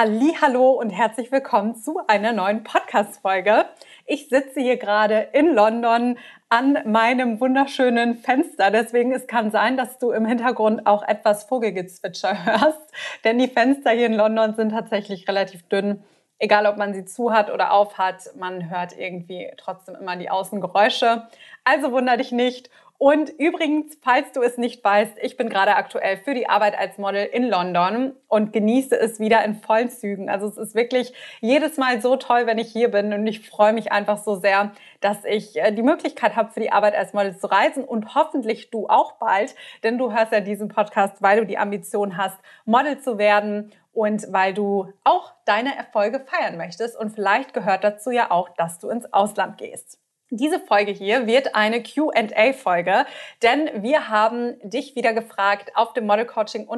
Hallo 0.00 0.70
und 0.70 0.90
herzlich 0.90 1.32
willkommen 1.32 1.74
zu 1.74 1.98
einer 2.06 2.32
neuen 2.32 2.62
Podcast 2.62 3.20
Folge. 3.20 3.64
Ich 4.06 4.28
sitze 4.28 4.60
hier 4.60 4.76
gerade 4.76 5.30
in 5.32 5.52
London 5.52 6.18
an 6.48 6.78
meinem 6.84 7.40
wunderschönen 7.40 8.14
Fenster. 8.14 8.70
Deswegen 8.70 9.10
es 9.10 9.26
kann 9.26 9.50
sein, 9.50 9.76
dass 9.76 9.98
du 9.98 10.12
im 10.12 10.24
Hintergrund 10.24 10.86
auch 10.86 11.02
etwas 11.02 11.42
Vogelgezwitscher 11.42 12.44
hörst, 12.44 12.94
denn 13.24 13.40
die 13.40 13.48
Fenster 13.48 13.90
hier 13.90 14.06
in 14.06 14.14
London 14.14 14.54
sind 14.54 14.70
tatsächlich 14.70 15.26
relativ 15.26 15.68
dünn. 15.68 16.04
Egal, 16.38 16.66
ob 16.66 16.76
man 16.76 16.94
sie 16.94 17.04
zu 17.04 17.32
hat 17.32 17.50
oder 17.50 17.72
auf 17.72 17.98
hat, 17.98 18.22
man 18.36 18.70
hört 18.70 18.96
irgendwie 18.96 19.50
trotzdem 19.56 19.96
immer 19.96 20.14
die 20.14 20.30
Außengeräusche. 20.30 21.26
Also 21.64 21.90
wunder 21.90 22.16
dich 22.16 22.30
nicht 22.30 22.70
und 23.00 23.30
übrigens, 23.38 23.96
falls 24.02 24.32
du 24.32 24.42
es 24.42 24.58
nicht 24.58 24.82
weißt, 24.82 25.18
ich 25.22 25.36
bin 25.36 25.48
gerade 25.48 25.76
aktuell 25.76 26.16
für 26.16 26.34
die 26.34 26.48
Arbeit 26.48 26.76
als 26.76 26.98
Model 26.98 27.24
in 27.26 27.44
London 27.44 28.12
und 28.26 28.52
genieße 28.52 28.98
es 28.98 29.20
wieder 29.20 29.44
in 29.44 29.54
vollen 29.54 29.88
Zügen. 29.88 30.28
Also 30.28 30.48
es 30.48 30.56
ist 30.56 30.74
wirklich 30.74 31.14
jedes 31.40 31.76
Mal 31.76 32.02
so 32.02 32.16
toll, 32.16 32.46
wenn 32.46 32.58
ich 32.58 32.72
hier 32.72 32.90
bin 32.90 33.12
und 33.12 33.24
ich 33.28 33.48
freue 33.48 33.72
mich 33.72 33.92
einfach 33.92 34.18
so 34.18 34.34
sehr, 34.34 34.72
dass 35.00 35.24
ich 35.24 35.56
äh, 35.56 35.70
die 35.70 35.84
Möglichkeit 35.84 36.34
habe, 36.34 36.50
für 36.50 36.58
die 36.58 36.72
Arbeit 36.72 36.96
als 36.96 37.12
Model 37.12 37.36
zu 37.38 37.46
reisen 37.46 37.84
und 37.84 38.16
hoffentlich 38.16 38.70
du 38.70 38.88
auch 38.88 39.12
bald, 39.12 39.54
denn 39.84 39.96
du 39.96 40.12
hörst 40.12 40.32
ja 40.32 40.40
diesen 40.40 40.66
Podcast, 40.66 41.22
weil 41.22 41.38
du 41.38 41.46
die 41.46 41.58
Ambition 41.58 42.16
hast, 42.16 42.40
Model 42.64 42.98
zu 42.98 43.16
werden 43.16 43.70
und 43.92 44.26
weil 44.32 44.54
du 44.54 44.92
auch 45.04 45.34
deine 45.44 45.76
Erfolge 45.76 46.18
feiern 46.18 46.56
möchtest 46.56 46.98
und 46.98 47.10
vielleicht 47.10 47.54
gehört 47.54 47.84
dazu 47.84 48.10
ja 48.10 48.32
auch, 48.32 48.48
dass 48.48 48.80
du 48.80 48.88
ins 48.88 49.12
Ausland 49.12 49.56
gehst. 49.56 50.00
Diese 50.30 50.60
Folge 50.60 50.92
hier 50.92 51.26
wird 51.26 51.54
eine 51.54 51.82
Q&A-Folge, 51.82 53.06
denn 53.42 53.70
wir 53.82 54.10
haben 54.10 54.56
dich 54.62 54.94
wieder 54.94 55.14
gefragt 55.14 55.70
auf 55.74 55.94
dem 55.94 56.04
Model 56.04 56.26
Coaching 56.26 56.68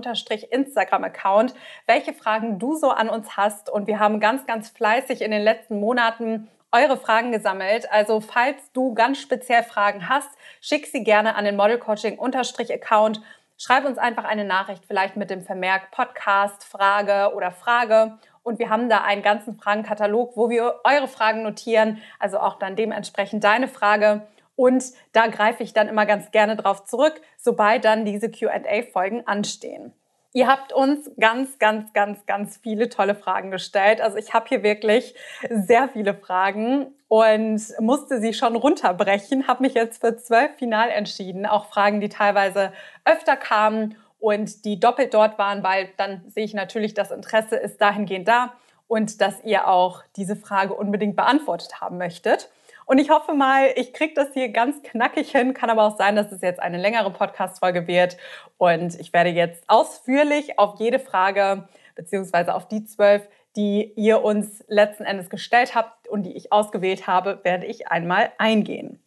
Instagram 0.51 1.03
Account, 1.03 1.55
welche 1.89 2.13
Fragen 2.13 2.61
du 2.61 2.77
so 2.77 2.91
an 2.91 3.09
uns 3.09 3.37
hast 3.37 3.69
und 3.69 3.89
wir 3.89 3.99
haben 3.99 4.21
ganz, 4.21 4.47
ganz 4.47 4.69
fleißig 4.69 5.21
in 5.21 5.33
den 5.33 5.43
letzten 5.43 5.81
Monaten 5.81 6.49
eure 6.71 6.97
Fragen 6.97 7.33
gesammelt. 7.33 7.91
Also 7.91 8.21
falls 8.21 8.71
du 8.73 8.95
ganz 8.95 9.19
speziell 9.19 9.65
Fragen 9.65 10.09
hast, 10.09 10.31
schick 10.61 10.87
sie 10.87 11.03
gerne 11.03 11.35
an 11.35 11.45
den 11.45 11.57
Model 11.57 11.79
Coaching 11.79 12.21
Account. 12.21 13.21
Schreib 13.59 13.85
uns 13.85 13.99
einfach 13.99 14.25
eine 14.25 14.45
Nachricht, 14.45 14.85
vielleicht 14.87 15.17
mit 15.17 15.29
dem 15.29 15.43
Vermerk 15.43 15.91
Podcast, 15.91 16.63
Frage 16.63 17.35
oder 17.35 17.51
Frage 17.51 18.17
und 18.43 18.59
wir 18.59 18.71
haben 18.71 18.89
da 18.89 19.03
einen 19.03 19.23
ganzen 19.23 19.57
Fragenkatalog, 19.57 20.37
wo 20.37 20.49
wir 20.49 20.81
eure 20.85 21.09
Fragen 21.09 21.43
notieren, 21.43 22.01
also 22.19 22.39
auch 22.39 22.59
dann 22.59 22.77
dementsprechend 22.77 23.45
deine 23.45 23.69
Frage. 23.69 24.27
Und 24.57 24.85
da 25.13 25.27
greife 25.29 25.63
ich 25.63 25.73
dann 25.73 25.89
immer 25.89 26.07
ganz 26.07 26.31
gerne 26.31 26.57
drauf 26.57 26.85
zurück, 26.85 27.21
sobald 27.39 27.85
dann 27.85 28.05
diese 28.05 28.31
QA-Folgen 28.31 29.27
anstehen. 29.27 29.95
Ihr 30.33 30.47
habt 30.47 30.73
uns 30.73 31.11
ganz, 31.19 31.59
ganz, 31.59 31.93
ganz, 31.93 32.25
ganz 32.25 32.57
viele 32.59 32.89
tolle 32.89 33.17
Fragen 33.17 33.51
gestellt. 33.51 34.01
Also 34.01 34.17
ich 34.17 34.33
habe 34.33 34.47
hier 34.49 34.63
wirklich 34.63 35.15
sehr 35.51 35.89
viele 35.89 36.15
Fragen 36.15 36.95
und 37.09 37.61
musste 37.81 38.21
sie 38.21 38.33
schon 38.33 38.55
runterbrechen, 38.55 39.49
habe 39.49 39.65
mich 39.65 39.75
jetzt 39.75 40.01
für 40.01 40.17
zwölf 40.17 40.55
final 40.57 40.91
entschieden. 40.91 41.47
Auch 41.47 41.67
Fragen, 41.67 42.01
die 42.01 42.09
teilweise 42.09 42.73
öfter 43.05 43.37
kamen 43.37 43.97
und 44.21 44.65
die 44.65 44.79
doppelt 44.79 45.15
dort 45.15 45.39
waren, 45.39 45.63
weil 45.63 45.89
dann 45.97 46.23
sehe 46.29 46.45
ich 46.45 46.55
natürlich, 46.55 46.95
das 46.95 47.11
Interesse 47.11 47.57
ist 47.57 47.81
dahingehend 47.81 48.29
da 48.29 48.55
und 48.87 49.21
dass 49.21 49.43
ihr 49.45 49.67
auch 49.67 50.03
diese 50.17 50.37
Frage 50.37 50.75
unbedingt 50.75 51.17
beantwortet 51.17 51.81
haben 51.81 51.99
möchtet. 51.99 52.51
Und 52.87 52.99
ich 52.99 53.09
hoffe 53.09 53.35
mal, 53.35 53.71
ich 53.77 53.93
kriege 53.93 54.15
das 54.15 54.33
hier 54.33 54.49
ganz 54.49 54.83
knackig 54.83 55.31
hin. 55.31 55.55
Kann 55.55 55.71
aber 55.71 55.85
auch 55.85 55.97
sein, 55.97 56.17
dass 56.17 56.33
es 56.33 56.41
jetzt 56.41 56.59
eine 56.59 56.77
längere 56.77 57.13
Podcast-Folge 57.13 57.87
wird. 57.87 58.17
Und 58.59 58.99
ich 58.99 59.13
werde 59.13 59.31
jetzt 59.31 59.63
ausführlich 59.69 60.59
auf 60.59 60.81
jede 60.81 60.99
Frage 60.99 61.69
beziehungsweise 61.95 62.53
auf 62.53 62.67
die 62.67 62.85
zwölf, 62.85 63.29
die 63.55 63.93
ihr 63.95 64.25
uns 64.25 64.65
letzten 64.67 65.05
Endes 65.05 65.31
gestellt 65.31 65.77
habt 65.77 66.09
und 66.09 66.25
die 66.25 66.37
ich 66.37 66.53
ausgewählt 66.53 67.07
habe, 67.07 67.41
werde 67.45 67.67
ich 67.67 67.87
einmal 67.87 68.33
eingehen. 68.39 69.01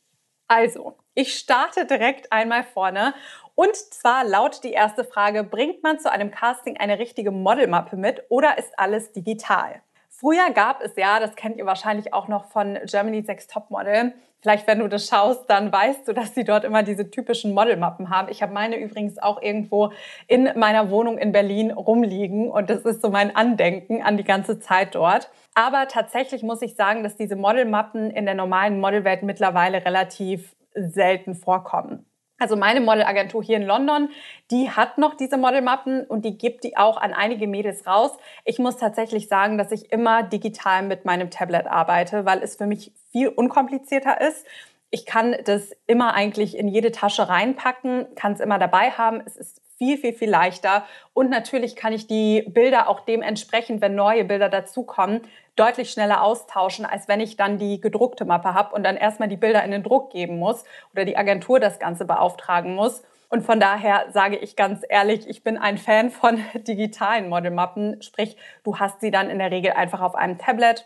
Also, 0.47 0.95
ich 1.13 1.35
starte 1.35 1.85
direkt 1.85 2.31
einmal 2.31 2.63
vorne 2.63 3.13
und 3.55 3.75
zwar 3.75 4.23
laut 4.23 4.63
die 4.63 4.71
erste 4.71 5.03
Frage, 5.03 5.43
bringt 5.43 5.83
man 5.83 5.99
zu 5.99 6.11
einem 6.11 6.31
Casting 6.31 6.77
eine 6.77 6.97
richtige 6.97 7.31
Modelmappe 7.31 7.95
mit 7.97 8.23
oder 8.29 8.57
ist 8.57 8.77
alles 8.77 9.11
digital? 9.11 9.81
Früher 10.09 10.51
gab 10.51 10.81
es 10.81 10.95
ja, 10.95 11.19
das 11.19 11.35
kennt 11.35 11.57
ihr 11.57 11.65
wahrscheinlich 11.65 12.13
auch 12.13 12.27
noch 12.27 12.45
von 12.45 12.79
Germany's 12.85 13.27
Next 13.27 13.51
Topmodel. 13.51 14.13
Vielleicht, 14.41 14.67
wenn 14.67 14.79
du 14.79 14.87
das 14.87 15.07
schaust, 15.07 15.49
dann 15.49 15.71
weißt 15.71 16.07
du, 16.07 16.13
dass 16.13 16.33
sie 16.33 16.43
dort 16.43 16.63
immer 16.63 16.83
diese 16.83 17.09
typischen 17.09 17.53
Modelmappen 17.53 18.09
haben. 18.09 18.27
Ich 18.29 18.41
habe 18.41 18.53
meine 18.53 18.77
übrigens 18.77 19.17
auch 19.17 19.41
irgendwo 19.41 19.91
in 20.27 20.49
meiner 20.55 20.89
Wohnung 20.89 21.17
in 21.17 21.31
Berlin 21.31 21.71
rumliegen 21.71 22.49
und 22.49 22.69
das 22.69 22.81
ist 22.81 23.01
so 23.01 23.09
mein 23.09 23.35
Andenken 23.35 24.01
an 24.01 24.17
die 24.17 24.23
ganze 24.23 24.59
Zeit 24.59 24.95
dort. 24.95 25.29
Aber 25.53 25.87
tatsächlich 25.87 26.41
muss 26.41 26.61
ich 26.61 26.75
sagen, 26.75 27.03
dass 27.03 27.15
diese 27.15 27.35
Modelmappen 27.35 28.11
in 28.11 28.25
der 28.25 28.35
normalen 28.35 28.79
Modelwelt 28.79 29.23
mittlerweile 29.23 29.85
relativ 29.85 30.55
selten 30.75 31.35
vorkommen. 31.35 32.05
Also 32.39 32.57
meine 32.57 32.81
Modelagentur 32.81 33.41
hier 33.41 33.55
in 33.55 33.63
London, 33.63 34.09
die 34.51 34.69
hat 34.69 34.97
noch 34.97 35.15
diese 35.15 35.37
Modelmappen 35.37 36.05
und 36.05 36.25
die 36.25 36.37
gibt 36.37 36.65
die 36.65 36.75
auch 36.75 36.97
an 36.97 37.13
einige 37.13 37.47
Mädels 37.47 37.87
raus. 37.87 38.11
Ich 38.43 38.59
muss 38.59 38.75
tatsächlich 38.75 39.29
sagen, 39.29 39.57
dass 39.57 39.71
ich 39.71 39.91
immer 39.93 40.23
digital 40.23 40.83
mit 40.83 41.05
meinem 41.05 41.29
Tablet 41.29 41.67
arbeite, 41.67 42.25
weil 42.25 42.43
es 42.43 42.57
für 42.57 42.65
mich 42.65 42.91
viel 43.11 43.29
unkomplizierter 43.29 44.19
ist. 44.19 44.45
Ich 44.89 45.05
kann 45.05 45.35
das 45.45 45.71
immer 45.87 46.15
eigentlich 46.15 46.57
in 46.57 46.67
jede 46.67 46.91
Tasche 46.91 47.29
reinpacken, 47.29 48.07
kann 48.15 48.33
es 48.33 48.41
immer 48.41 48.59
dabei 48.59 48.91
haben. 48.91 49.21
Es 49.25 49.37
ist 49.37 49.62
viel, 49.77 49.97
viel, 49.97 50.13
viel 50.13 50.29
leichter. 50.29 50.85
Und 51.13 51.29
natürlich 51.29 51.75
kann 51.75 51.93
ich 51.93 52.07
die 52.07 52.43
Bilder 52.47 52.89
auch 52.89 53.01
dementsprechend, 53.01 53.81
wenn 53.81 53.95
neue 53.95 54.25
Bilder 54.25 54.49
dazukommen, 54.49 55.21
deutlich 55.55 55.91
schneller 55.91 56.23
austauschen, 56.23 56.85
als 56.85 57.07
wenn 57.07 57.19
ich 57.19 57.37
dann 57.37 57.57
die 57.57 57.79
gedruckte 57.79 58.25
Mappe 58.25 58.53
habe 58.53 58.73
und 58.75 58.83
dann 58.83 58.97
erstmal 58.97 59.29
die 59.29 59.37
Bilder 59.37 59.63
in 59.63 59.71
den 59.71 59.83
Druck 59.83 60.11
geben 60.11 60.39
muss 60.39 60.63
oder 60.93 61.05
die 61.05 61.17
Agentur 61.17 61.59
das 61.59 61.79
Ganze 61.79 62.05
beauftragen 62.05 62.75
muss. 62.75 63.03
Und 63.29 63.41
von 63.41 63.59
daher 63.59 64.05
sage 64.11 64.37
ich 64.37 64.55
ganz 64.55 64.83
ehrlich, 64.87 65.27
ich 65.27 65.43
bin 65.43 65.57
ein 65.57 65.79
Fan 65.79 66.11
von 66.11 66.39
digitalen 66.53 67.29
Modelmappen. 67.29 68.01
Sprich, 68.01 68.37
du 68.63 68.77
hast 68.77 69.01
sie 69.01 69.09
dann 69.09 69.29
in 69.29 69.39
der 69.39 69.49
Regel 69.49 69.71
einfach 69.71 70.01
auf 70.01 70.13
einem 70.13 70.37
Tablet 70.37 70.85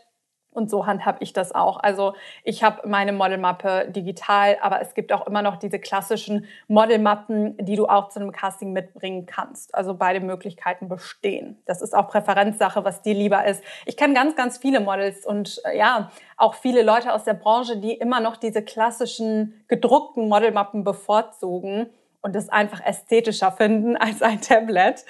und 0.57 0.69
so 0.69 0.87
handhab 0.87 1.17
ich 1.21 1.33
das 1.33 1.53
auch. 1.53 1.77
Also 1.79 2.15
ich 2.43 2.63
habe 2.63 2.87
meine 2.87 3.13
Modelmappe 3.13 3.89
digital, 3.89 4.57
aber 4.59 4.81
es 4.81 4.95
gibt 4.95 5.13
auch 5.13 5.27
immer 5.27 5.43
noch 5.43 5.57
diese 5.57 5.79
klassischen 5.79 6.45
Modelmappen, 6.67 7.55
die 7.63 7.75
du 7.75 7.85
auch 7.85 8.09
zu 8.09 8.19
einem 8.19 8.31
Casting 8.31 8.73
mitbringen 8.73 9.27
kannst. 9.27 9.75
Also 9.75 9.93
beide 9.93 10.19
Möglichkeiten 10.19 10.89
bestehen. 10.89 11.61
Das 11.65 11.81
ist 11.81 11.95
auch 11.95 12.07
Präferenzsache, 12.07 12.83
was 12.83 13.03
dir 13.03 13.13
lieber 13.13 13.45
ist. 13.45 13.63
Ich 13.85 13.95
kenne 13.95 14.15
ganz, 14.15 14.35
ganz 14.35 14.57
viele 14.57 14.79
Models 14.79 15.25
und 15.25 15.61
äh, 15.63 15.77
ja, 15.77 16.11
auch 16.35 16.55
viele 16.55 16.81
Leute 16.81 17.13
aus 17.13 17.23
der 17.23 17.35
Branche, 17.35 17.77
die 17.77 17.93
immer 17.93 18.19
noch 18.19 18.35
diese 18.35 18.63
klassischen 18.63 19.63
gedruckten 19.67 20.27
Modelmappen 20.27 20.83
bevorzugen 20.83 21.91
und 22.21 22.35
es 22.35 22.49
einfach 22.49 22.83
ästhetischer 22.83 23.51
finden 23.51 23.95
als 23.97 24.23
ein 24.23 24.41
Tablet. 24.41 25.05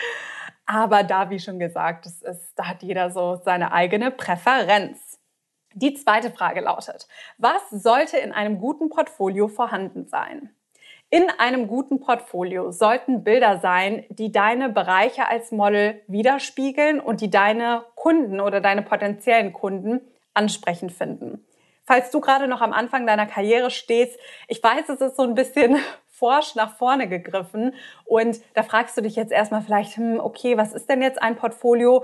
Aber 0.66 1.04
da, 1.04 1.30
wie 1.30 1.40
schon 1.40 1.60
gesagt, 1.60 2.06
das 2.06 2.22
ist, 2.22 2.52
da 2.58 2.68
hat 2.68 2.84
jeder 2.84 3.10
so 3.10 3.40
seine 3.46 3.72
eigene 3.72 4.12
Präferenz. 4.12 5.17
Die 5.80 5.94
zweite 5.94 6.32
Frage 6.32 6.62
lautet, 6.62 7.08
was 7.38 7.70
sollte 7.70 8.18
in 8.18 8.32
einem 8.32 8.60
guten 8.60 8.90
Portfolio 8.90 9.48
vorhanden 9.48 10.08
sein? 10.08 10.50
In 11.12 11.30
einem 11.38 11.68
guten 11.68 12.00
Portfolio 12.00 12.72
sollten 12.72 13.24
Bilder 13.24 13.60
sein, 13.60 14.04
die 14.10 14.32
deine 14.32 14.70
Bereiche 14.70 15.28
als 15.28 15.52
Model 15.52 16.02
widerspiegeln 16.08 17.00
und 17.00 17.22
die 17.22 17.30
deine 17.30 17.84
Kunden 17.94 18.42
oder 18.42 18.60
deine 18.60 18.82
potenziellen 18.82 19.54
Kunden 19.54 20.02
ansprechend 20.34 20.94
finden. 20.94 21.46
Falls 21.86 22.10
du 22.10 22.22
gerade 22.22 22.48
noch 22.48 22.62
am 22.62 22.74
Anfang 22.74 23.06
deiner 23.06 23.28
Karriere 23.28 23.70
stehst, 23.70 24.20
ich 24.48 24.64
weiß, 24.64 24.90
es 24.90 25.00
ist 25.00 25.16
so 25.16 25.22
ein 25.22 25.36
bisschen 25.36 25.78
forsch 26.08 26.56
nach 26.56 26.76
vorne 26.76 27.08
gegriffen 27.08 27.76
und 28.04 28.42
da 28.56 28.64
fragst 28.64 28.98
du 28.98 29.02
dich 29.02 29.16
jetzt 29.16 29.32
erstmal 29.32 29.62
vielleicht, 29.62 29.96
hm, 29.96 30.20
okay, 30.20 30.58
was 30.58 30.74
ist 30.74 30.90
denn 30.90 31.04
jetzt 31.04 31.22
ein 31.22 31.36
Portfolio? 31.36 32.04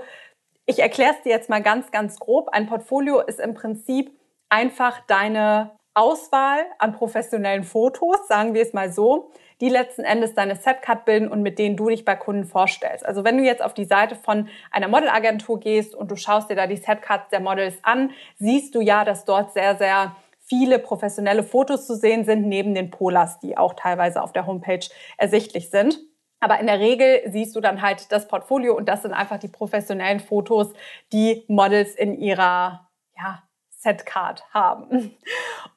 Ich 0.66 0.78
erkläre 0.78 1.14
es 1.14 1.22
dir 1.22 1.30
jetzt 1.30 1.50
mal 1.50 1.62
ganz, 1.62 1.90
ganz 1.90 2.18
grob. 2.18 2.48
Ein 2.52 2.66
Portfolio 2.66 3.20
ist 3.20 3.38
im 3.38 3.54
Prinzip 3.54 4.18
einfach 4.48 5.00
deine 5.06 5.72
Auswahl 5.92 6.66
an 6.78 6.92
professionellen 6.92 7.62
Fotos, 7.62 8.26
sagen 8.26 8.54
wir 8.54 8.62
es 8.62 8.72
mal 8.72 8.92
so, 8.92 9.30
die 9.60 9.68
letzten 9.68 10.02
Endes 10.02 10.34
deine 10.34 10.56
Setcard 10.56 11.04
bilden 11.04 11.28
und 11.28 11.42
mit 11.42 11.58
denen 11.58 11.76
du 11.76 11.88
dich 11.88 12.04
bei 12.04 12.16
Kunden 12.16 12.46
vorstellst. 12.46 13.06
Also 13.06 13.22
wenn 13.22 13.36
du 13.38 13.44
jetzt 13.44 13.62
auf 13.62 13.74
die 13.74 13.84
Seite 13.84 14.16
von 14.16 14.48
einer 14.72 14.88
Modelagentur 14.88 15.60
gehst 15.60 15.94
und 15.94 16.10
du 16.10 16.16
schaust 16.16 16.50
dir 16.50 16.56
da 16.56 16.66
die 16.66 16.76
Setcards 16.76 17.28
der 17.28 17.40
Models 17.40 17.76
an, 17.82 18.10
siehst 18.38 18.74
du 18.74 18.80
ja, 18.80 19.04
dass 19.04 19.24
dort 19.24 19.52
sehr, 19.52 19.76
sehr 19.76 20.16
viele 20.40 20.78
professionelle 20.80 21.44
Fotos 21.44 21.86
zu 21.86 21.94
sehen 21.94 22.24
sind, 22.24 22.46
neben 22.48 22.74
den 22.74 22.90
Polars, 22.90 23.38
die 23.38 23.56
auch 23.56 23.74
teilweise 23.74 24.20
auf 24.22 24.32
der 24.32 24.46
Homepage 24.46 24.86
ersichtlich 25.16 25.70
sind. 25.70 26.00
Aber 26.40 26.60
in 26.60 26.66
der 26.66 26.80
Regel 26.80 27.22
siehst 27.26 27.56
du 27.56 27.60
dann 27.60 27.80
halt 27.80 28.12
das 28.12 28.28
Portfolio 28.28 28.76
und 28.76 28.88
das 28.88 29.02
sind 29.02 29.12
einfach 29.12 29.38
die 29.38 29.48
professionellen 29.48 30.20
Fotos, 30.20 30.72
die 31.12 31.44
Models 31.48 31.94
in 31.94 32.18
ihrer 32.18 32.88
ja, 33.16 33.42
Setcard 33.70 34.44
haben. 34.52 35.16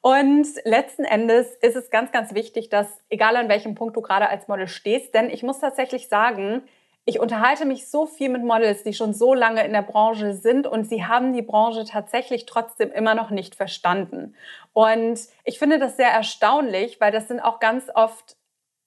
Und 0.00 0.46
letzten 0.64 1.04
Endes 1.04 1.54
ist 1.62 1.76
es 1.76 1.90
ganz, 1.90 2.12
ganz 2.12 2.34
wichtig, 2.34 2.68
dass 2.68 2.86
egal 3.08 3.36
an 3.36 3.48
welchem 3.48 3.74
Punkt 3.74 3.96
du 3.96 4.02
gerade 4.02 4.28
als 4.28 4.48
Model 4.48 4.68
stehst, 4.68 5.14
denn 5.14 5.30
ich 5.30 5.42
muss 5.42 5.60
tatsächlich 5.60 6.08
sagen, 6.08 6.62
ich 7.08 7.20
unterhalte 7.20 7.64
mich 7.64 7.88
so 7.88 8.04
viel 8.04 8.28
mit 8.28 8.44
Models, 8.44 8.82
die 8.82 8.92
schon 8.92 9.14
so 9.14 9.32
lange 9.32 9.64
in 9.64 9.72
der 9.72 9.80
Branche 9.80 10.34
sind 10.34 10.66
und 10.66 10.86
sie 10.86 11.06
haben 11.06 11.32
die 11.32 11.40
Branche 11.40 11.86
tatsächlich 11.86 12.44
trotzdem 12.44 12.92
immer 12.92 13.14
noch 13.14 13.30
nicht 13.30 13.54
verstanden. 13.54 14.34
Und 14.74 15.18
ich 15.44 15.58
finde 15.58 15.78
das 15.78 15.96
sehr 15.96 16.10
erstaunlich, 16.10 17.00
weil 17.00 17.10
das 17.10 17.28
sind 17.28 17.40
auch 17.40 17.60
ganz 17.60 17.88
oft, 17.94 18.36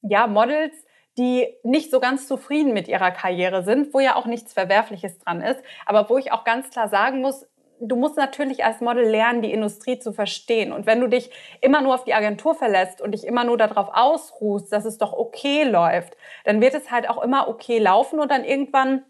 ja, 0.04 0.28
Models, 0.28 0.76
die 1.18 1.48
nicht 1.64 1.92
so 1.92 2.00
ganz 2.00 2.28
zufrieden 2.28 2.74
mit 2.74 2.88
ihrer 2.88 3.12
Karriere 3.12 3.64
sind, 3.64 3.94
wo 3.94 4.00
ja 4.00 4.16
auch 4.16 4.26
nichts 4.26 4.54
Verwerfliches 4.54 5.20
dran 5.20 5.42
ist, 5.42 5.62
aber 5.86 6.10
wo 6.10 6.18
ich 6.18 6.32
auch 6.32 6.44
ganz 6.44 6.70
klar 6.70 6.88
sagen 6.88 7.22
muss, 7.22 7.46
du 7.82 7.96
musst 7.96 8.16
natürlich 8.16 8.64
als 8.64 8.80
Model 8.80 9.04
lernen, 9.04 9.42
die 9.42 9.52
Industrie 9.52 10.00
zu 10.00 10.14
verstehen. 10.14 10.72
Und 10.72 10.86
wenn 10.86 11.02
du 11.02 11.08
dich 11.08 11.32
immer 11.62 11.82
nur 11.82 11.96
auf 11.96 12.04
die 12.04 12.14
Agentur 12.14 12.56
verlässt 12.56 13.02
und 13.02 13.12
dich 13.12 13.26
immer 13.26 13.44
nur 13.44 13.58
darauf 13.58 13.90
ausruhst, 13.92 14.72
dass 14.72 14.86
es 14.86 14.98
doch 14.98 15.14
okay 15.14 15.64
läuft, 15.64 16.16
dann 16.46 16.62
wird 16.62 16.76
es 16.76 16.92
halt 16.92 17.10
auch 17.10 17.22
immer 17.24 17.48
okay 17.48 17.80
laufen 17.80 18.20
und 18.20 18.30
dann 18.32 18.46
irgendwann 18.46 19.04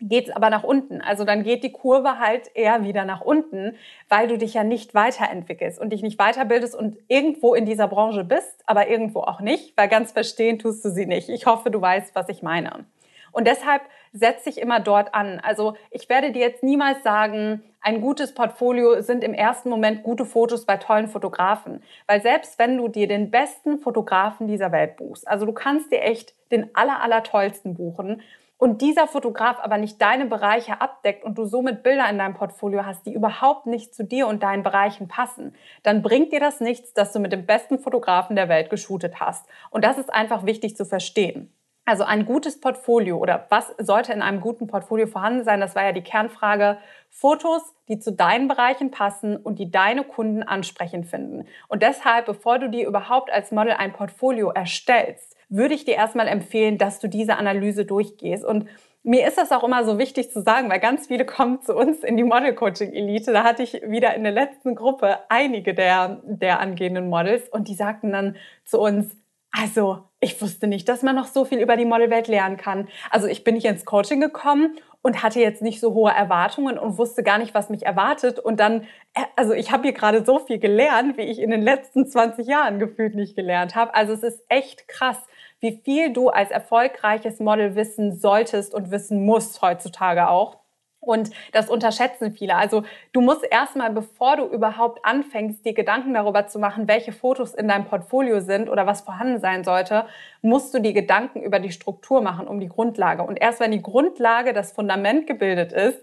geht's 0.00 0.30
aber 0.30 0.50
nach 0.50 0.64
unten. 0.64 1.00
Also 1.00 1.24
dann 1.24 1.42
geht 1.42 1.62
die 1.62 1.72
Kurve 1.72 2.18
halt 2.18 2.50
eher 2.54 2.82
wieder 2.84 3.04
nach 3.04 3.20
unten, 3.20 3.76
weil 4.08 4.28
du 4.28 4.38
dich 4.38 4.54
ja 4.54 4.64
nicht 4.64 4.94
weiterentwickelst 4.94 5.80
und 5.80 5.90
dich 5.90 6.02
nicht 6.02 6.18
weiterbildest 6.18 6.74
und 6.74 6.96
irgendwo 7.08 7.54
in 7.54 7.66
dieser 7.66 7.88
Branche 7.88 8.24
bist, 8.24 8.62
aber 8.66 8.88
irgendwo 8.88 9.20
auch 9.20 9.40
nicht, 9.40 9.76
weil 9.76 9.88
ganz 9.88 10.12
verstehen 10.12 10.58
tust 10.58 10.84
du 10.84 10.90
sie 10.90 11.06
nicht. 11.06 11.28
Ich 11.28 11.46
hoffe, 11.46 11.70
du 11.70 11.80
weißt, 11.80 12.14
was 12.14 12.28
ich 12.28 12.42
meine. 12.42 12.84
Und 13.32 13.46
deshalb 13.46 13.82
setze 14.12 14.50
ich 14.50 14.60
immer 14.60 14.80
dort 14.80 15.14
an. 15.14 15.40
Also 15.40 15.74
ich 15.90 16.08
werde 16.08 16.32
dir 16.32 16.40
jetzt 16.40 16.64
niemals 16.64 17.02
sagen, 17.04 17.62
ein 17.80 18.00
gutes 18.00 18.34
Portfolio 18.34 19.00
sind 19.02 19.22
im 19.22 19.34
ersten 19.34 19.70
Moment 19.70 20.02
gute 20.02 20.24
Fotos 20.24 20.66
bei 20.66 20.76
tollen 20.76 21.08
Fotografen. 21.08 21.82
Weil 22.06 22.20
selbst 22.20 22.58
wenn 22.58 22.76
du 22.76 22.88
dir 22.88 23.06
den 23.06 23.30
besten 23.30 23.78
Fotografen 23.78 24.48
dieser 24.48 24.72
Welt 24.72 24.96
buchst, 24.96 25.28
also 25.28 25.46
du 25.46 25.52
kannst 25.52 25.92
dir 25.92 26.02
echt 26.02 26.34
den 26.50 26.74
aller, 26.74 27.02
aller 27.02 27.22
tollsten 27.22 27.74
buchen 27.74 28.22
und 28.60 28.82
dieser 28.82 29.08
Fotograf 29.08 29.58
aber 29.60 29.78
nicht 29.78 30.00
deine 30.02 30.26
Bereiche 30.26 30.82
abdeckt 30.82 31.24
und 31.24 31.38
du 31.38 31.46
somit 31.46 31.82
Bilder 31.82 32.08
in 32.10 32.18
deinem 32.18 32.34
Portfolio 32.34 32.84
hast, 32.84 33.06
die 33.06 33.14
überhaupt 33.14 33.64
nicht 33.66 33.94
zu 33.94 34.04
dir 34.04 34.26
und 34.26 34.42
deinen 34.42 34.62
Bereichen 34.62 35.08
passen, 35.08 35.54
dann 35.82 36.02
bringt 36.02 36.30
dir 36.30 36.40
das 36.40 36.60
nichts, 36.60 36.92
dass 36.92 37.12
du 37.12 37.20
mit 37.20 37.32
dem 37.32 37.46
besten 37.46 37.78
Fotografen 37.78 38.36
der 38.36 38.50
Welt 38.50 38.68
geshootet 38.68 39.18
hast. 39.18 39.46
Und 39.70 39.82
das 39.82 39.96
ist 39.96 40.12
einfach 40.12 40.44
wichtig 40.44 40.76
zu 40.76 40.84
verstehen. 40.84 41.50
Also 41.86 42.04
ein 42.04 42.26
gutes 42.26 42.60
Portfolio 42.60 43.16
oder 43.16 43.46
was 43.48 43.74
sollte 43.78 44.12
in 44.12 44.20
einem 44.20 44.42
guten 44.42 44.66
Portfolio 44.66 45.06
vorhanden 45.06 45.42
sein? 45.42 45.60
Das 45.60 45.74
war 45.74 45.84
ja 45.84 45.92
die 45.92 46.02
Kernfrage. 46.02 46.76
Fotos, 47.08 47.62
die 47.88 47.98
zu 47.98 48.12
deinen 48.12 48.46
Bereichen 48.46 48.90
passen 48.90 49.38
und 49.38 49.58
die 49.58 49.70
deine 49.70 50.04
Kunden 50.04 50.42
ansprechend 50.42 51.06
finden. 51.06 51.46
Und 51.68 51.82
deshalb, 51.82 52.26
bevor 52.26 52.58
du 52.58 52.68
dir 52.68 52.86
überhaupt 52.86 53.32
als 53.32 53.52
Model 53.52 53.72
ein 53.72 53.94
Portfolio 53.94 54.50
erstellst, 54.50 55.29
würde 55.50 55.74
ich 55.74 55.84
dir 55.84 55.96
erstmal 55.96 56.28
empfehlen, 56.28 56.78
dass 56.78 57.00
du 57.00 57.08
diese 57.08 57.36
Analyse 57.36 57.84
durchgehst. 57.84 58.44
Und 58.44 58.66
mir 59.02 59.26
ist 59.26 59.36
das 59.36 59.50
auch 59.50 59.64
immer 59.64 59.84
so 59.84 59.98
wichtig 59.98 60.30
zu 60.30 60.42
sagen, 60.42 60.70
weil 60.70 60.80
ganz 60.80 61.08
viele 61.08 61.26
kommen 61.26 61.60
zu 61.62 61.74
uns 61.74 62.04
in 62.04 62.16
die 62.16 62.24
Model 62.24 62.54
Coaching 62.54 62.92
Elite. 62.92 63.32
Da 63.32 63.44
hatte 63.44 63.62
ich 63.62 63.82
wieder 63.86 64.14
in 64.14 64.22
der 64.22 64.32
letzten 64.32 64.74
Gruppe 64.74 65.18
einige 65.28 65.74
der, 65.74 66.22
der 66.24 66.60
angehenden 66.60 67.08
Models 67.08 67.48
und 67.48 67.68
die 67.68 67.74
sagten 67.74 68.12
dann 68.12 68.36
zu 68.64 68.80
uns, 68.80 69.16
also, 69.52 70.04
ich 70.20 70.40
wusste 70.40 70.68
nicht, 70.68 70.88
dass 70.88 71.02
man 71.02 71.16
noch 71.16 71.26
so 71.26 71.44
viel 71.44 71.58
über 71.58 71.76
die 71.76 71.84
Modelwelt 71.84 72.28
lernen 72.28 72.56
kann. 72.56 72.86
Also, 73.10 73.26
ich 73.26 73.42
bin 73.42 73.56
nicht 73.56 73.66
ins 73.66 73.84
Coaching 73.84 74.20
gekommen 74.20 74.76
und 75.02 75.22
hatte 75.22 75.40
jetzt 75.40 75.62
nicht 75.62 75.80
so 75.80 75.94
hohe 75.94 76.12
Erwartungen 76.12 76.78
und 76.78 76.98
wusste 76.98 77.22
gar 77.22 77.38
nicht, 77.38 77.54
was 77.54 77.70
mich 77.70 77.86
erwartet. 77.86 78.38
Und 78.38 78.60
dann, 78.60 78.82
äh, 79.14 79.22
also 79.36 79.52
ich 79.52 79.72
habe 79.72 79.84
hier 79.84 79.92
gerade 79.92 80.24
so 80.24 80.38
viel 80.38 80.58
gelernt, 80.58 81.16
wie 81.16 81.22
ich 81.22 81.38
in 81.38 81.50
den 81.50 81.62
letzten 81.62 82.06
20 82.06 82.46
Jahren 82.46 82.78
gefühlt 82.78 83.14
nicht 83.14 83.34
gelernt 83.34 83.74
habe. 83.74 83.94
Also 83.94 84.12
es 84.12 84.22
ist 84.22 84.44
echt 84.48 84.88
krass, 84.88 85.18
wie 85.60 85.80
viel 85.84 86.12
du 86.12 86.28
als 86.28 86.50
erfolgreiches 86.50 87.38
Model 87.38 87.74
wissen 87.76 88.18
solltest 88.18 88.74
und 88.74 88.90
wissen 88.90 89.24
musst 89.24 89.62
heutzutage 89.62 90.28
auch. 90.28 90.58
Und 91.02 91.30
das 91.52 91.70
unterschätzen 91.70 92.32
viele. 92.32 92.56
Also 92.56 92.82
du 93.12 93.22
musst 93.22 93.42
erstmal, 93.50 93.90
bevor 93.90 94.36
du 94.36 94.44
überhaupt 94.44 95.02
anfängst, 95.02 95.64
dir 95.64 95.72
Gedanken 95.72 96.12
darüber 96.12 96.46
zu 96.46 96.58
machen, 96.58 96.88
welche 96.88 97.12
Fotos 97.12 97.54
in 97.54 97.68
deinem 97.68 97.86
Portfolio 97.86 98.40
sind 98.40 98.68
oder 98.68 98.86
was 98.86 99.00
vorhanden 99.00 99.40
sein 99.40 99.64
sollte, 99.64 100.04
musst 100.42 100.74
du 100.74 100.78
die 100.78 100.92
Gedanken 100.92 101.42
über 101.42 101.58
die 101.58 101.72
Struktur 101.72 102.20
machen, 102.20 102.46
um 102.46 102.60
die 102.60 102.68
Grundlage. 102.68 103.22
Und 103.22 103.40
erst 103.40 103.60
wenn 103.60 103.72
die 103.72 103.82
Grundlage, 103.82 104.52
das 104.52 104.72
Fundament 104.72 105.26
gebildet 105.26 105.72
ist, 105.72 106.02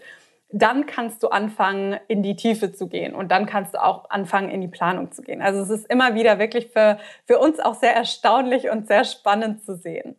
dann 0.49 0.85
kannst 0.85 1.23
du 1.23 1.27
anfangen, 1.27 1.99
in 2.07 2.23
die 2.23 2.35
Tiefe 2.35 2.71
zu 2.71 2.87
gehen 2.87 3.13
und 3.13 3.31
dann 3.31 3.45
kannst 3.45 3.73
du 3.73 3.83
auch 3.83 4.09
anfangen, 4.09 4.49
in 4.49 4.61
die 4.61 4.67
Planung 4.67 5.11
zu 5.11 5.21
gehen. 5.21 5.41
Also 5.41 5.61
es 5.61 5.69
ist 5.69 5.89
immer 5.89 6.15
wieder 6.15 6.39
wirklich 6.39 6.67
für, 6.67 6.99
für 7.25 7.39
uns 7.39 7.59
auch 7.59 7.75
sehr 7.75 7.95
erstaunlich 7.95 8.69
und 8.69 8.87
sehr 8.87 9.03
spannend 9.03 9.63
zu 9.63 9.75
sehen. 9.75 10.15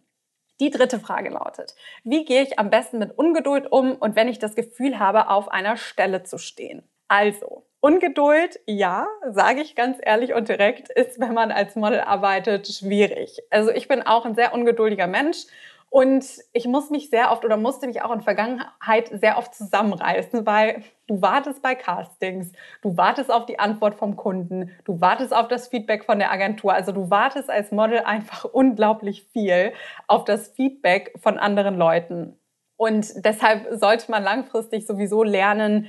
Die 0.61 0.71
dritte 0.71 0.99
Frage 0.99 1.31
lautet, 1.31 1.75
wie 2.03 2.25
gehe 2.25 2.43
ich 2.43 2.59
am 2.59 2.69
besten 2.69 2.99
mit 2.99 3.17
Ungeduld 3.17 3.71
um 3.71 3.93
und 3.93 4.17
wenn 4.17 4.29
ich 4.29 4.39
das 4.39 4.55
Gefühl 4.55 4.99
habe, 4.99 5.31
auf 5.31 5.51
einer 5.51 5.77
Stelle 5.77 6.25
zu 6.25 6.37
stehen? 6.37 6.83
Also, 7.07 7.65
Ungeduld, 7.81 8.59
ja, 8.67 9.07
sage 9.31 9.63
ich 9.63 9.77
ganz 9.77 9.99
ehrlich 10.03 10.35
und 10.35 10.49
direkt, 10.49 10.91
ist, 10.91 11.21
wenn 11.21 11.33
man 11.33 11.53
als 11.53 11.77
Model 11.77 12.01
arbeitet, 12.01 12.67
schwierig. 12.67 13.39
Also 13.51 13.71
ich 13.71 13.87
bin 13.87 14.03
auch 14.03 14.27
ein 14.27 14.35
sehr 14.35 14.53
ungeduldiger 14.53 15.07
Mensch 15.07 15.47
und 15.90 16.25
ich 16.52 16.67
muss 16.67 16.90
mich 16.90 17.08
sehr 17.08 17.32
oft 17.32 17.44
oder 17.44 17.56
musste 17.56 17.87
mich 17.87 18.02
auch 18.02 18.12
in 18.12 18.20
Vergangenheit 18.20 19.08
sehr 19.11 19.38
oft 19.38 19.55
zusammenreißen, 19.55 20.44
weil 20.44 20.82
du 21.06 21.23
wartest 21.23 21.62
bei 21.62 21.75
Castings, 21.75 22.52
du 22.82 22.96
wartest 22.99 23.31
auf 23.31 23.46
die 23.46 23.58
Antwort 23.58 23.94
vom 23.94 24.17
Kunden, 24.17 24.70
du 24.85 25.00
wartest 25.00 25.35
auf 25.35 25.49
das 25.49 25.69
Feedback 25.69 26.05
von 26.05 26.19
der 26.19 26.31
Agentur. 26.31 26.75
Also 26.75 26.93
du 26.93 27.11
wartest 27.11 27.49
als 27.49 27.73
Model 27.73 28.00
einfach 28.00 28.44
unglaublich 28.52 29.29
viel 29.32 29.73
auf 30.06 30.25
das 30.25 30.49
Feedback 30.49 31.14
von 31.23 31.38
anderen 31.38 31.76
Leuten. 31.76 32.38
Und 32.76 33.25
deshalb 33.25 33.67
sollte 33.73 34.11
man 34.11 34.23
langfristig 34.23 34.87
sowieso 34.87 35.23
lernen, 35.23 35.88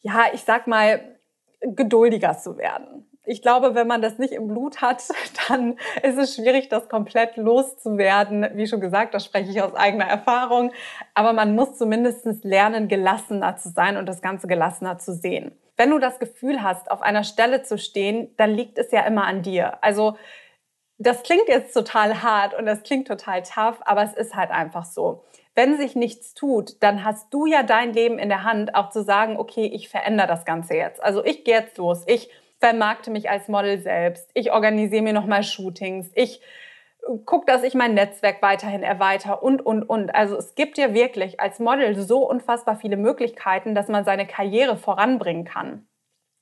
ja, 0.00 0.26
ich 0.32 0.42
sag 0.42 0.66
mal, 0.66 1.18
geduldiger 1.60 2.38
zu 2.38 2.56
werden 2.56 3.06
ich 3.26 3.42
glaube, 3.42 3.74
wenn 3.74 3.86
man 3.86 4.02
das 4.02 4.18
nicht 4.18 4.32
im 4.32 4.48
Blut 4.48 4.82
hat, 4.82 5.02
dann 5.48 5.76
ist 6.02 6.18
es 6.18 6.34
schwierig, 6.34 6.68
das 6.68 6.88
komplett 6.88 7.36
loszuwerden. 7.36 8.48
Wie 8.54 8.66
schon 8.66 8.80
gesagt, 8.80 9.14
das 9.14 9.24
spreche 9.24 9.50
ich 9.50 9.62
aus 9.62 9.74
eigener 9.74 10.06
Erfahrung. 10.06 10.72
Aber 11.14 11.32
man 11.32 11.54
muss 11.54 11.78
zumindest 11.78 12.44
lernen, 12.44 12.88
gelassener 12.88 13.56
zu 13.56 13.70
sein 13.70 13.96
und 13.96 14.06
das 14.06 14.20
Ganze 14.22 14.46
gelassener 14.46 14.98
zu 14.98 15.14
sehen. 15.14 15.52
Wenn 15.76 15.90
du 15.90 15.98
das 15.98 16.18
Gefühl 16.18 16.62
hast, 16.62 16.90
auf 16.90 17.02
einer 17.02 17.24
Stelle 17.24 17.62
zu 17.62 17.78
stehen, 17.78 18.32
dann 18.36 18.50
liegt 18.50 18.78
es 18.78 18.92
ja 18.92 19.04
immer 19.06 19.24
an 19.24 19.42
dir. 19.42 19.82
Also, 19.82 20.16
das 20.98 21.24
klingt 21.24 21.48
jetzt 21.48 21.74
total 21.74 22.22
hart 22.22 22.54
und 22.54 22.66
das 22.66 22.84
klingt 22.84 23.08
total 23.08 23.42
tough, 23.42 23.80
aber 23.84 24.04
es 24.04 24.14
ist 24.14 24.36
halt 24.36 24.50
einfach 24.50 24.84
so. 24.84 25.24
Wenn 25.56 25.76
sich 25.76 25.96
nichts 25.96 26.34
tut, 26.34 26.82
dann 26.82 27.04
hast 27.04 27.32
du 27.34 27.46
ja 27.46 27.64
dein 27.64 27.92
Leben 27.92 28.18
in 28.20 28.28
der 28.28 28.44
Hand, 28.44 28.76
auch 28.76 28.90
zu 28.90 29.02
sagen, 29.02 29.36
okay, 29.36 29.66
ich 29.66 29.88
verändere 29.88 30.28
das 30.28 30.44
Ganze 30.44 30.74
jetzt. 30.74 31.02
Also 31.02 31.24
ich 31.24 31.44
gehe 31.44 31.58
jetzt 31.58 31.78
los. 31.78 32.04
Ich 32.06 32.30
vermarkte 32.64 33.10
mich 33.10 33.28
als 33.28 33.48
Model 33.48 33.78
selbst. 33.78 34.30
Ich 34.32 34.50
organisiere 34.50 35.02
mir 35.02 35.12
nochmal 35.12 35.42
Shootings. 35.42 36.10
Ich 36.14 36.40
gucke, 37.26 37.44
dass 37.44 37.62
ich 37.62 37.74
mein 37.74 37.92
Netzwerk 37.92 38.40
weiterhin 38.40 38.82
erweitere 38.82 39.34
und, 39.34 39.60
und, 39.60 39.82
und. 39.82 40.14
Also 40.14 40.38
es 40.38 40.54
gibt 40.54 40.78
ja 40.78 40.94
wirklich 40.94 41.40
als 41.40 41.58
Model 41.58 41.94
so 42.00 42.26
unfassbar 42.26 42.76
viele 42.76 42.96
Möglichkeiten, 42.96 43.74
dass 43.74 43.88
man 43.88 44.06
seine 44.06 44.26
Karriere 44.26 44.78
voranbringen 44.78 45.44
kann. 45.44 45.86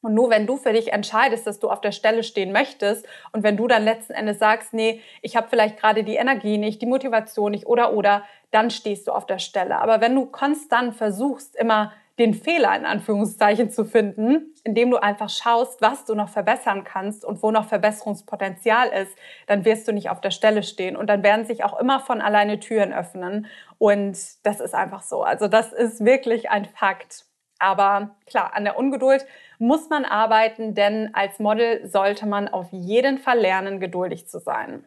Und 0.01 0.15
nur 0.15 0.31
wenn 0.31 0.47
du 0.47 0.57
für 0.57 0.73
dich 0.73 0.93
entscheidest, 0.93 1.45
dass 1.49 1.59
du 1.59 1.69
auf 1.69 1.81
der 1.81 1.91
Stelle 1.91 2.23
stehen 2.23 2.53
möchtest 2.53 3.05
und 3.33 3.43
wenn 3.43 3.57
du 3.57 3.67
dann 3.67 3.83
letzten 3.83 4.13
Endes 4.13 4.39
sagst, 4.39 4.73
nee, 4.73 5.01
ich 5.23 5.35
habe 5.35 5.49
vielleicht 5.51 5.77
gerade 5.77 6.05
die 6.05 6.17
Energie 6.17 6.57
nicht, 6.57 6.83
die 6.83 6.87
Motivation 6.87 7.51
nicht 7.51 7.67
oder 7.67 7.95
oder, 7.95 8.23
dann 8.53 8.71
stehst 8.71 9.09
du 9.09 9.13
auf 9.13 9.27
der 9.27 9.41
Stelle. 9.41 9.81
Aber 9.81 10.01
wenn 10.01 10.15
du 10.15 10.27
konstant 10.27 10.95
versuchst, 10.95 11.57
immer 11.57 11.93
den 12.19 12.35
Fehler 12.35 12.77
in 12.77 12.85
Anführungszeichen 12.85 13.71
zu 13.71 13.85
finden, 13.85 14.55
indem 14.65 14.91
du 14.91 14.99
einfach 14.99 15.31
schaust, 15.31 15.81
was 15.81 16.05
du 16.05 16.15
noch 16.15 16.29
verbessern 16.29 16.85
kannst 16.85 17.25
und 17.25 17.43
wo 17.43 17.51
noch 17.51 17.67
Verbesserungspotenzial 17.67 18.89
ist, 18.89 19.17
dann 19.47 19.65
wirst 19.65 19.89
du 19.89 19.93
nicht 19.93 20.11
auf 20.11 20.21
der 20.21 20.31
Stelle 20.31 20.63
stehen 20.63 20.97
und 20.97 21.09
dann 21.09 21.23
werden 21.23 21.47
sich 21.47 21.65
auch 21.65 21.79
immer 21.79 22.01
von 22.01 22.21
alleine 22.21 22.61
Türen 22.61 22.93
öffnen 22.93 23.47
und 23.79 24.19
das 24.45 24.61
ist 24.61 24.75
einfach 24.75 25.03
so. 25.03 25.23
Also 25.23 25.49
das 25.49 25.73
ist 25.73 26.05
wirklich 26.05 26.51
ein 26.51 26.67
Fakt. 26.67 27.25
Aber 27.59 28.17
klar, 28.27 28.55
an 28.55 28.65
der 28.65 28.77
Ungeduld 28.77 29.25
muss 29.59 29.89
man 29.89 30.05
arbeiten, 30.05 30.75
denn 30.75 31.15
als 31.15 31.39
Model 31.39 31.87
sollte 31.89 32.27
man 32.27 32.49
auf 32.49 32.73
jeden 32.73 33.19
Fall 33.19 33.39
lernen, 33.39 33.79
geduldig 33.79 34.29
zu 34.29 34.41
sein. 34.41 34.85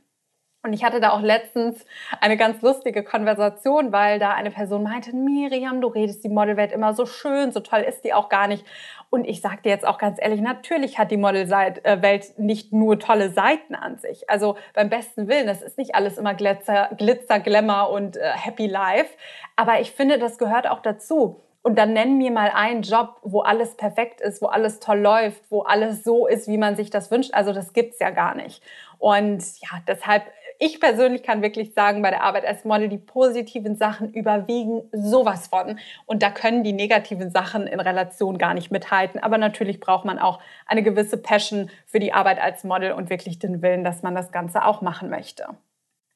Und 0.66 0.74
ich 0.74 0.84
hatte 0.84 1.00
da 1.00 1.12
auch 1.12 1.22
letztens 1.22 1.86
eine 2.22 2.38
ganz 2.38 2.64
lustige 2.64 3.04
Konversation, 3.04 3.92
weil 3.92 4.18
da 4.18 4.32
eine 4.32 4.50
Person 4.50 4.82
meinte, 4.82 5.16
Miriam, 5.16 5.80
du 5.80 5.88
redest 5.88 6.24
die 6.24 6.30
Modelwelt 6.30 6.72
immer 6.72 6.96
so 6.96 7.06
schön, 7.06 7.52
so 7.52 7.60
toll 7.60 7.82
ist 7.82 8.04
die 8.04 8.16
auch 8.16 8.30
gar 8.30 8.48
nicht. 8.48 8.66
Und 9.12 9.26
ich 9.26 9.42
sag 9.42 9.62
dir 9.62 9.70
jetzt 9.70 9.86
auch 9.86 10.00
ganz 10.00 10.18
ehrlich, 10.20 10.42
natürlich 10.42 10.98
hat 10.98 11.12
die 11.12 11.18
Modelwelt 11.18 12.40
nicht 12.40 12.74
nur 12.74 12.98
tolle 12.98 13.30
Seiten 13.30 13.76
an 13.76 14.00
sich. 14.00 14.28
Also 14.28 14.58
beim 14.74 14.90
besten 14.90 15.28
Willen, 15.28 15.48
es 15.48 15.62
ist 15.62 15.78
nicht 15.78 15.94
alles 15.94 16.18
immer 16.18 16.34
Glitzer, 16.34 16.90
Glitzer 16.98 17.40
Glamour 17.40 17.92
und 17.92 18.18
äh, 18.18 18.32
Happy 18.34 18.66
Life. 18.66 19.16
Aber 19.56 19.82
ich 19.82 19.92
finde, 19.92 20.18
das 20.18 20.40
gehört 20.40 20.68
auch 20.68 20.80
dazu. 20.80 21.44
Und 21.62 21.80
dann 21.80 21.94
nenn 21.94 22.18
mir 22.18 22.30
mal 22.30 22.52
einen 22.54 22.84
Job, 22.84 23.20
wo 23.24 23.42
alles 23.42 23.76
perfekt 23.76 24.22
ist, 24.22 24.40
wo 24.40 24.48
alles 24.48 24.80
toll 24.80 25.00
läuft, 25.00 25.50
wo 25.50 25.62
alles 25.62 26.04
so 26.04 26.28
ist, 26.28 26.48
wie 26.48 26.60
man 26.60 26.76
sich 26.76 26.92
das 26.92 27.10
wünscht. 27.10 27.34
Also 27.34 27.54
das 27.54 27.74
gibt's 27.74 27.98
ja 28.00 28.12
gar 28.12 28.36
nicht. 28.36 28.62
Und 29.00 29.44
ja, 29.62 29.80
deshalb 29.88 30.24
ich 30.60 30.80
persönlich 30.80 31.24
kann 31.24 31.42
wirklich 31.42 31.74
sagen, 31.74 32.02
bei 32.02 32.10
der 32.10 32.24
Arbeit 32.24 32.46
als 32.46 32.66
Model, 32.66 32.90
die 32.90 32.98
positiven 32.98 33.76
Sachen 33.76 34.14
überwiegen 34.14 34.84
sowas 34.92 35.48
von. 35.48 35.80
Und 36.06 36.24
da 36.24 36.30
können 36.30 36.64
die 36.64 36.74
negativen 36.74 37.32
Sachen 37.32 37.68
in 37.68 37.80
Relation 37.80 38.38
gar 38.38 38.54
nicht 38.54 38.72
mithalten. 38.72 39.22
Aber 39.22 39.38
natürlich 39.38 39.80
braucht 39.80 40.06
man 40.06 40.20
auch 40.20 40.40
eine 40.66 40.84
gewisse 40.84 41.18
Passion 41.18 41.70
für 41.86 42.00
die 42.00 42.14
Arbeit 42.14 42.40
als 42.40 42.64
Model 42.64 42.94
und 42.94 43.10
wirklich 43.10 43.40
den 43.40 43.62
Willen, 43.62 43.84
dass 43.84 44.04
man 44.04 44.16
das 44.16 44.32
Ganze 44.32 44.64
auch 44.66 44.82
machen 44.82 45.10
möchte. 45.10 45.48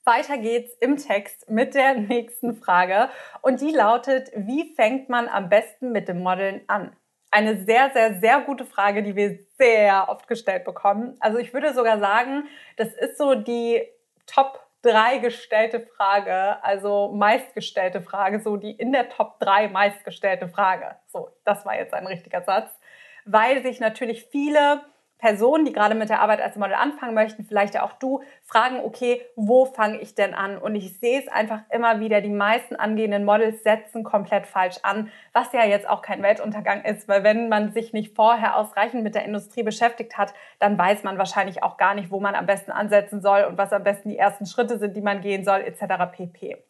Weiter 0.05 0.37
geht's 0.37 0.73
im 0.79 0.97
Text 0.97 1.49
mit 1.49 1.75
der 1.75 1.95
nächsten 1.95 2.55
Frage. 2.55 3.09
Und 3.41 3.61
die 3.61 3.71
lautet, 3.71 4.31
wie 4.35 4.73
fängt 4.73 5.09
man 5.09 5.27
am 5.27 5.49
besten 5.49 5.91
mit 5.91 6.07
dem 6.07 6.23
Modeln 6.23 6.61
an? 6.67 6.95
Eine 7.31 7.57
sehr, 7.63 7.91
sehr, 7.93 8.19
sehr 8.19 8.41
gute 8.41 8.65
Frage, 8.65 9.03
die 9.03 9.15
wir 9.15 9.37
sehr 9.59 10.09
oft 10.09 10.27
gestellt 10.27 10.63
bekommen. 10.63 11.15
Also 11.19 11.37
ich 11.37 11.53
würde 11.53 11.75
sogar 11.75 11.99
sagen, 11.99 12.47
das 12.75 12.93
ist 12.93 13.19
so 13.19 13.35
die 13.35 13.83
Top 14.29 14.67
3 14.83 15.17
gestellte 15.17 15.81
Frage, 15.81 16.63
also 16.63 17.11
meistgestellte 17.13 18.01
Frage, 18.01 18.39
so 18.39 18.55
die 18.57 18.71
in 18.71 18.91
der 18.91 19.09
Top 19.09 19.39
3 19.39 19.67
meistgestellte 19.67 20.47
Frage. 20.47 20.95
So, 21.07 21.29
das 21.45 21.65
war 21.65 21.75
jetzt 21.75 21.93
ein 21.93 22.07
richtiger 22.07 22.41
Satz, 22.43 22.71
weil 23.25 23.61
sich 23.61 23.79
natürlich 23.79 24.25
viele 24.25 24.81
Personen, 25.19 25.65
die 25.65 25.73
gerade 25.73 25.95
mit 25.95 26.09
der 26.09 26.21
Arbeit 26.21 26.41
als 26.41 26.55
Model 26.55 26.75
anfangen 26.75 27.13
möchten, 27.13 27.43
vielleicht 27.43 27.77
auch 27.79 27.91
du, 27.93 28.21
fragen, 28.45 28.79
okay, 28.79 29.21
wo 29.35 29.65
fange 29.65 29.99
ich 29.99 30.15
denn 30.15 30.33
an? 30.33 30.57
Und 30.57 30.75
ich 30.75 30.97
sehe 30.97 31.19
es 31.19 31.27
einfach 31.27 31.59
immer 31.69 31.99
wieder, 31.99 32.21
die 32.21 32.29
meisten 32.29 32.77
angehenden 32.77 33.25
Models 33.25 33.61
setzen 33.63 34.05
komplett 34.05 34.47
falsch 34.47 34.77
an, 34.81 35.11
was 35.33 35.51
ja 35.51 35.65
jetzt 35.65 35.89
auch 35.89 36.01
kein 36.01 36.23
Weltuntergang 36.23 36.83
ist, 36.85 37.09
weil 37.09 37.23
wenn 37.23 37.49
man 37.49 37.73
sich 37.73 37.91
nicht 37.91 38.15
vorher 38.15 38.55
ausreichend 38.55 39.03
mit 39.03 39.13
der 39.13 39.25
Industrie 39.25 39.63
beschäftigt 39.63 40.17
hat, 40.17 40.33
dann 40.59 40.77
weiß 40.77 41.03
man 41.03 41.17
wahrscheinlich 41.17 41.63
auch 41.63 41.75
gar 41.75 41.95
nicht, 41.95 42.11
wo 42.11 42.21
man 42.21 42.33
am 42.33 42.45
besten 42.45 42.71
ansetzen 42.71 43.21
soll 43.21 43.43
und 43.43 43.57
was 43.57 43.73
am 43.73 43.83
besten 43.83 44.09
die 44.09 44.17
ersten 44.17 44.45
Schritte 44.45 44.79
sind, 44.79 44.95
die 44.95 45.01
man 45.01 45.19
gehen 45.19 45.43
soll, 45.43 45.59
etc. 45.59 46.11
pp. 46.13 46.63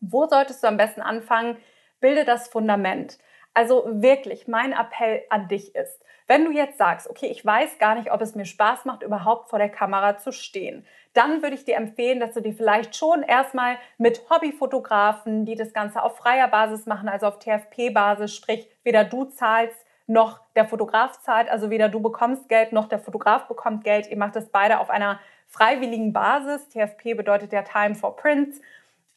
Wo 0.00 0.26
solltest 0.26 0.62
du 0.62 0.68
am 0.68 0.76
besten 0.76 1.00
anfangen? 1.00 1.56
Bilde 2.00 2.24
das 2.24 2.46
Fundament. 2.46 3.18
Also 3.54 3.84
wirklich, 3.86 4.48
mein 4.48 4.72
Appell 4.72 5.22
an 5.28 5.48
dich 5.48 5.74
ist, 5.74 6.02
wenn 6.26 6.44
du 6.44 6.52
jetzt 6.52 6.78
sagst, 6.78 7.10
okay, 7.10 7.26
ich 7.26 7.44
weiß 7.44 7.78
gar 7.78 7.94
nicht, 7.94 8.10
ob 8.10 8.22
es 8.22 8.34
mir 8.34 8.46
Spaß 8.46 8.86
macht, 8.86 9.02
überhaupt 9.02 9.50
vor 9.50 9.58
der 9.58 9.68
Kamera 9.68 10.16
zu 10.16 10.32
stehen, 10.32 10.86
dann 11.12 11.42
würde 11.42 11.54
ich 11.54 11.64
dir 11.64 11.76
empfehlen, 11.76 12.20
dass 12.20 12.32
du 12.32 12.40
dir 12.40 12.54
vielleicht 12.54 12.96
schon 12.96 13.22
erstmal 13.22 13.76
mit 13.98 14.22
Hobbyfotografen, 14.30 15.44
die 15.44 15.56
das 15.56 15.74
Ganze 15.74 16.02
auf 16.02 16.16
freier 16.16 16.48
Basis 16.48 16.86
machen, 16.86 17.08
also 17.08 17.26
auf 17.26 17.38
TFP-Basis, 17.38 18.34
sprich 18.34 18.68
weder 18.82 19.04
du 19.04 19.24
zahlst 19.24 19.84
noch 20.06 20.40
der 20.56 20.66
Fotograf 20.66 21.20
zahlt, 21.20 21.50
also 21.50 21.70
weder 21.70 21.88
du 21.88 22.00
bekommst 22.00 22.48
Geld 22.48 22.72
noch 22.72 22.88
der 22.88 22.98
Fotograf 22.98 23.46
bekommt 23.46 23.84
Geld. 23.84 24.08
Ihr 24.08 24.16
macht 24.16 24.36
das 24.36 24.48
beide 24.48 24.80
auf 24.80 24.90
einer 24.90 25.20
freiwilligen 25.48 26.12
Basis. 26.12 26.68
TFP 26.68 27.14
bedeutet 27.14 27.52
ja 27.52 27.62
Time 27.62 27.94
for 27.94 28.16
Prints. 28.16 28.60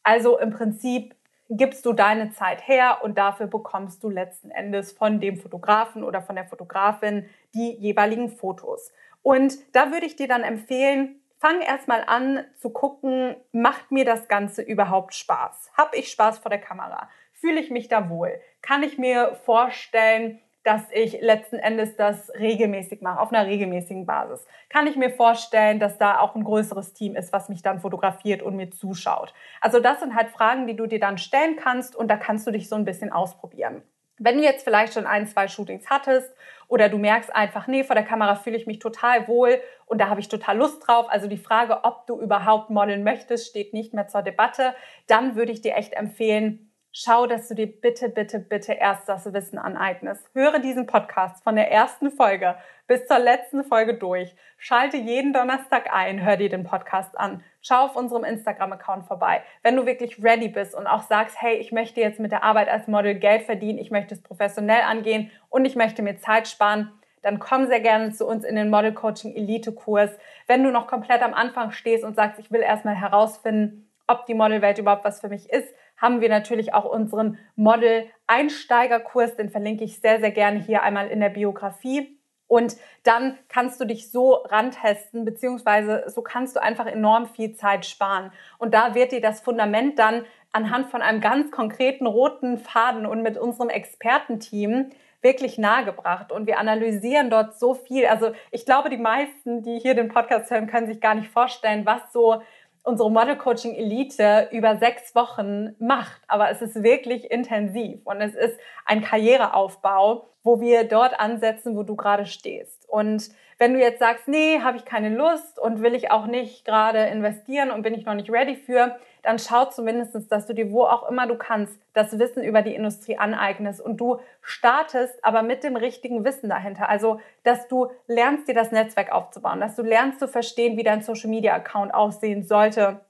Also 0.04 0.38
im 0.38 0.52
Prinzip 0.52 1.16
gibst 1.50 1.86
du 1.86 1.94
deine 1.94 2.32
Zeit 2.32 2.68
her 2.68 3.00
und 3.04 3.18
dafür 3.18 3.48
bekommst 3.48 4.04
du 4.04 4.10
letzten 4.10 4.52
Endes 4.52 4.92
von 4.92 5.20
dem 5.20 5.38
Fotografen 5.38 6.04
oder 6.04 6.22
von 6.22 6.36
der 6.36 6.46
Fotografin 6.46 7.30
die 7.54 7.72
jeweiligen 7.74 8.30
Fotos. 8.30 8.92
Und 9.22 9.58
da 9.76 9.92
würde 9.92 10.06
ich 10.06 10.16
dir 10.16 10.28
dann 10.28 10.44
empfehlen, 10.44 11.22
fang 11.38 11.62
erstmal 11.62 12.04
an 12.06 12.46
zu 12.56 12.70
gucken, 12.70 13.36
macht 13.52 13.92
mir 13.92 14.06
das 14.06 14.28
Ganze 14.28 14.62
überhaupt 14.62 15.14
Spaß? 15.14 15.72
Hab 15.78 15.96
ich 15.96 16.10
Spaß 16.10 16.40
vor 16.40 16.50
der 16.50 16.62
Kamera? 16.62 17.10
Fühle 17.34 17.60
ich 17.60 17.70
mich 17.70 17.88
da 17.88 18.10
wohl? 18.10 18.40
Kann 18.62 18.82
ich 18.82 18.98
mir 18.98 19.36
vorstellen, 19.46 20.42
dass 20.66 20.82
ich 20.92 21.22
letzten 21.22 21.58
Endes 21.58 21.96
das 21.96 22.32
regelmäßig 22.40 23.02
mache, 23.02 23.20
auf 23.20 23.32
einer 23.32 23.46
regelmäßigen 23.46 24.08
Basis. 24.08 24.46
Kann 24.70 24.88
ich 24.88 24.96
mir 24.96 25.12
vorstellen, 25.12 25.80
dass 25.80 26.00
da 26.00 26.20
auch 26.20 26.36
ein 26.36 26.44
größeres 26.44 26.94
Team 26.94 27.16
ist, 27.16 27.32
was 27.32 27.50
mich 27.50 27.62
dann 27.62 27.80
fotografiert 27.80 28.42
und 28.42 28.56
mir 28.56 28.72
zuschaut. 28.72 29.34
Also 29.62 29.80
das 29.80 30.00
sind 30.00 30.16
halt 30.16 30.30
Fragen, 30.30 30.66
die 30.66 30.76
du 30.76 30.88
dir 30.88 31.00
dann 31.00 31.20
stellen 31.20 31.56
kannst 31.56 31.96
und 31.96 32.10
da 32.10 32.18
kannst 32.18 32.48
du 32.48 32.52
dich 32.52 32.68
so 32.68 32.76
ein 32.76 32.84
bisschen 32.84 33.12
ausprobieren. 33.12 33.84
Wenn 34.18 34.38
du 34.38 34.44
jetzt 34.44 34.64
vielleicht 34.64 34.94
schon 34.94 35.06
ein, 35.06 35.28
zwei 35.28 35.48
Shootings 35.48 35.90
hattest 35.90 36.34
oder 36.68 36.90
du 36.90 36.98
merkst 36.98 37.36
einfach, 37.36 37.68
nee, 37.68 37.84
vor 37.84 37.96
der 37.96 38.06
Kamera 38.06 38.36
fühle 38.36 38.56
ich 38.58 38.66
mich 38.66 38.80
total 38.80 39.28
wohl 39.28 39.62
und 39.86 40.00
da 40.00 40.10
habe 40.10 40.22
ich 40.22 40.30
total 40.30 40.58
Lust 40.58 40.88
drauf, 40.88 41.08
also 41.10 41.28
die 41.28 41.38
Frage, 41.38 41.84
ob 41.84 42.08
du 42.08 42.20
überhaupt 42.20 42.70
modeln 42.70 43.04
möchtest, 43.04 43.48
steht 43.48 43.74
nicht 43.74 43.94
mehr 43.94 44.08
zur 44.08 44.22
Debatte, 44.22 44.74
dann 45.08 45.36
würde 45.36 45.52
ich 45.52 45.62
dir 45.62 45.76
echt 45.76 45.94
empfehlen, 45.94 46.65
schau, 46.98 47.28
dass 47.28 47.50
du 47.50 47.56
dir 47.56 47.68
bitte, 47.68 48.08
bitte, 48.08 48.40
bitte 48.40 48.72
erst 48.72 49.10
das 49.10 49.34
Wissen 49.34 49.60
aneignest. 49.60 50.30
Höre 50.34 50.60
diesen 50.60 50.86
Podcast 50.86 51.44
von 51.44 51.58
der 51.58 51.70
ersten 51.70 52.10
Folge 52.10 52.56
bis 52.88 53.06
zur 53.06 53.20
letzten 53.20 53.66
Folge 53.66 53.96
durch. 53.96 54.34
Schalte 54.58 54.96
jeden 54.96 55.34
Donnerstag 55.34 55.94
ein, 55.94 56.24
hör 56.24 56.38
dir 56.38 56.48
den 56.48 56.64
Podcast 56.64 57.20
an. 57.20 57.44
Schau 57.62 57.84
auf 57.84 57.98
unserem 57.98 58.24
Instagram-Account 58.24 59.08
vorbei. 59.08 59.44
Wenn 59.62 59.76
du 59.76 59.86
wirklich 59.86 60.24
ready 60.24 60.48
bist 60.48 60.74
und 60.74 60.88
auch 60.88 61.04
sagst, 61.04 61.36
hey, 61.42 61.58
ich 61.58 61.74
möchte 61.74 62.00
jetzt 62.00 62.22
mit 62.22 62.32
der 62.32 62.46
Arbeit 62.46 62.70
als 62.70 62.88
Model 62.88 63.16
Geld 63.16 63.44
verdienen, 63.44 63.78
ich 63.78 63.92
möchte 63.92 64.16
es 64.16 64.24
professionell 64.24 64.84
angehen 64.84 65.32
und 65.50 65.66
ich 65.66 65.76
möchte 65.76 66.02
mir 66.02 66.18
Zeit 66.18 66.48
sparen, 66.48 66.94
dann 67.22 67.40
komm 67.40 67.68
sehr 67.68 67.82
gerne 67.82 68.14
zu 68.14 68.26
uns 68.26 68.46
in 68.46 68.56
den 68.56 68.70
Model 68.70 68.94
Coaching 68.94 69.36
Elite 69.36 69.74
Kurs. 69.74 70.12
Wenn 70.48 70.64
du 70.64 70.72
noch 70.72 70.88
komplett 70.88 71.22
am 71.24 71.34
Anfang 71.34 71.72
stehst 71.72 72.06
und 72.06 72.16
sagst, 72.16 72.40
ich 72.40 72.52
will 72.52 72.62
erstmal 72.62 72.96
herausfinden, 72.96 73.92
ob 74.08 74.26
die 74.28 74.34
Modelwelt 74.34 74.78
überhaupt 74.78 75.04
was 75.04 75.20
für 75.20 75.30
mich 75.30 75.50
ist, 75.50 75.74
haben 75.98 76.22
wir 76.22 76.30
natürlich 76.30 76.74
auch 76.74 76.86
unseren 76.86 77.38
Model-Einsteigerkurs, 77.56 79.36
den 79.36 79.50
verlinke 79.50 79.84
ich 79.84 80.00
sehr, 80.00 80.20
sehr 80.20 80.32
gerne 80.32 80.60
hier 80.60 80.84
einmal 80.84 81.08
in 81.08 81.20
der 81.20 81.30
Biografie. 81.30 82.18
Und 82.48 82.76
dann 83.04 83.38
kannst 83.50 83.82
du 83.82 83.86
dich 83.86 84.12
so 84.12 84.34
rantesten, 84.34 85.26
beziehungsweise 85.26 86.04
so 86.08 86.22
kannst 86.22 86.56
du 86.56 86.62
einfach 86.62 86.86
enorm 86.86 87.26
viel 87.26 87.54
Zeit 87.56 87.86
sparen. 87.86 88.32
Und 88.60 88.74
da 88.74 88.94
wird 88.94 89.12
dir 89.12 89.22
das 89.22 89.42
Fundament 89.42 89.98
dann 89.98 90.26
anhand 90.52 90.90
von 90.90 91.02
einem 91.02 91.22
ganz 91.22 91.52
konkreten 91.52 92.06
roten 92.06 92.58
Faden 92.60 93.06
und 93.06 93.24
mit 93.24 93.38
unserem 93.38 93.70
Expertenteam 93.70 94.92
wirklich 95.22 95.58
nahegebracht. 95.58 96.32
Und 96.32 96.46
wir 96.46 96.60
analysieren 96.60 97.30
dort 97.30 97.58
so 97.60 97.74
viel. 97.74 98.06
Also 98.06 98.32
ich 98.52 98.66
glaube, 98.66 98.90
die 98.90 98.98
meisten, 98.98 99.64
die 99.64 99.80
hier 99.80 99.96
den 99.96 100.08
Podcast 100.08 100.52
hören, 100.52 100.68
können 100.68 100.88
sich 100.88 101.02
gar 101.02 101.16
nicht 101.16 101.32
vorstellen, 101.32 101.86
was 101.86 102.14
so 102.14 102.42
unsere 102.86 103.12
Model 103.12 103.36
Coaching 103.36 103.76
Elite 103.76 104.48
über 104.52 104.78
sechs 104.78 105.16
Wochen 105.16 105.76
macht. 105.80 106.22
Aber 106.28 106.50
es 106.50 106.62
ist 106.62 106.82
wirklich 106.84 107.30
intensiv 107.30 108.00
und 108.06 108.22
es 108.22 108.34
ist 108.36 108.58
ein 108.86 109.02
Karriereaufbau, 109.02 110.30
wo 110.44 110.62
wir 110.62 110.88
dort 110.88 111.20
ansetzen, 111.20 111.76
wo 111.76 111.84
du 111.84 111.96
gerade 111.96 112.26
stehst. 112.26 112.88
Und 112.88 113.30
wenn 113.58 113.74
du 113.74 113.80
jetzt 113.80 114.00
sagst, 114.00 114.28
nee, 114.28 114.60
habe 114.62 114.78
ich 114.78 114.86
keine 114.86 115.10
Lust 115.10 115.60
und 115.60 115.82
will 115.82 115.96
ich 115.96 116.12
auch 116.12 116.26
nicht 116.26 116.66
gerade 116.66 117.06
investieren 117.08 117.72
und 117.72 117.84
bin 117.84 117.94
ich 117.94 118.06
noch 118.06 118.14
nicht 118.14 118.30
ready 118.30 118.56
für, 118.56 118.98
dann 119.24 119.40
schau 119.40 119.66
zumindest, 119.66 120.32
dass 120.32 120.46
du 120.46 120.54
dir 120.54 120.72
wo 120.72 120.84
auch 120.84 121.10
immer 121.10 121.26
du 121.26 121.36
kannst 121.36 121.80
das 121.94 122.18
Wissen 122.20 122.44
über 122.44 122.62
die 122.62 122.76
Industrie 122.76 123.18
aneignest 123.18 123.82
und 123.82 123.98
du 123.98 124.20
startest 124.42 125.24
aber 125.24 125.42
mit 125.42 125.64
dem 125.64 125.76
richtigen 125.76 126.24
Wissen 126.24 126.50
dahinter. 126.50 126.90
Also, 126.90 127.20
dass 127.44 127.68
du 127.68 127.90
lernst, 128.08 128.48
dir 128.48 128.54
das 128.54 128.72
Netzwerk 128.72 129.12
aufzubauen, 129.12 129.60
dass 129.60 129.76
du 129.76 129.82
lernst 129.82 130.20
zu 130.20 130.28
verstehen, 130.28 130.78
wie 130.78 130.84
dein 130.84 131.02
Social 131.02 131.30
Media 131.30 131.56
Account 131.56 131.94
aussehen 131.94 132.44
sollte, 132.44 133.02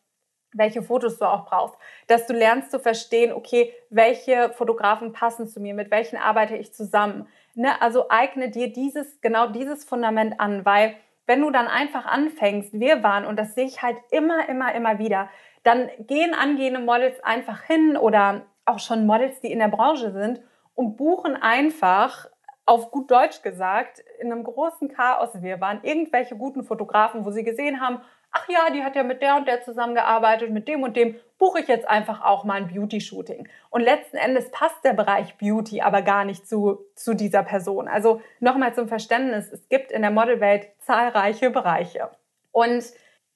welche 0.53 0.81
Fotos 0.81 1.17
du 1.17 1.25
auch 1.25 1.45
brauchst, 1.45 1.75
dass 2.07 2.27
du 2.27 2.33
lernst 2.33 2.71
zu 2.71 2.79
verstehen, 2.79 3.33
okay, 3.33 3.73
welche 3.89 4.51
Fotografen 4.53 5.11
passen 5.11 5.47
zu 5.47 5.59
mir, 5.59 5.73
mit 5.73 5.91
welchen 5.91 6.17
arbeite 6.17 6.55
ich 6.55 6.73
zusammen. 6.73 7.27
Ne? 7.55 7.81
Also 7.81 8.09
eigne 8.09 8.49
dir 8.49 8.71
dieses, 8.71 9.21
genau 9.21 9.47
dieses 9.47 9.83
Fundament 9.85 10.39
an, 10.39 10.65
weil 10.65 10.95
wenn 11.25 11.41
du 11.41 11.49
dann 11.49 11.67
einfach 11.67 12.05
anfängst, 12.05 12.79
wir 12.79 13.01
waren, 13.01 13.25
und 13.25 13.37
das 13.37 13.55
sehe 13.55 13.65
ich 13.65 13.81
halt 13.81 13.97
immer, 14.11 14.47
immer, 14.47 14.75
immer 14.75 14.99
wieder, 14.99 15.29
dann 15.63 15.89
gehen 15.99 16.33
angehende 16.33 16.79
Models 16.79 17.23
einfach 17.23 17.63
hin 17.63 17.97
oder 17.97 18.45
auch 18.65 18.79
schon 18.79 19.05
Models, 19.05 19.41
die 19.41 19.51
in 19.51 19.59
der 19.59 19.69
Branche 19.69 20.11
sind 20.11 20.41
und 20.75 20.97
buchen 20.97 21.35
einfach 21.35 22.27
auf 22.65 22.91
gut 22.91 23.09
Deutsch 23.11 23.41
gesagt, 23.41 24.03
in 24.19 24.31
einem 24.31 24.43
großen 24.43 24.89
Chaos 24.89 25.29
wir 25.41 25.61
waren, 25.61 25.79
irgendwelche 25.83 26.35
guten 26.35 26.63
Fotografen, 26.63 27.25
wo 27.25 27.31
sie 27.31 27.43
gesehen 27.43 27.79
haben, 27.79 28.01
ach 28.35 28.49
ja, 28.49 28.69
die 28.69 28.83
hat 28.83 28.95
ja 28.95 29.03
mit 29.03 29.21
der 29.21 29.37
und 29.37 29.47
der 29.47 29.63
zusammengearbeitet, 29.63 30.51
mit 30.51 30.67
dem 30.67 30.83
und 30.83 30.95
dem 30.97 31.15
buche 31.37 31.61
ich 31.61 31.67
jetzt 31.67 31.87
einfach 31.87 32.23
auch 32.23 32.43
mal 32.43 32.55
ein 32.55 32.67
Beauty-Shooting. 32.67 33.47
Und 33.69 33.81
letzten 33.81 34.17
Endes 34.17 34.51
passt 34.51 34.83
der 34.83 34.93
Bereich 34.93 35.37
Beauty 35.37 35.81
aber 35.81 36.01
gar 36.01 36.25
nicht 36.25 36.47
zu, 36.47 36.79
zu 36.95 37.13
dieser 37.13 37.43
Person. 37.43 37.87
Also 37.87 38.21
nochmal 38.41 38.73
zum 38.73 38.87
Verständnis, 38.87 39.51
es 39.51 39.69
gibt 39.69 39.91
in 39.91 40.01
der 40.01 40.11
Modelwelt 40.11 40.67
zahlreiche 40.79 41.49
Bereiche. 41.49 42.09
Und 42.51 42.83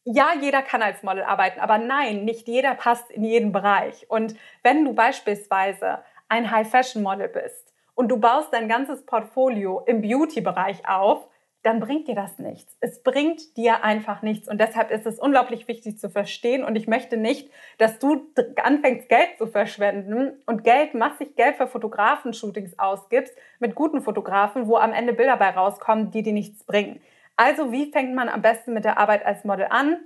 ja, 0.03 0.31
jeder 0.39 0.61
kann 0.61 0.81
als 0.81 1.01
Model 1.03 1.23
arbeiten, 1.23 1.59
aber 1.59 1.77
nein, 1.77 2.25
nicht 2.25 2.47
jeder 2.47 2.73
passt 2.75 3.09
in 3.11 3.23
jeden 3.23 3.51
Bereich. 3.51 4.05
Und 4.09 4.35
wenn 4.63 4.83
du 4.83 4.93
beispielsweise 4.93 5.99
ein 6.27 6.51
High-Fashion-Model 6.51 7.29
bist 7.29 7.73
und 7.95 8.09
du 8.09 8.17
baust 8.17 8.51
dein 8.53 8.67
ganzes 8.67 9.05
Portfolio 9.05 9.81
im 9.85 10.01
Beauty-Bereich 10.01 10.87
auf, 10.87 11.27
dann 11.63 11.79
bringt 11.79 12.07
dir 12.07 12.15
das 12.15 12.39
nichts. 12.39 12.77
Es 12.79 13.03
bringt 13.03 13.57
dir 13.57 13.83
einfach 13.83 14.21
nichts. 14.21 14.47
Und 14.47 14.61
deshalb 14.61 14.91
ist 14.91 15.05
es 15.05 15.19
unglaublich 15.19 15.67
wichtig 15.67 15.99
zu 15.99 16.09
verstehen. 16.09 16.63
Und 16.63 16.75
ich 16.75 16.87
möchte 16.87 17.17
nicht, 17.17 17.51
dass 17.77 17.99
du 17.99 18.31
anfängst, 18.61 19.09
Geld 19.09 19.37
zu 19.37 19.47
verschwenden 19.47 20.41
und 20.45 20.63
Geld, 20.63 20.93
massig 20.93 21.35
Geld 21.35 21.57
für 21.57 21.67
Fotografenshootings 21.67 22.79
ausgibst 22.79 23.35
mit 23.59 23.75
guten 23.75 24.01
Fotografen, 24.01 24.67
wo 24.67 24.77
am 24.77 24.93
Ende 24.93 25.13
Bilder 25.13 25.37
bei 25.37 25.49
rauskommen, 25.49 26.11
die 26.11 26.23
dir 26.23 26.33
nichts 26.33 26.63
bringen. 26.63 27.01
Also, 27.35 27.71
wie 27.71 27.91
fängt 27.91 28.15
man 28.15 28.29
am 28.29 28.41
besten 28.41 28.73
mit 28.73 28.85
der 28.85 28.97
Arbeit 28.97 29.25
als 29.25 29.43
Model 29.43 29.67
an? 29.69 29.99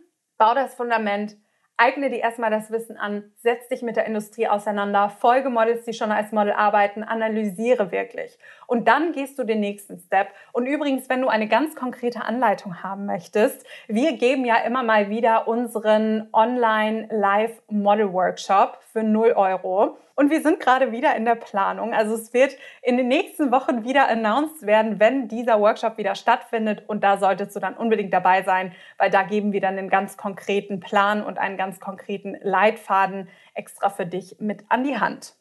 bau 0.44 0.54
das 0.54 0.76
Fundament, 0.76 1.38
eigne 1.78 2.10
dir 2.10 2.20
erstmal 2.20 2.52
das 2.52 2.70
Wissen 2.70 2.98
an, 2.98 3.32
setz 3.38 3.68
dich 3.70 3.82
mit 3.82 3.96
der 3.96 4.06
Industrie 4.06 4.48
auseinander, 4.48 5.10
folge 5.10 5.50
Models, 5.50 5.86
die 5.86 5.94
schon 5.94 6.12
als 6.12 6.34
Model 6.34 6.52
arbeiten, 6.54 7.04
analysiere 7.04 7.92
wirklich. 7.92 8.38
Und 8.74 8.88
dann 8.88 9.12
gehst 9.12 9.38
du 9.38 9.44
den 9.44 9.60
nächsten 9.60 10.00
Step. 10.00 10.30
Und 10.52 10.66
übrigens, 10.66 11.08
wenn 11.08 11.22
du 11.22 11.28
eine 11.28 11.48
ganz 11.48 11.76
konkrete 11.76 12.26
Anleitung 12.26 12.82
haben 12.82 13.06
möchtest, 13.06 13.64
wir 13.88 14.14
geben 14.14 14.46
ja 14.46 14.56
immer 14.66 14.82
mal 14.82 15.12
wieder 15.12 15.48
unseren 15.48 16.28
Online 16.34 17.08
Live 17.12 17.62
Model 17.70 18.12
Workshop 18.12 18.80
für 18.92 19.04
0 19.04 19.34
Euro. 19.34 20.00
Und 20.16 20.32
wir 20.32 20.42
sind 20.42 20.60
gerade 20.60 20.92
wieder 20.92 21.16
in 21.16 21.24
der 21.24 21.36
Planung. 21.36 21.94
Also 21.94 22.16
es 22.16 22.34
wird 22.34 22.58
in 22.82 22.98
den 22.98 23.10
nächsten 23.10 23.52
Wochen 23.52 23.84
wieder 23.84 24.08
announced 24.10 24.66
werden, 24.66 25.00
wenn 25.00 25.28
dieser 25.28 25.60
Workshop 25.60 26.00
wieder 26.00 26.16
stattfindet. 26.16 26.82
Und 26.88 27.04
da 27.04 27.20
solltest 27.20 27.56
du 27.56 27.60
dann 27.60 27.76
unbedingt 27.76 28.12
dabei 28.12 28.42
sein, 28.42 28.74
weil 28.98 29.12
da 29.12 29.22
geben 29.22 29.54
wir 29.54 29.62
dann 29.62 29.78
einen 29.78 29.90
ganz 29.92 30.18
konkreten 30.18 30.80
Plan 30.80 31.24
und 31.24 31.38
einen 31.38 31.58
ganz 31.58 31.80
konkreten 31.80 32.38
Leitfaden 32.42 33.30
extra 33.54 33.92
für 33.92 34.08
dich 34.08 34.38
mit 34.40 34.66
an 34.70 34.84
die 34.84 34.98
Hand. 34.98 35.36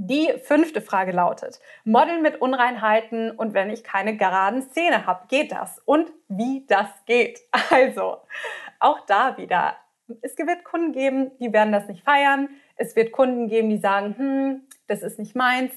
Die 0.00 0.32
fünfte 0.44 0.80
Frage 0.80 1.10
lautet, 1.10 1.58
Modeln 1.82 2.22
mit 2.22 2.40
Unreinheiten 2.40 3.32
und 3.32 3.52
wenn 3.52 3.68
ich 3.68 3.82
keine 3.82 4.16
geraden 4.16 4.70
Zähne 4.70 5.06
habe, 5.06 5.26
geht 5.26 5.50
das? 5.50 5.82
Und 5.84 6.12
wie 6.28 6.64
das 6.68 6.86
geht? 7.04 7.40
Also, 7.70 8.18
auch 8.78 9.00
da 9.06 9.36
wieder, 9.38 9.74
es 10.22 10.38
wird 10.38 10.62
Kunden 10.62 10.92
geben, 10.92 11.32
die 11.40 11.52
werden 11.52 11.72
das 11.72 11.88
nicht 11.88 12.04
feiern. 12.04 12.48
Es 12.76 12.94
wird 12.94 13.10
Kunden 13.10 13.48
geben, 13.48 13.70
die 13.70 13.78
sagen, 13.78 14.14
hm, 14.16 14.68
das 14.86 15.02
ist 15.02 15.18
nicht 15.18 15.34
meins. 15.34 15.72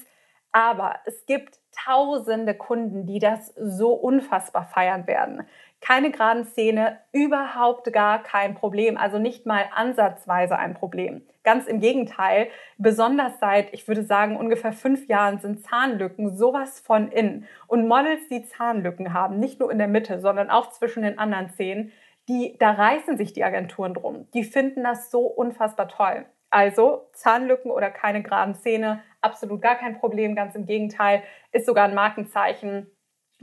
Aber 0.52 1.00
es 1.04 1.26
gibt 1.26 1.58
tausende 1.84 2.54
Kunden, 2.54 3.06
die 3.06 3.18
das 3.18 3.52
so 3.56 3.92
unfassbar 3.92 4.66
feiern 4.66 5.08
werden. 5.08 5.48
Keine 5.82 6.12
geraden 6.12 6.46
Zähne, 6.46 7.00
überhaupt 7.10 7.92
gar 7.92 8.22
kein 8.22 8.54
Problem. 8.54 8.96
Also 8.96 9.18
nicht 9.18 9.46
mal 9.46 9.64
ansatzweise 9.74 10.56
ein 10.56 10.74
Problem. 10.74 11.26
Ganz 11.42 11.66
im 11.66 11.80
Gegenteil, 11.80 12.48
besonders 12.78 13.40
seit, 13.40 13.74
ich 13.74 13.88
würde 13.88 14.04
sagen, 14.04 14.36
ungefähr 14.36 14.72
fünf 14.72 15.08
Jahren 15.08 15.40
sind 15.40 15.64
Zahnlücken 15.64 16.36
sowas 16.36 16.78
von 16.78 17.08
in. 17.08 17.46
Und 17.66 17.88
Models, 17.88 18.28
die 18.28 18.44
Zahnlücken 18.44 19.12
haben, 19.12 19.40
nicht 19.40 19.58
nur 19.58 19.72
in 19.72 19.78
der 19.78 19.88
Mitte, 19.88 20.20
sondern 20.20 20.50
auch 20.50 20.70
zwischen 20.70 21.02
den 21.02 21.18
anderen 21.18 21.50
Zähnen, 21.50 21.90
die, 22.28 22.56
da 22.60 22.70
reißen 22.70 23.16
sich 23.16 23.32
die 23.32 23.42
Agenturen 23.42 23.94
drum. 23.94 24.28
Die 24.34 24.44
finden 24.44 24.84
das 24.84 25.10
so 25.10 25.22
unfassbar 25.26 25.88
toll. 25.88 26.26
Also 26.50 27.08
Zahnlücken 27.12 27.72
oder 27.72 27.90
keine 27.90 28.22
geraden 28.22 28.54
Zähne, 28.54 29.02
absolut 29.20 29.60
gar 29.60 29.74
kein 29.74 29.98
Problem. 29.98 30.36
Ganz 30.36 30.54
im 30.54 30.66
Gegenteil, 30.66 31.24
ist 31.50 31.66
sogar 31.66 31.88
ein 31.88 31.94
Markenzeichen, 31.94 32.86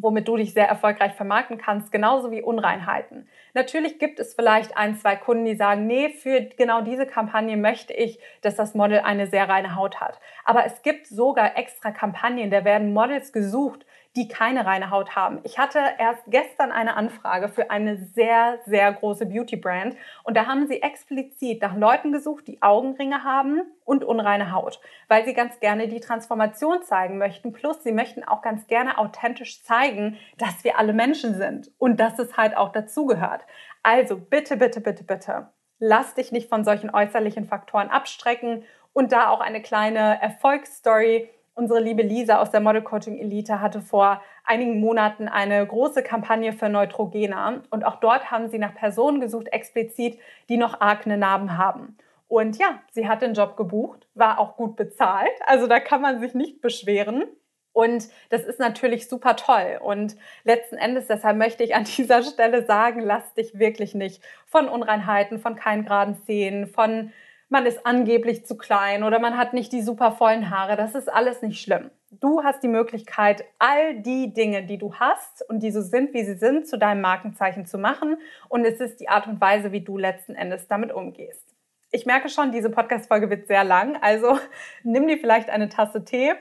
womit 0.01 0.27
du 0.27 0.37
dich 0.37 0.53
sehr 0.53 0.67
erfolgreich 0.67 1.13
vermarkten 1.13 1.57
kannst, 1.57 1.91
genauso 1.91 2.31
wie 2.31 2.41
Unreinheiten. 2.41 3.27
Natürlich 3.53 3.99
gibt 3.99 4.19
es 4.19 4.33
vielleicht 4.33 4.77
ein, 4.77 4.95
zwei 4.95 5.15
Kunden, 5.15 5.45
die 5.45 5.55
sagen, 5.55 5.87
nee, 5.87 6.09
für 6.09 6.41
genau 6.41 6.81
diese 6.81 7.05
Kampagne 7.05 7.57
möchte 7.57 7.93
ich, 7.93 8.19
dass 8.41 8.55
das 8.55 8.73
Model 8.73 8.99
eine 8.99 9.27
sehr 9.27 9.49
reine 9.49 9.75
Haut 9.75 9.99
hat. 9.99 10.19
Aber 10.45 10.65
es 10.65 10.81
gibt 10.81 11.07
sogar 11.07 11.57
extra 11.57 11.91
Kampagnen, 11.91 12.49
da 12.49 12.63
werden 12.63 12.93
Models 12.93 13.33
gesucht, 13.33 13.85
die 14.19 14.27
keine 14.27 14.65
reine 14.65 14.91
Haut 14.91 15.15
haben. 15.15 15.39
Ich 15.43 15.57
hatte 15.57 15.79
erst 15.97 16.23
gestern 16.27 16.73
eine 16.73 16.97
Anfrage 16.97 17.47
für 17.47 17.71
eine 17.71 17.95
sehr, 17.95 18.59
sehr 18.65 18.91
große 18.91 19.25
Beauty-Brand 19.25 19.95
und 20.25 20.35
da 20.35 20.45
haben 20.45 20.67
sie 20.67 20.81
explizit 20.81 21.61
nach 21.61 21.73
Leuten 21.73 22.11
gesucht, 22.11 22.45
die 22.49 22.61
Augenringe 22.61 23.23
haben 23.23 23.61
und 23.85 24.03
unreine 24.03 24.51
Haut, 24.51 24.81
weil 25.07 25.23
sie 25.23 25.33
ganz 25.33 25.61
gerne 25.61 25.87
die 25.87 26.01
Transformation 26.01 26.83
zeigen 26.83 27.17
möchten. 27.17 27.53
Plus, 27.53 27.81
sie 27.81 27.93
möchten 27.93 28.25
auch 28.25 28.41
ganz 28.41 28.67
gerne 28.67 28.97
authentisch 28.97 29.63
zeigen, 29.63 30.17
dass 30.37 30.65
wir 30.65 30.77
alle 30.77 30.91
Menschen 30.91 31.35
sind 31.35 31.71
und 31.77 31.97
dass 32.01 32.19
es 32.19 32.35
halt 32.35 32.57
auch 32.57 32.73
dazugehört. 32.73 33.45
Also 33.83 34.17
bitte, 34.17 34.57
bitte, 34.57 34.81
bitte, 34.81 35.05
bitte, 35.05 35.47
lass 35.79 36.13
dich 36.15 36.33
nicht 36.33 36.49
von 36.49 36.65
solchen 36.65 36.93
äußerlichen 36.93 37.45
Faktoren 37.45 37.87
abstrecken 37.87 38.65
und 38.91 39.13
da 39.13 39.29
auch 39.29 39.39
eine 39.39 39.61
kleine 39.61 40.21
Erfolgsstory 40.21 41.29
Unsere 41.59 41.81
liebe 41.81 42.03
Lisa 42.03 42.39
aus 42.39 42.51
der 42.51 42.61
Model 42.61 42.81
Coaching 42.81 43.19
Elite 43.19 43.59
hatte 43.59 43.81
vor 43.81 44.21
einigen 44.45 44.79
Monaten 44.79 45.27
eine 45.27 45.67
große 45.67 46.03
Kampagne 46.03 46.53
für 46.53 46.69
Neutrogena 46.69 47.63
und 47.69 47.85
auch 47.85 47.97
dort 47.97 48.31
haben 48.31 48.47
sie 48.47 48.59
nach 48.59 48.73
Personen 48.73 49.19
gesucht, 49.19 49.49
explizit, 49.49 50.17
die 50.47 50.55
noch 50.55 50.79
Akne-Narben 50.79 51.57
haben. 51.57 51.97
Und 52.29 52.57
ja, 52.57 52.79
sie 52.91 53.09
hat 53.09 53.21
den 53.21 53.33
Job 53.33 53.57
gebucht, 53.57 54.07
war 54.13 54.39
auch 54.39 54.55
gut 54.55 54.77
bezahlt, 54.77 55.33
also 55.47 55.67
da 55.67 55.81
kann 55.81 56.01
man 56.01 56.21
sich 56.21 56.33
nicht 56.33 56.61
beschweren. 56.61 57.25
Und 57.73 58.07
das 58.29 58.45
ist 58.45 58.61
natürlich 58.61 59.09
super 59.09 59.35
toll. 59.35 59.79
Und 59.81 60.15
letzten 60.45 60.77
Endes, 60.77 61.07
deshalb 61.07 61.35
möchte 61.35 61.65
ich 61.65 61.75
an 61.75 61.83
dieser 61.97 62.23
Stelle 62.23 62.63
sagen, 62.63 63.01
lass 63.01 63.33
dich 63.33 63.59
wirklich 63.59 63.93
nicht 63.93 64.23
von 64.45 64.69
Unreinheiten, 64.69 65.39
von 65.39 65.55
keinen 65.55 65.83
geraden 65.83 66.23
Zähnen, 66.25 66.67
von 66.67 67.11
man 67.49 67.65
ist 67.65 67.85
angeblich 67.85 68.45
zu 68.45 68.55
klein 68.57 69.03
oder 69.03 69.19
man 69.19 69.37
hat 69.37 69.53
nicht 69.53 69.71
die 69.71 69.81
super 69.81 70.11
vollen 70.11 70.49
Haare. 70.51 70.75
Das 70.75 70.95
ist 70.95 71.11
alles 71.11 71.41
nicht 71.41 71.61
schlimm. 71.61 71.89
Du 72.11 72.43
hast 72.43 72.63
die 72.63 72.67
Möglichkeit, 72.67 73.43
all 73.57 74.01
die 74.01 74.33
Dinge, 74.33 74.63
die 74.63 74.77
du 74.77 74.93
hast 74.95 75.47
und 75.49 75.61
die 75.61 75.71
so 75.71 75.81
sind, 75.81 76.13
wie 76.13 76.23
sie 76.23 76.35
sind, 76.35 76.67
zu 76.67 76.77
deinem 76.77 77.01
Markenzeichen 77.01 77.65
zu 77.65 77.77
machen. 77.77 78.17
Und 78.47 78.65
es 78.65 78.79
ist 78.79 78.99
die 78.99 79.09
Art 79.09 79.27
und 79.27 79.41
Weise, 79.41 79.71
wie 79.71 79.81
du 79.81 79.97
letzten 79.97 80.35
Endes 80.35 80.67
damit 80.67 80.91
umgehst. 80.91 81.55
Ich 81.91 82.05
merke 82.05 82.29
schon, 82.29 82.51
diese 82.51 82.69
Podcast-Folge 82.69 83.31
wird 83.31 83.47
sehr 83.47 83.63
lang. 83.63 83.97
Also 83.99 84.39
nimm 84.83 85.07
dir 85.07 85.17
vielleicht 85.17 85.49
eine 85.49 85.69
Tasse 85.69 86.05
Tee 86.05 86.33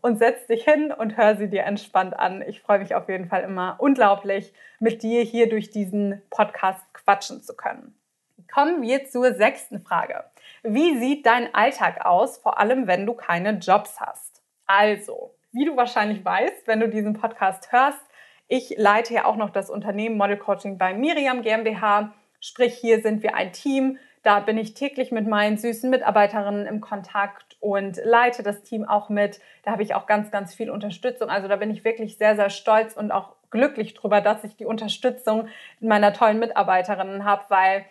und 0.00 0.18
setz 0.18 0.46
dich 0.46 0.64
hin 0.64 0.92
und 0.92 1.16
hör 1.16 1.36
sie 1.36 1.48
dir 1.48 1.64
entspannt 1.64 2.18
an. 2.18 2.42
Ich 2.42 2.62
freue 2.62 2.78
mich 2.78 2.94
auf 2.94 3.08
jeden 3.08 3.28
Fall 3.28 3.42
immer 3.42 3.76
unglaublich, 3.78 4.54
mit 4.80 5.02
dir 5.02 5.22
hier 5.22 5.48
durch 5.48 5.70
diesen 5.70 6.22
Podcast 6.30 6.82
quatschen 6.94 7.42
zu 7.42 7.54
können. 7.54 7.94
Kommen 8.52 8.82
wir 8.82 9.04
zur 9.06 9.34
sechsten 9.34 9.82
Frage. 9.82 10.24
Wie 10.66 10.98
sieht 10.98 11.26
dein 11.26 11.54
Alltag 11.54 12.06
aus, 12.06 12.38
vor 12.38 12.58
allem 12.58 12.86
wenn 12.86 13.04
du 13.04 13.12
keine 13.12 13.58
Jobs 13.58 14.00
hast? 14.00 14.42
Also, 14.66 15.34
wie 15.52 15.66
du 15.66 15.76
wahrscheinlich 15.76 16.24
weißt, 16.24 16.66
wenn 16.66 16.80
du 16.80 16.88
diesen 16.88 17.12
Podcast 17.12 17.70
hörst, 17.70 18.00
ich 18.48 18.74
leite 18.78 19.12
ja 19.12 19.26
auch 19.26 19.36
noch 19.36 19.50
das 19.50 19.68
Unternehmen 19.68 20.16
Model 20.16 20.38
Coaching 20.38 20.78
bei 20.78 20.94
Miriam 20.94 21.42
GmbH. 21.42 22.14
Sprich, 22.40 22.78
hier 22.78 23.02
sind 23.02 23.22
wir 23.22 23.34
ein 23.34 23.52
Team. 23.52 23.98
Da 24.22 24.40
bin 24.40 24.56
ich 24.56 24.72
täglich 24.72 25.12
mit 25.12 25.26
meinen 25.26 25.58
süßen 25.58 25.90
Mitarbeiterinnen 25.90 26.64
im 26.64 26.80
Kontakt 26.80 27.58
und 27.60 28.00
leite 28.02 28.42
das 28.42 28.62
Team 28.62 28.88
auch 28.88 29.10
mit. 29.10 29.40
Da 29.64 29.72
habe 29.72 29.82
ich 29.82 29.94
auch 29.94 30.06
ganz, 30.06 30.30
ganz 30.30 30.54
viel 30.54 30.70
Unterstützung. 30.70 31.28
Also 31.28 31.46
da 31.46 31.56
bin 31.56 31.70
ich 31.70 31.84
wirklich 31.84 32.16
sehr, 32.16 32.36
sehr 32.36 32.48
stolz 32.48 32.96
und 32.96 33.12
auch 33.12 33.34
glücklich 33.50 33.92
drüber, 33.92 34.22
dass 34.22 34.42
ich 34.44 34.56
die 34.56 34.64
Unterstützung 34.64 35.48
meiner 35.80 36.14
tollen 36.14 36.38
Mitarbeiterinnen 36.38 37.26
habe, 37.26 37.44
weil 37.50 37.84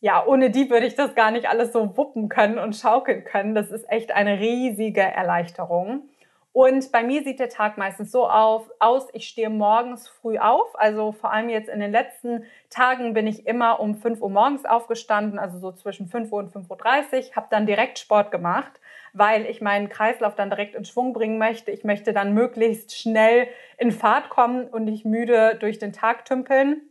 ja, 0.00 0.24
ohne 0.24 0.50
die 0.50 0.70
würde 0.70 0.86
ich 0.86 0.94
das 0.94 1.14
gar 1.14 1.30
nicht 1.30 1.48
alles 1.48 1.72
so 1.72 1.96
wuppen 1.96 2.28
können 2.28 2.58
und 2.58 2.74
schaukeln 2.74 3.24
können. 3.24 3.54
Das 3.54 3.70
ist 3.70 3.88
echt 3.90 4.12
eine 4.12 4.40
riesige 4.40 5.02
Erleichterung. 5.02 6.08
Und 6.52 6.90
bei 6.90 7.04
mir 7.04 7.22
sieht 7.22 7.38
der 7.38 7.48
Tag 7.48 7.78
meistens 7.78 8.10
so 8.10 8.28
auf, 8.28 8.68
aus, 8.80 9.06
ich 9.12 9.28
stehe 9.28 9.50
morgens 9.50 10.08
früh 10.08 10.36
auf. 10.38 10.68
Also 10.78 11.12
vor 11.12 11.32
allem 11.32 11.48
jetzt 11.48 11.68
in 11.68 11.78
den 11.78 11.92
letzten 11.92 12.44
Tagen 12.70 13.14
bin 13.14 13.28
ich 13.28 13.46
immer 13.46 13.78
um 13.78 13.94
5 13.94 14.20
Uhr 14.20 14.30
morgens 14.30 14.64
aufgestanden, 14.64 15.38
also 15.38 15.58
so 15.58 15.70
zwischen 15.70 16.08
5 16.08 16.32
Uhr 16.32 16.40
und 16.40 16.52
5.30 16.52 17.28
Uhr, 17.28 17.36
habe 17.36 17.46
dann 17.50 17.66
direkt 17.66 18.00
Sport 18.00 18.32
gemacht, 18.32 18.80
weil 19.12 19.46
ich 19.46 19.60
meinen 19.60 19.88
Kreislauf 19.88 20.34
dann 20.34 20.50
direkt 20.50 20.74
in 20.74 20.84
Schwung 20.84 21.12
bringen 21.12 21.38
möchte. 21.38 21.70
Ich 21.70 21.84
möchte 21.84 22.12
dann 22.12 22.34
möglichst 22.34 22.98
schnell 22.98 23.46
in 23.78 23.92
Fahrt 23.92 24.28
kommen 24.28 24.66
und 24.66 24.86
nicht 24.86 25.04
müde 25.04 25.56
durch 25.60 25.78
den 25.78 25.92
Tag 25.92 26.24
tümpeln. 26.24 26.89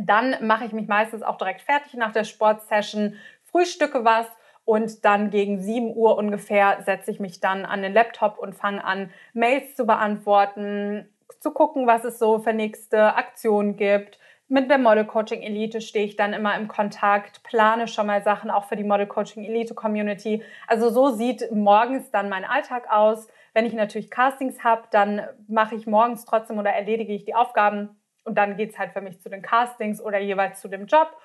Dann 0.00 0.36
mache 0.46 0.64
ich 0.64 0.72
mich 0.72 0.88
meistens 0.88 1.22
auch 1.22 1.36
direkt 1.36 1.62
fertig 1.62 1.94
nach 1.94 2.12
der 2.12 2.24
Sportsession, 2.24 3.16
frühstücke 3.44 4.04
was 4.04 4.26
und 4.64 5.04
dann 5.04 5.30
gegen 5.30 5.60
7 5.60 5.96
Uhr 5.96 6.16
ungefähr 6.16 6.82
setze 6.84 7.10
ich 7.10 7.20
mich 7.20 7.40
dann 7.40 7.64
an 7.64 7.82
den 7.82 7.94
Laptop 7.94 8.38
und 8.38 8.54
fange 8.54 8.84
an, 8.84 9.10
Mails 9.32 9.74
zu 9.74 9.86
beantworten, 9.86 11.08
zu 11.40 11.52
gucken, 11.52 11.86
was 11.86 12.04
es 12.04 12.18
so 12.18 12.38
für 12.38 12.52
nächste 12.52 13.14
Aktionen 13.14 13.76
gibt. 13.76 14.18
Mit 14.50 14.70
der 14.70 14.78
Model 14.78 15.04
Coaching 15.04 15.42
Elite 15.42 15.80
stehe 15.80 16.06
ich 16.06 16.16
dann 16.16 16.32
immer 16.32 16.56
im 16.56 16.68
Kontakt, 16.68 17.42
plane 17.42 17.86
schon 17.86 18.06
mal 18.06 18.22
Sachen 18.22 18.50
auch 18.50 18.64
für 18.64 18.76
die 18.76 18.84
Model 18.84 19.06
Coaching 19.06 19.44
Elite 19.44 19.74
Community. 19.74 20.42
Also 20.66 20.90
so 20.90 21.10
sieht 21.10 21.50
morgens 21.52 22.10
dann 22.10 22.28
mein 22.28 22.44
Alltag 22.44 22.90
aus. 22.90 23.28
Wenn 23.52 23.66
ich 23.66 23.74
natürlich 23.74 24.10
Castings 24.10 24.64
habe, 24.64 24.82
dann 24.90 25.22
mache 25.48 25.74
ich 25.74 25.86
morgens 25.86 26.24
trotzdem 26.24 26.58
oder 26.58 26.70
erledige 26.70 27.12
ich 27.12 27.24
die 27.24 27.34
Aufgaben 27.34 27.97
und 28.28 28.36
dann 28.36 28.56
geht 28.56 28.70
es 28.70 28.78
halt 28.78 28.92
für 28.92 29.00
mich 29.00 29.20
zu 29.20 29.30
den 29.30 29.42
Castings 29.42 30.00
oder 30.00 30.18
jeweils 30.18 30.60
zu 30.60 30.68
dem 30.68 30.86
Job. 30.86 31.16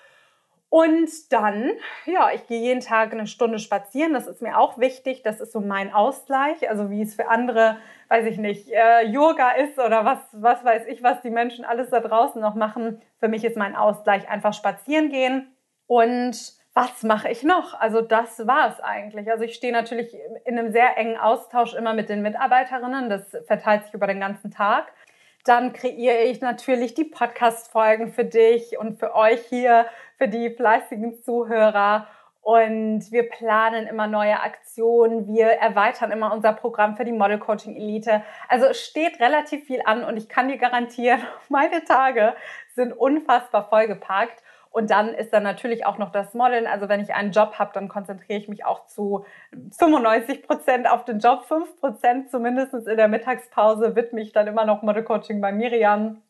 Und 0.70 1.32
dann, 1.32 1.70
ja, 2.06 2.32
ich 2.34 2.48
gehe 2.48 2.60
jeden 2.60 2.80
Tag 2.80 3.12
eine 3.12 3.28
Stunde 3.28 3.60
spazieren. 3.60 4.14
Das 4.14 4.26
ist 4.26 4.42
mir 4.42 4.58
auch 4.58 4.80
wichtig. 4.80 5.22
Das 5.22 5.40
ist 5.40 5.52
so 5.52 5.60
mein 5.60 5.94
Ausgleich. 5.94 6.68
Also 6.68 6.90
wie 6.90 7.04
es 7.04 7.14
für 7.14 7.28
andere, 7.28 7.78
weiß 8.08 8.26
ich 8.26 8.40
nicht, 8.40 8.72
äh, 8.72 9.04
Yoga 9.06 9.52
ist 9.52 9.78
oder 9.78 10.04
was, 10.04 10.18
was 10.32 10.64
weiß 10.64 10.88
ich, 10.88 11.04
was 11.04 11.22
die 11.22 11.30
Menschen 11.30 11.64
alles 11.64 11.92
da 11.92 12.00
draußen 12.00 12.42
noch 12.42 12.56
machen. 12.56 13.02
Für 13.20 13.28
mich 13.28 13.44
ist 13.44 13.56
mein 13.56 13.76
Ausgleich 13.76 14.28
einfach 14.30 14.54
spazieren 14.54 15.10
gehen. 15.10 15.54
Und 15.86 16.36
was 16.74 17.04
mache 17.04 17.30
ich 17.30 17.44
noch? 17.44 17.80
Also 17.80 18.02
das 18.02 18.48
war 18.48 18.70
es 18.70 18.80
eigentlich. 18.80 19.30
Also 19.30 19.44
ich 19.44 19.54
stehe 19.54 19.74
natürlich 19.74 20.18
in 20.46 20.58
einem 20.58 20.72
sehr 20.72 20.98
engen 20.98 21.18
Austausch 21.18 21.76
immer 21.76 21.94
mit 21.94 22.10
den 22.10 22.24
Mitarbeiterinnen. 22.24 23.12
Das 23.12 23.30
verteilt 23.46 23.86
sich 23.86 23.94
über 23.94 24.08
den 24.08 24.20
ganzen 24.20 24.50
Tag. 24.50 24.92
Dann 25.44 25.74
kreiere 25.74 26.24
ich 26.24 26.40
natürlich 26.40 26.94
die 26.94 27.04
Podcast-Folgen 27.04 28.14
für 28.14 28.24
dich 28.24 28.78
und 28.78 28.98
für 28.98 29.14
euch 29.14 29.42
hier, 29.50 29.88
für 30.18 30.30
die 30.30 30.50
fleißigen 30.50 31.22
Zuhörer. 31.22 32.08
Und 32.40 33.12
wir 33.12 33.30
planen 33.30 33.88
immer 33.88 34.08
neue 34.08 34.40
Aktionen. 34.42 35.28
Wir 35.28 35.48
erweitern 35.48 36.12
immer 36.12 36.34
unser 36.34 36.54
Programm 36.54 36.96
für 36.96 37.04
die 37.04 37.12
Model 37.12 37.40
Coaching 37.40 37.76
Elite. 37.76 38.22
Also 38.48 38.74
steht 38.74 39.20
relativ 39.20 39.66
viel 39.66 39.82
an 39.84 40.06
und 40.06 40.16
ich 40.16 40.30
kann 40.30 40.48
dir 40.48 40.58
garantieren, 40.58 41.22
meine 41.50 41.84
Tage 41.84 42.36
sind 42.76 42.94
unfassbar 42.94 43.68
vollgepackt. 43.68 44.42
Und 44.74 44.90
dann 44.90 45.14
ist 45.14 45.32
dann 45.32 45.44
natürlich 45.44 45.86
auch 45.86 46.00
noch 46.00 46.12
das 46.12 46.34
Modeln. 46.34 46.66
Also 46.66 46.90
wenn 46.90 47.00
ich 47.00 47.14
einen 47.14 47.32
Job 47.32 47.60
habe, 47.60 47.70
dann 47.76 47.88
konzentriere 47.88 48.40
ich 48.40 48.50
mich 48.50 48.66
auch 48.66 48.88
zu 48.88 49.24
95 49.78 50.42
Prozent 50.42 50.90
auf 50.90 51.06
den 51.06 51.20
Job. 51.20 51.46
5 51.46 51.80
Prozent 51.80 52.32
zumindest 52.32 52.74
in 52.74 52.98
der 52.98 53.08
Mittagspause 53.08 53.96
widme 53.96 54.20
ich 54.20 54.32
dann 54.32 54.48
immer 54.48 54.66
noch 54.66 54.82
Model 54.82 55.04
Coaching 55.04 55.42
bei 55.42 55.52
Miriam. 55.52 56.24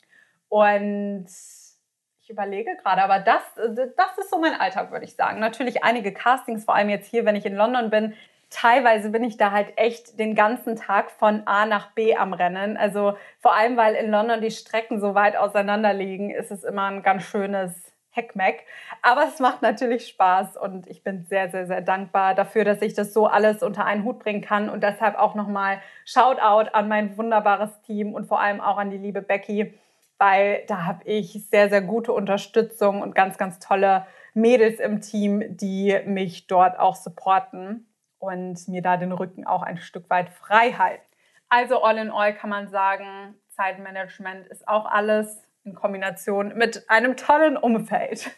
Und 0.50 1.26
ich 1.26 2.30
überlege 2.30 2.76
gerade, 2.84 3.02
aber 3.02 3.20
das, 3.20 3.44
das 3.56 4.18
ist 4.18 4.30
so 4.30 4.40
mein 4.40 4.60
Alltag, 4.60 4.92
würde 4.92 5.06
ich 5.06 5.16
sagen. 5.16 5.40
Natürlich 5.40 5.86
einige 5.86 6.14
Castings, 6.14 6.66
vor 6.66 6.76
allem 6.76 6.90
jetzt 6.90 7.10
hier, 7.10 7.24
wenn 7.24 7.38
ich 7.38 7.46
in 7.46 7.56
London 7.56 7.90
bin. 7.90 8.14
Teilweise 8.50 9.10
bin 9.10 9.24
ich 9.24 9.38
da 9.38 9.52
halt 9.52 9.78
echt 9.78 10.20
den 10.20 10.36
ganzen 10.36 10.76
Tag 10.76 11.12
von 11.12 11.44
A 11.46 11.66
nach 11.66 11.92
B 11.92 12.18
am 12.18 12.34
Rennen. 12.34 12.76
Also 12.76 13.16
vor 13.40 13.56
allem, 13.56 13.78
weil 13.78 13.96
in 13.96 14.12
London 14.12 14.42
die 14.42 14.52
Strecken 14.52 15.00
so 15.00 15.16
weit 15.16 15.38
auseinander 15.38 15.94
liegen, 15.94 16.30
ist 16.30 16.52
es 16.52 16.66
immer 16.66 16.88
ein 16.88 17.04
ganz 17.04 17.24
schönes 17.24 17.83
Heckmeck. 18.14 18.66
Aber 19.02 19.26
es 19.28 19.40
macht 19.40 19.62
natürlich 19.62 20.08
Spaß 20.08 20.56
und 20.58 20.88
ich 20.88 21.04
bin 21.04 21.26
sehr, 21.26 21.50
sehr, 21.50 21.68
sehr 21.68 21.82
dankbar 21.82 22.36
dafür, 22.36 22.64
dass 22.64 22.82
ich 22.82 22.94
das 22.94 23.14
so 23.14 23.28
alles 23.28 23.64
unter 23.64 23.86
einen 23.86 24.04
Hut 24.04 24.20
bringen 24.20 24.42
kann. 24.42 24.70
Und 24.70 24.84
deshalb 24.84 25.18
auch 25.18 25.36
nochmal 25.36 25.82
Shoutout 26.06 26.70
an 26.74 26.88
mein 26.88 27.18
wunderbares 27.18 27.82
Team 27.82 28.14
und 28.14 28.26
vor 28.26 28.40
allem 28.40 28.62
auch 28.62 28.78
an 28.78 28.92
die 28.92 28.98
liebe 28.98 29.22
Becky, 29.22 29.74
weil 30.20 30.64
da 30.68 30.86
habe 30.86 31.04
ich 31.06 31.34
sehr, 31.50 31.70
sehr 31.70 31.82
gute 31.82 32.14
Unterstützung 32.14 33.02
und 33.02 33.16
ganz, 33.16 33.38
ganz 33.38 33.60
tolle 33.60 34.06
Mädels 34.34 34.80
im 34.80 35.02
Team, 35.02 35.58
die 35.58 36.00
mich 36.06 36.48
dort 36.48 36.80
auch 36.80 36.96
supporten 36.96 37.88
und 38.20 38.68
mir 38.68 38.82
da 38.82 38.98
den 38.98 39.12
Rücken 39.12 39.46
auch 39.46 39.64
ein 39.64 39.78
Stück 39.78 40.10
weit 40.10 40.30
frei 40.30 40.72
halten. 40.74 41.04
Also 41.50 41.84
all 41.84 41.98
in 41.98 42.10
all 42.10 42.34
kann 42.34 42.50
man 42.50 42.68
sagen, 42.70 43.36
Zeitmanagement 43.50 44.48
ist 44.48 44.68
auch 44.68 44.86
alles 44.86 45.44
in 45.66 45.76
Kombination 45.76 46.54
mit 46.56 46.90
einem 46.90 47.16
tollen 47.16 47.58
Umfeld. 47.58 48.32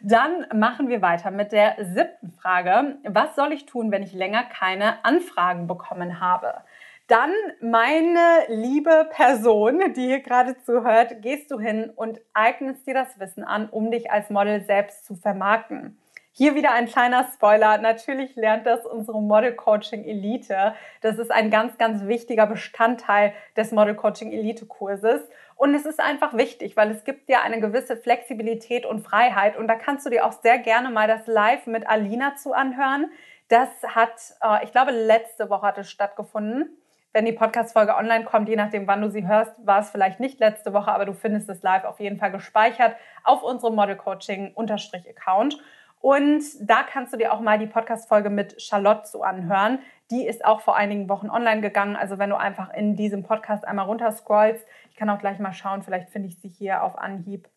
Dann 0.00 0.46
machen 0.54 0.88
wir 0.88 1.02
weiter 1.02 1.30
mit 1.30 1.52
der 1.52 1.76
siebten 1.80 2.32
Frage. 2.32 2.96
Was 3.04 3.34
soll 3.34 3.52
ich 3.52 3.66
tun, 3.66 3.90
wenn 3.90 4.02
ich 4.02 4.12
länger 4.12 4.44
keine 4.44 5.04
Anfragen 5.04 5.66
bekommen 5.66 6.20
habe? 6.20 6.54
Dann, 7.08 7.32
meine 7.62 8.44
liebe 8.48 9.08
Person, 9.10 9.94
die 9.94 10.06
hier 10.06 10.20
gerade 10.20 10.58
zuhört, 10.58 11.22
gehst 11.22 11.50
du 11.50 11.58
hin 11.58 11.90
und 11.96 12.20
eignest 12.34 12.86
dir 12.86 12.92
das 12.92 13.18
Wissen 13.18 13.44
an, 13.44 13.70
um 13.70 13.90
dich 13.90 14.10
als 14.10 14.28
Model 14.28 14.62
selbst 14.62 15.06
zu 15.06 15.16
vermarkten. 15.16 15.98
Hier 16.32 16.54
wieder 16.54 16.72
ein 16.72 16.86
kleiner 16.86 17.26
Spoiler. 17.34 17.78
Natürlich 17.78 18.36
lernt 18.36 18.64
das 18.64 18.86
unsere 18.86 19.20
Model 19.20 19.54
Coaching 19.54 20.04
Elite. 20.04 20.74
Das 21.00 21.18
ist 21.18 21.32
ein 21.32 21.50
ganz, 21.50 21.78
ganz 21.78 22.06
wichtiger 22.06 22.46
Bestandteil 22.46 23.32
des 23.56 23.72
Model 23.72 23.96
Coaching 23.96 24.30
Elite 24.30 24.66
Kurses. 24.66 25.22
Und 25.58 25.74
es 25.74 25.84
ist 25.84 26.00
einfach 26.00 26.32
wichtig, 26.34 26.76
weil 26.76 26.90
es 26.90 27.04
gibt 27.04 27.28
dir 27.28 27.42
eine 27.42 27.60
gewisse 27.60 27.98
Flexibilität 27.98 28.86
und 28.86 29.00
Freiheit. 29.00 29.58
Und 29.58 29.68
da 29.68 29.74
kannst 29.74 30.06
du 30.06 30.10
dir 30.10 30.24
auch 30.24 30.32
sehr 30.32 30.58
gerne 30.58 30.88
mal 30.88 31.06
das 31.06 31.26
Live 31.26 31.66
mit 31.66 31.86
Alina 31.86 32.36
zu 32.36 32.54
anhören. 32.54 33.10
Das 33.48 33.68
hat, 33.82 34.12
äh, 34.40 34.64
ich 34.64 34.72
glaube, 34.72 34.92
letzte 34.92 35.50
Woche 35.50 35.66
hat 35.66 35.76
es 35.76 35.90
stattgefunden 35.90 36.78
wenn 37.12 37.24
die 37.24 37.32
Podcast-Folge 37.32 37.96
online 37.96 38.24
kommt, 38.24 38.48
je 38.48 38.56
nachdem, 38.56 38.86
wann 38.86 39.00
du 39.00 39.10
sie 39.10 39.26
hörst, 39.26 39.54
war 39.64 39.80
es 39.80 39.90
vielleicht 39.90 40.20
nicht 40.20 40.38
letzte 40.40 40.72
Woche, 40.72 40.92
aber 40.92 41.04
du 41.04 41.14
findest 41.14 41.48
es 41.48 41.62
live 41.62 41.84
auf 41.84 42.00
jeden 42.00 42.18
Fall 42.18 42.30
gespeichert 42.30 42.94
auf 43.24 43.42
unserem 43.42 43.74
Model 43.74 43.96
Coaching-Account. 43.96 45.58
Und 46.00 46.42
da 46.60 46.82
kannst 46.84 47.12
du 47.12 47.16
dir 47.16 47.32
auch 47.32 47.40
mal 47.40 47.58
die 47.58 47.66
Podcast-Folge 47.66 48.30
mit 48.30 48.60
Charlotte 48.62 49.02
zu 49.02 49.22
anhören. 49.22 49.80
Die 50.10 50.26
ist 50.26 50.44
auch 50.44 50.60
vor 50.60 50.76
einigen 50.76 51.08
Wochen 51.08 51.30
online 51.30 51.60
gegangen. 51.60 51.96
Also 51.96 52.18
wenn 52.18 52.30
du 52.30 52.36
einfach 52.36 52.72
in 52.72 52.96
diesem 52.96 53.22
Podcast 53.22 53.66
einmal 53.66 53.86
runterscrollst, 53.86 54.64
ich 54.90 54.96
kann 54.96 55.10
auch 55.10 55.18
gleich 55.18 55.38
mal 55.38 55.52
schauen, 55.52 55.82
vielleicht 55.82 56.10
finde 56.10 56.28
ich 56.28 56.38
sie 56.38 56.48
hier 56.48 56.82
auf 56.82 56.98
Anhieb, 56.98 57.48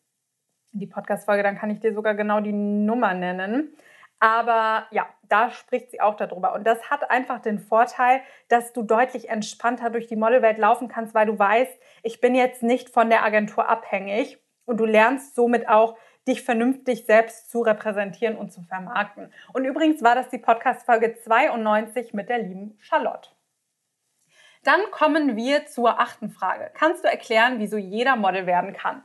die 0.74 0.88
Podcast-Folge, 0.88 1.44
dann 1.44 1.58
kann 1.58 1.70
ich 1.70 1.80
dir 1.80 1.94
sogar 1.94 2.16
genau 2.16 2.40
die 2.40 2.54
Nummer 2.54 3.14
nennen. 3.14 3.76
Aber 4.20 4.86
ja, 4.92 5.08
da 5.28 5.50
spricht 5.50 5.90
sie 5.92 6.00
auch 6.00 6.16
darüber. 6.16 6.54
Und 6.54 6.66
das 6.66 6.92
hat 6.92 7.10
einfach 7.10 7.40
den 7.40 7.58
Vorteil, 7.58 8.22
dass 8.50 8.72
du 8.72 8.84
deutlich 8.84 9.30
entspannter 9.30 9.90
durch 9.90 10.06
die 10.06 10.16
Modelwelt 10.16 10.60
laufen 10.60 10.88
kannst, 10.88 11.16
weil 11.16 11.26
du 11.26 11.40
weißt, 11.40 11.80
ich 12.04 12.22
bin 12.22 12.36
jetzt 12.36 12.62
nicht 12.62 12.90
von 12.90 13.10
der 13.10 13.26
Agentur 13.26 13.68
abhängig 13.68 14.38
und 14.66 14.78
du 14.78 14.86
lernst 14.86 15.36
somit 15.36 15.68
auch, 15.68 15.98
dich 16.28 16.44
vernünftig 16.44 17.06
selbst 17.06 17.50
zu 17.50 17.62
repräsentieren 17.62 18.36
und 18.36 18.52
zu 18.54 18.62
vermarkten. 18.62 19.32
Und 19.54 19.66
übrigens 19.66 20.04
war 20.04 20.16
das 20.16 20.30
die 20.30 20.38
Podcast-Folge 20.38 21.16
92 21.16 22.14
mit 22.14 22.30
der 22.30 22.40
lieben 22.40 22.78
Charlotte. 22.80 23.30
Dann 24.64 24.80
kommen 24.92 25.36
wir 25.36 25.66
zur 25.66 26.00
achten 26.00 26.30
Frage. 26.30 26.72
Kannst 26.76 27.04
du 27.04 27.08
erklären, 27.08 27.56
wieso 27.58 27.78
jeder 27.78 28.16
Model 28.16 28.46
werden 28.46 28.74
kann? 28.74 29.02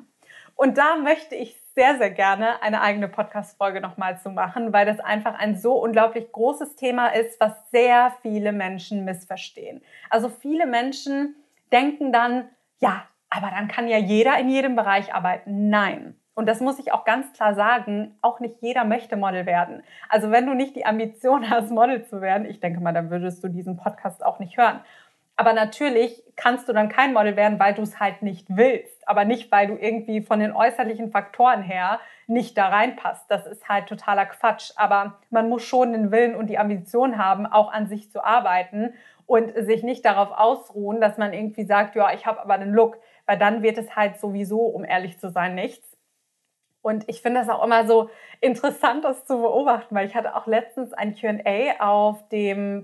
Und 0.54 0.76
da 0.78 0.96
möchte 0.96 1.34
ich 1.34 1.60
sehr, 1.74 1.98
sehr 1.98 2.10
gerne 2.10 2.62
eine 2.62 2.80
eigene 2.80 3.08
Podcast-Folge 3.08 3.82
nochmal 3.82 4.18
zu 4.18 4.30
machen, 4.30 4.72
weil 4.72 4.86
das 4.86 4.98
einfach 5.00 5.38
ein 5.38 5.56
so 5.58 5.74
unglaublich 5.74 6.32
großes 6.32 6.76
Thema 6.76 7.08
ist, 7.08 7.38
was 7.38 7.52
sehr 7.70 8.14
viele 8.22 8.52
Menschen 8.52 9.04
missverstehen. 9.04 9.82
Also 10.08 10.30
viele 10.30 10.66
Menschen 10.66 11.36
denken 11.72 12.12
dann, 12.12 12.48
ja, 12.78 13.06
aber 13.28 13.50
dann 13.50 13.68
kann 13.68 13.88
ja 13.88 13.98
jeder 13.98 14.38
in 14.38 14.48
jedem 14.48 14.76
Bereich 14.76 15.14
arbeiten. 15.14 15.68
Nein. 15.68 16.18
Und 16.36 16.46
das 16.46 16.60
muss 16.60 16.78
ich 16.78 16.92
auch 16.92 17.04
ganz 17.06 17.32
klar 17.32 17.54
sagen, 17.54 18.14
auch 18.20 18.40
nicht 18.40 18.56
jeder 18.60 18.84
möchte 18.84 19.16
Model 19.16 19.46
werden. 19.46 19.82
Also 20.10 20.30
wenn 20.30 20.44
du 20.46 20.52
nicht 20.52 20.76
die 20.76 20.84
Ambition 20.84 21.48
hast, 21.50 21.70
Model 21.70 22.04
zu 22.04 22.20
werden, 22.20 22.46
ich 22.46 22.60
denke 22.60 22.80
mal, 22.80 22.92
dann 22.92 23.10
würdest 23.10 23.42
du 23.42 23.48
diesen 23.48 23.78
Podcast 23.78 24.24
auch 24.24 24.38
nicht 24.38 24.58
hören. 24.58 24.80
Aber 25.38 25.54
natürlich 25.54 26.22
kannst 26.36 26.68
du 26.68 26.74
dann 26.74 26.90
kein 26.90 27.14
Model 27.14 27.36
werden, 27.36 27.58
weil 27.58 27.72
du 27.74 27.82
es 27.82 28.00
halt 28.00 28.20
nicht 28.20 28.46
willst. 28.48 29.08
Aber 29.08 29.24
nicht, 29.24 29.50
weil 29.50 29.66
du 29.66 29.76
irgendwie 29.76 30.20
von 30.20 30.38
den 30.40 30.52
äußerlichen 30.52 31.10
Faktoren 31.10 31.62
her 31.62 32.00
nicht 32.26 32.56
da 32.58 32.68
reinpasst. 32.68 33.24
Das 33.30 33.46
ist 33.46 33.66
halt 33.68 33.86
totaler 33.86 34.26
Quatsch. 34.26 34.72
Aber 34.76 35.18
man 35.30 35.48
muss 35.48 35.62
schon 35.62 35.92
den 35.92 36.10
Willen 36.10 36.34
und 36.34 36.48
die 36.48 36.58
Ambition 36.58 37.16
haben, 37.16 37.46
auch 37.46 37.72
an 37.72 37.86
sich 37.86 38.10
zu 38.10 38.22
arbeiten 38.22 38.92
und 39.26 39.52
sich 39.54 39.82
nicht 39.82 40.04
darauf 40.04 40.32
ausruhen, 40.32 41.00
dass 41.00 41.16
man 41.16 41.32
irgendwie 41.32 41.64
sagt, 41.64 41.96
ja, 41.96 42.12
ich 42.12 42.26
habe 42.26 42.40
aber 42.40 42.54
einen 42.54 42.74
Look. 42.74 42.98
Weil 43.24 43.38
dann 43.38 43.62
wird 43.62 43.78
es 43.78 43.96
halt 43.96 44.18
sowieso, 44.18 44.60
um 44.60 44.84
ehrlich 44.84 45.18
zu 45.18 45.30
sein, 45.30 45.54
nichts. 45.54 45.95
Und 46.86 47.08
ich 47.08 47.20
finde 47.20 47.40
das 47.40 47.48
auch 47.48 47.64
immer 47.64 47.84
so 47.84 48.10
interessant, 48.40 49.04
das 49.04 49.24
zu 49.26 49.38
beobachten, 49.38 49.92
weil 49.92 50.06
ich 50.06 50.14
hatte 50.14 50.36
auch 50.36 50.46
letztens 50.46 50.92
ein 50.92 51.16
Q&A 51.16 51.80
auf 51.80 52.22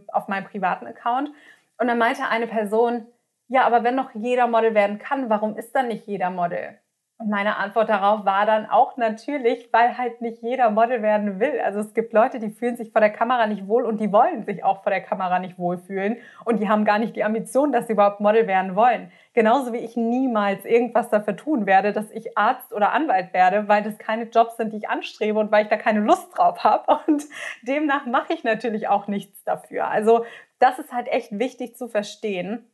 auf 0.08 0.26
meinem 0.26 0.44
privaten 0.44 0.88
Account 0.88 1.30
und 1.78 1.86
dann 1.86 1.98
meinte 1.98 2.26
eine 2.26 2.48
Person, 2.48 3.06
ja, 3.46 3.64
aber 3.64 3.84
wenn 3.84 3.94
noch 3.94 4.12
jeder 4.12 4.48
Model 4.48 4.74
werden 4.74 4.98
kann, 4.98 5.30
warum 5.30 5.56
ist 5.56 5.72
dann 5.76 5.86
nicht 5.86 6.04
jeder 6.08 6.30
Model? 6.30 6.80
Und 7.22 7.30
meine 7.30 7.56
Antwort 7.56 7.88
darauf 7.88 8.24
war 8.24 8.46
dann 8.46 8.68
auch 8.68 8.96
natürlich, 8.96 9.72
weil 9.72 9.96
halt 9.96 10.20
nicht 10.20 10.42
jeder 10.42 10.70
Model 10.70 11.02
werden 11.02 11.38
will. 11.38 11.60
Also 11.64 11.78
es 11.78 11.94
gibt 11.94 12.12
Leute, 12.12 12.40
die 12.40 12.50
fühlen 12.50 12.76
sich 12.76 12.90
vor 12.90 13.00
der 13.00 13.12
Kamera 13.12 13.46
nicht 13.46 13.68
wohl 13.68 13.84
und 13.84 14.00
die 14.00 14.10
wollen 14.10 14.44
sich 14.44 14.64
auch 14.64 14.82
vor 14.82 14.90
der 14.90 15.02
Kamera 15.02 15.38
nicht 15.38 15.56
wohlfühlen 15.56 16.16
und 16.44 16.58
die 16.58 16.68
haben 16.68 16.84
gar 16.84 16.98
nicht 16.98 17.14
die 17.14 17.22
Ambition, 17.22 17.70
dass 17.70 17.86
sie 17.86 17.92
überhaupt 17.92 18.18
Model 18.18 18.48
werden 18.48 18.74
wollen. 18.74 19.12
Genauso 19.34 19.72
wie 19.72 19.78
ich 19.78 19.94
niemals 19.96 20.64
irgendwas 20.64 21.10
dafür 21.10 21.36
tun 21.36 21.64
werde, 21.64 21.92
dass 21.92 22.10
ich 22.10 22.36
Arzt 22.36 22.72
oder 22.72 22.90
Anwalt 22.90 23.32
werde, 23.32 23.68
weil 23.68 23.84
das 23.84 23.98
keine 23.98 24.24
Jobs 24.24 24.56
sind, 24.56 24.72
die 24.72 24.78
ich 24.78 24.88
anstrebe 24.88 25.38
und 25.38 25.52
weil 25.52 25.62
ich 25.62 25.70
da 25.70 25.76
keine 25.76 26.00
Lust 26.00 26.36
drauf 26.36 26.64
habe. 26.64 26.98
Und 27.06 27.22
demnach 27.62 28.04
mache 28.04 28.32
ich 28.32 28.42
natürlich 28.42 28.88
auch 28.88 29.06
nichts 29.06 29.44
dafür. 29.44 29.86
Also 29.86 30.24
das 30.58 30.80
ist 30.80 30.92
halt 30.92 31.06
echt 31.06 31.38
wichtig 31.38 31.76
zu 31.76 31.86
verstehen. 31.86 32.68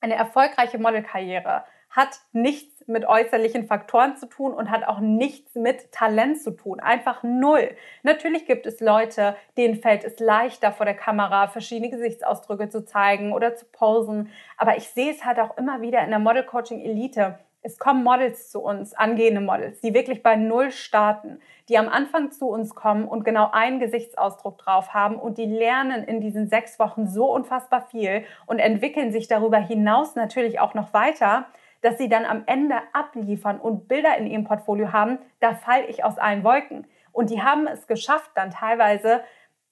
Eine 0.00 0.16
erfolgreiche 0.16 0.78
Modelkarriere 0.78 1.62
hat 1.90 2.20
nichts 2.32 2.77
mit 2.88 3.06
äußerlichen 3.06 3.66
Faktoren 3.66 4.16
zu 4.16 4.26
tun 4.26 4.52
und 4.52 4.70
hat 4.70 4.86
auch 4.86 5.00
nichts 5.00 5.54
mit 5.54 5.92
Talent 5.92 6.40
zu 6.40 6.52
tun. 6.52 6.80
Einfach 6.80 7.22
null. 7.22 7.70
Natürlich 8.02 8.46
gibt 8.46 8.66
es 8.66 8.80
Leute, 8.80 9.36
denen 9.56 9.76
fällt 9.76 10.04
es 10.04 10.18
leichter, 10.18 10.72
vor 10.72 10.86
der 10.86 10.94
Kamera 10.96 11.48
verschiedene 11.48 11.90
Gesichtsausdrücke 11.90 12.68
zu 12.68 12.84
zeigen 12.84 13.32
oder 13.32 13.54
zu 13.54 13.66
posen. 13.66 14.30
Aber 14.56 14.76
ich 14.76 14.88
sehe 14.88 15.12
es 15.12 15.24
halt 15.24 15.38
auch 15.38 15.56
immer 15.56 15.80
wieder 15.80 16.02
in 16.02 16.10
der 16.10 16.18
Model 16.18 16.44
Coaching 16.44 16.80
Elite 16.80 17.38
es 17.62 17.78
kommen 17.78 18.04
Models 18.04 18.50
zu 18.50 18.60
uns, 18.60 18.94
angehende 18.94 19.40
Models, 19.40 19.80
die 19.80 19.92
wirklich 19.92 20.22
bei 20.22 20.36
Null 20.36 20.70
starten, 20.70 21.40
die 21.68 21.76
am 21.76 21.88
Anfang 21.88 22.30
zu 22.30 22.48
uns 22.48 22.74
kommen 22.74 23.06
und 23.06 23.24
genau 23.24 23.50
einen 23.52 23.80
Gesichtsausdruck 23.80 24.58
drauf 24.58 24.94
haben 24.94 25.16
und 25.16 25.38
die 25.38 25.46
lernen 25.46 26.04
in 26.04 26.20
diesen 26.20 26.48
sechs 26.48 26.78
Wochen 26.78 27.08
so 27.08 27.30
unfassbar 27.30 27.82
viel 27.82 28.24
und 28.46 28.58
entwickeln 28.58 29.12
sich 29.12 29.28
darüber 29.28 29.58
hinaus 29.58 30.14
natürlich 30.14 30.60
auch 30.60 30.74
noch 30.74 30.94
weiter, 30.94 31.46
dass 31.80 31.98
sie 31.98 32.08
dann 32.08 32.24
am 32.24 32.42
Ende 32.46 32.76
abliefern 32.92 33.60
und 33.60 33.88
Bilder 33.88 34.16
in 34.16 34.26
ihrem 34.26 34.44
Portfolio 34.44 34.92
haben, 34.92 35.18
da 35.40 35.54
falle 35.54 35.86
ich 35.86 36.04
aus 36.04 36.18
allen 36.18 36.44
Wolken. 36.44 36.86
Und 37.12 37.30
die 37.30 37.42
haben 37.42 37.66
es 37.66 37.86
geschafft, 37.86 38.30
dann 38.34 38.50
teilweise, 38.50 39.22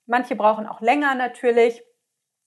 manche 0.07 0.37
brauchen 0.37 0.67
auch 0.67 0.81
länger 0.81 1.15
natürlich, 1.15 1.83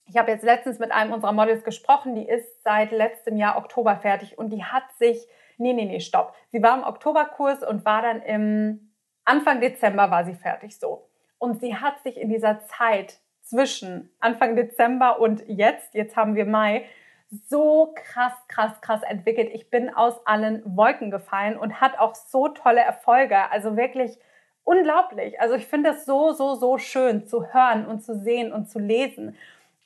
ich 0.06 0.16
habe 0.16 0.32
jetzt 0.32 0.42
letztens 0.42 0.78
mit 0.78 0.90
einem 0.90 1.12
unserer 1.12 1.32
Models 1.32 1.62
gesprochen, 1.62 2.14
die 2.16 2.28
ist 2.28 2.62
seit 2.64 2.90
letztem 2.90 3.36
Jahr 3.36 3.56
Oktober 3.56 3.96
fertig 3.96 4.36
und 4.36 4.50
die 4.50 4.64
hat 4.64 4.82
sich, 4.98 5.28
nee, 5.56 5.72
nee, 5.72 5.84
nee, 5.84 6.00
stopp. 6.00 6.34
Sie 6.50 6.62
war 6.62 6.76
im 6.76 6.84
Oktoberkurs 6.84 7.62
und 7.62 7.84
war 7.84 8.02
dann 8.02 8.22
im 8.22 8.92
Anfang 9.24 9.60
Dezember 9.60 10.10
war 10.10 10.24
sie 10.24 10.34
fertig 10.34 10.78
so. 10.78 11.08
Und 11.38 11.60
sie 11.60 11.76
hat 11.76 12.02
sich 12.02 12.18
in 12.18 12.28
dieser 12.28 12.60
Zeit 12.66 13.20
zwischen 13.42 14.10
Anfang 14.18 14.56
Dezember 14.56 15.20
und 15.20 15.42
jetzt, 15.46 15.94
jetzt 15.94 16.16
haben 16.16 16.34
wir 16.34 16.44
Mai, 16.44 16.84
so 17.48 17.94
krass, 17.94 18.32
krass, 18.48 18.80
krass 18.80 19.02
entwickelt. 19.02 19.50
Ich 19.52 19.70
bin 19.70 19.88
aus 19.88 20.26
allen 20.26 20.62
Wolken 20.76 21.10
gefallen 21.10 21.56
und 21.56 21.80
hat 21.80 21.98
auch 21.98 22.14
so 22.14 22.48
tolle 22.48 22.80
Erfolge. 22.80 23.50
Also 23.50 23.76
wirklich 23.76 24.18
unglaublich. 24.64 25.40
Also 25.40 25.54
ich 25.54 25.66
finde 25.66 25.90
das 25.90 26.04
so, 26.04 26.32
so, 26.32 26.54
so 26.54 26.78
schön 26.78 27.26
zu 27.26 27.52
hören 27.52 27.86
und 27.86 28.02
zu 28.02 28.16
sehen 28.18 28.52
und 28.52 28.68
zu 28.68 28.78
lesen. 28.78 29.36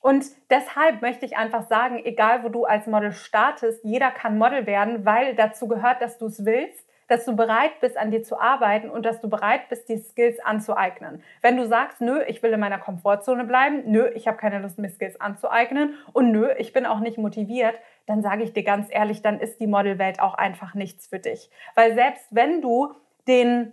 Und 0.00 0.26
deshalb 0.50 1.00
möchte 1.00 1.24
ich 1.24 1.36
einfach 1.36 1.66
sagen, 1.66 1.98
egal 2.04 2.44
wo 2.44 2.50
du 2.50 2.64
als 2.64 2.86
Model 2.86 3.12
startest, 3.12 3.84
jeder 3.84 4.10
kann 4.10 4.36
Model 4.36 4.66
werden, 4.66 5.06
weil 5.06 5.34
dazu 5.34 5.66
gehört, 5.66 6.02
dass 6.02 6.18
du 6.18 6.26
es 6.26 6.44
willst, 6.44 6.86
dass 7.14 7.24
du 7.26 7.36
bereit 7.36 7.78
bist, 7.80 7.96
an 7.96 8.10
dir 8.10 8.24
zu 8.24 8.40
arbeiten 8.40 8.90
und 8.90 9.06
dass 9.06 9.20
du 9.20 9.30
bereit 9.30 9.68
bist, 9.68 9.88
die 9.88 9.98
Skills 9.98 10.40
anzueignen. 10.40 11.22
Wenn 11.42 11.56
du 11.56 11.64
sagst, 11.64 12.00
nö, 12.00 12.20
ich 12.26 12.42
will 12.42 12.52
in 12.52 12.58
meiner 12.58 12.78
Komfortzone 12.78 13.44
bleiben, 13.44 13.84
nö, 13.86 14.10
ich 14.14 14.26
habe 14.26 14.36
keine 14.36 14.58
Lust, 14.58 14.80
mir 14.80 14.90
Skills 14.90 15.20
anzueignen 15.20 15.94
und 16.12 16.32
nö, 16.32 16.50
ich 16.58 16.72
bin 16.72 16.86
auch 16.86 16.98
nicht 16.98 17.16
motiviert, 17.16 17.78
dann 18.06 18.20
sage 18.20 18.42
ich 18.42 18.52
dir 18.52 18.64
ganz 18.64 18.88
ehrlich, 18.90 19.22
dann 19.22 19.38
ist 19.38 19.60
die 19.60 19.68
Modelwelt 19.68 20.18
auch 20.18 20.34
einfach 20.34 20.74
nichts 20.74 21.06
für 21.06 21.20
dich. 21.20 21.50
Weil 21.76 21.94
selbst 21.94 22.26
wenn 22.34 22.60
du 22.60 22.92
den 23.28 23.72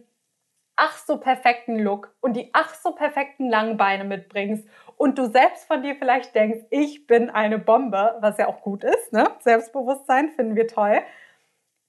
ach 0.75 0.97
so 0.97 1.17
perfekten 1.17 1.79
Look 1.79 2.13
und 2.21 2.35
die 2.35 2.51
ach 2.53 2.75
so 2.75 2.91
perfekten 2.91 3.49
langen 3.49 3.75
Beine 3.75 4.03
mitbringst 4.03 4.67
und 4.97 5.17
du 5.17 5.25
selbst 5.25 5.65
von 5.65 5.81
dir 5.81 5.95
vielleicht 5.95 6.35
denkst, 6.35 6.65
ich 6.69 7.07
bin 7.07 7.31
eine 7.31 7.57
Bombe, 7.57 8.17
was 8.19 8.37
ja 8.37 8.47
auch 8.47 8.61
gut 8.61 8.83
ist, 8.83 9.11
ne? 9.11 9.31
Selbstbewusstsein 9.39 10.29
finden 10.29 10.55
wir 10.55 10.67
toll 10.67 11.01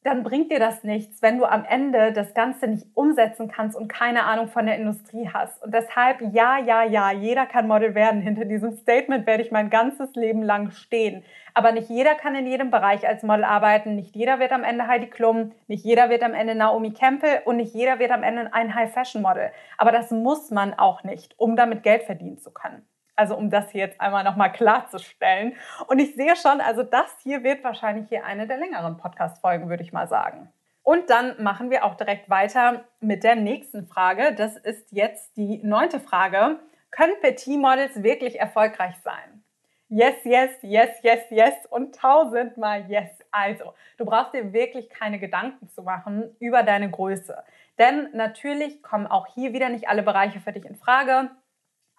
dann 0.05 0.25
bringt 0.25 0.51
dir 0.51 0.59
das 0.59 0.83
nichts, 0.83 1.23
wenn 1.23 1.39
du 1.39 1.45
am 1.45 1.65
Ende 1.65 2.13
das 2.13 2.35
Ganze 2.35 2.67
nicht 2.67 2.87
umsetzen 2.95 3.49
kannst 3.49 3.77
und 3.77 3.89
keine 3.89 4.25
Ahnung 4.25 4.49
von 4.49 4.67
der 4.67 4.77
Industrie 4.77 5.29
hast. 5.33 5.63
Und 5.63 5.73
deshalb, 5.73 6.21
ja, 6.33 6.59
ja, 6.59 6.83
ja, 6.83 7.13
jeder 7.13 7.47
kann 7.47 7.69
Model 7.69 7.95
werden. 7.95 8.21
Hinter 8.21 8.45
diesem 8.45 8.73
Statement 8.73 9.27
werde 9.27 9.45
ich 9.45 9.53
mein 9.53 9.71
ganzes 9.71 10.15
Leben 10.15 10.43
lang 10.43 10.71
stehen. 10.71 11.23
Aber 11.55 11.71
nicht 11.73 11.89
jeder 11.89 12.15
kann 12.15 12.35
in 12.35 12.47
jedem 12.47 12.71
Bereich 12.71 13.07
als 13.07 13.23
Model 13.23 13.45
arbeiten. 13.45 13.95
Nicht 13.95 14.17
jeder 14.17 14.41
wird 14.41 14.53
am 14.53 14.65
Ende 14.65 14.89
Heidi 14.89 15.07
Klum, 15.07 15.53
nicht 15.69 15.85
jeder 15.85 16.09
wird 16.11 16.23
am 16.23 16.35
Ende 16.35 16.55
Naomi 16.55 16.93
Campbell 16.93 17.43
und 17.45 17.59
nicht 17.59 17.75
jeder 17.75 17.99
wird 17.99 18.11
am 18.11 18.23
Ende 18.23 18.53
ein 18.53 18.75
High-Fashion-Model. 18.75 19.51
Aber 19.79 19.93
das 19.93 20.11
muss 20.11 20.51
man 20.51 20.75
auch 20.75 21.05
nicht, 21.05 21.39
um 21.39 21.55
damit 21.55 21.83
Geld 21.83 22.03
verdienen 22.03 22.39
zu 22.39 22.51
können. 22.51 22.87
Also 23.17 23.37
um 23.37 23.51
das 23.51 23.71
hier 23.71 23.83
jetzt 23.83 24.01
einmal 24.01 24.25
nochmal 24.25 24.53
klarzustellen. 24.53 25.55
Und 25.87 25.99
ich 25.99 26.15
sehe 26.15 26.35
schon, 26.37 26.61
also 26.61 26.83
das 26.83 27.15
hier 27.23 27.43
wird 27.45 27.63
wahrscheinlich 27.63 28.09
hier 28.09 28.25
eine 28.25 28.47
der 28.47 28.57
längeren 28.57 28.97
Podcast-Folgen, 28.97 29.69
würde 29.69 29.83
ich 29.83 29.93
mal 29.93 30.09
sagen. 30.09 30.51
Und 30.83 31.11
dann 31.11 31.41
machen 31.43 31.71
wir 31.71 31.85
auch 31.85 31.95
direkt 31.95 32.29
weiter 32.29 32.85
mit 33.01 33.23
der 33.23 33.37
nächsten 33.37 33.87
Frage. 33.87 34.35
Das 34.35 34.57
ist 34.57 34.91
jetzt 34.91 35.37
die 35.37 35.61
neunte 35.63 36.01
Frage. 36.01 36.59
Können 36.91 37.15
Petit-Models 37.21 38.03
wirklich 38.03 38.41
erfolgreich 38.41 38.97
sein? 39.05 39.45
Yes, 39.89 40.15
yes, 40.25 40.51
yes, 40.63 40.91
yes, 41.03 41.21
yes 41.31 41.55
und 41.69 41.95
tausendmal 41.95 42.87
yes. 42.89 43.11
Also, 43.31 43.75
du 43.99 44.07
brauchst 44.07 44.35
dir 44.35 44.53
wirklich 44.53 44.89
keine 44.89 45.19
Gedanken 45.19 45.69
zu 45.69 45.83
machen 45.83 46.35
über 46.41 46.63
deine 46.63 46.91
Größe. 46.91 47.45
Denn 47.79 48.09
natürlich 48.13 48.83
kommen 48.83 49.07
auch 49.07 49.27
hier 49.35 49.53
wieder 49.53 49.69
nicht 49.69 49.89
alle 49.89 50.03
Bereiche 50.03 50.41
für 50.41 50.53
dich 50.53 50.65
in 50.65 50.77
Frage 50.77 51.31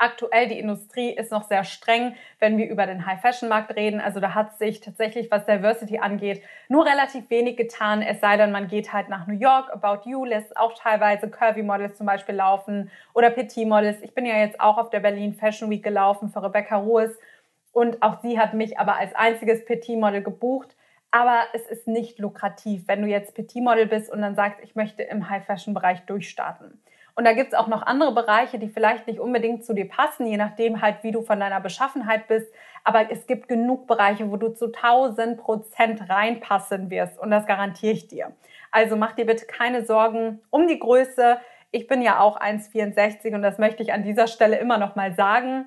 aktuell 0.03 0.47
die 0.47 0.59
Industrie 0.59 1.11
ist 1.11 1.31
noch 1.31 1.43
sehr 1.43 1.63
streng, 1.63 2.15
wenn 2.39 2.57
wir 2.57 2.69
über 2.69 2.85
den 2.85 3.05
High-Fashion-Markt 3.05 3.75
reden. 3.75 4.01
Also 4.01 4.19
da 4.19 4.35
hat 4.35 4.57
sich 4.57 4.81
tatsächlich, 4.81 5.31
was 5.31 5.45
Diversity 5.45 5.99
angeht, 5.99 6.43
nur 6.67 6.85
relativ 6.85 7.29
wenig 7.29 7.55
getan. 7.55 8.01
Es 8.01 8.19
sei 8.19 8.35
denn, 8.35 8.51
man 8.51 8.67
geht 8.67 8.91
halt 8.91 9.07
nach 9.07 9.27
New 9.27 9.37
York. 9.37 9.71
About 9.71 10.09
You 10.09 10.25
lässt 10.25 10.57
auch 10.57 10.73
teilweise 10.73 11.29
Curvy-Models 11.29 11.97
zum 11.97 12.05
Beispiel 12.05 12.35
laufen 12.35 12.91
oder 13.13 13.29
Petit-Models. 13.29 14.01
Ich 14.01 14.13
bin 14.13 14.25
ja 14.25 14.37
jetzt 14.37 14.59
auch 14.59 14.77
auf 14.77 14.89
der 14.89 14.99
Berlin 14.99 15.33
Fashion 15.33 15.69
Week 15.69 15.83
gelaufen 15.83 16.29
für 16.29 16.43
Rebecca 16.43 16.75
Ruhes 16.75 17.17
und 17.71 18.03
auch 18.03 18.21
sie 18.21 18.37
hat 18.37 18.53
mich 18.53 18.77
aber 18.77 18.97
als 18.97 19.15
einziges 19.15 19.63
Petit-Model 19.65 20.21
gebucht. 20.21 20.75
Aber 21.11 21.43
es 21.53 21.67
ist 21.67 21.87
nicht 21.87 22.17
lukrativ, 22.19 22.87
wenn 22.87 23.03
du 23.03 23.07
jetzt 23.07 23.35
Petit-Model 23.35 23.85
bist 23.85 24.11
und 24.11 24.21
dann 24.21 24.35
sagst, 24.35 24.59
ich 24.63 24.75
möchte 24.75 25.03
im 25.03 25.29
High-Fashion-Bereich 25.29 26.01
durchstarten. 26.07 26.81
Und 27.15 27.25
da 27.25 27.33
gibt 27.33 27.53
es 27.53 27.59
auch 27.59 27.67
noch 27.67 27.83
andere 27.83 28.13
Bereiche, 28.13 28.57
die 28.57 28.69
vielleicht 28.69 29.05
nicht 29.05 29.19
unbedingt 29.19 29.65
zu 29.65 29.73
dir 29.73 29.87
passen, 29.87 30.25
je 30.25 30.37
nachdem 30.37 30.81
halt, 30.81 31.03
wie 31.03 31.11
du 31.11 31.21
von 31.21 31.39
deiner 31.39 31.61
Beschaffenheit 31.61 32.27
bist. 32.27 32.51
Aber 32.83 33.11
es 33.11 33.27
gibt 33.27 33.47
genug 33.47 33.85
Bereiche, 33.87 34.31
wo 34.31 34.37
du 34.37 34.49
zu 34.49 34.71
1000 34.71 35.37
Prozent 35.37 36.09
reinpassen 36.09 36.89
wirst. 36.89 37.19
Und 37.19 37.29
das 37.29 37.45
garantiere 37.45 37.93
ich 37.93 38.07
dir. 38.07 38.31
Also 38.71 38.95
mach 38.95 39.13
dir 39.13 39.25
bitte 39.25 39.45
keine 39.45 39.85
Sorgen 39.85 40.41
um 40.49 40.67
die 40.67 40.79
Größe. 40.79 41.37
Ich 41.69 41.87
bin 41.87 42.01
ja 42.01 42.19
auch 42.19 42.39
1,64 42.39 43.35
und 43.35 43.43
das 43.43 43.59
möchte 43.59 43.83
ich 43.83 43.93
an 43.93 44.03
dieser 44.03 44.27
Stelle 44.27 44.57
immer 44.57 44.79
noch 44.79 44.95
mal 44.95 45.13
sagen. 45.13 45.65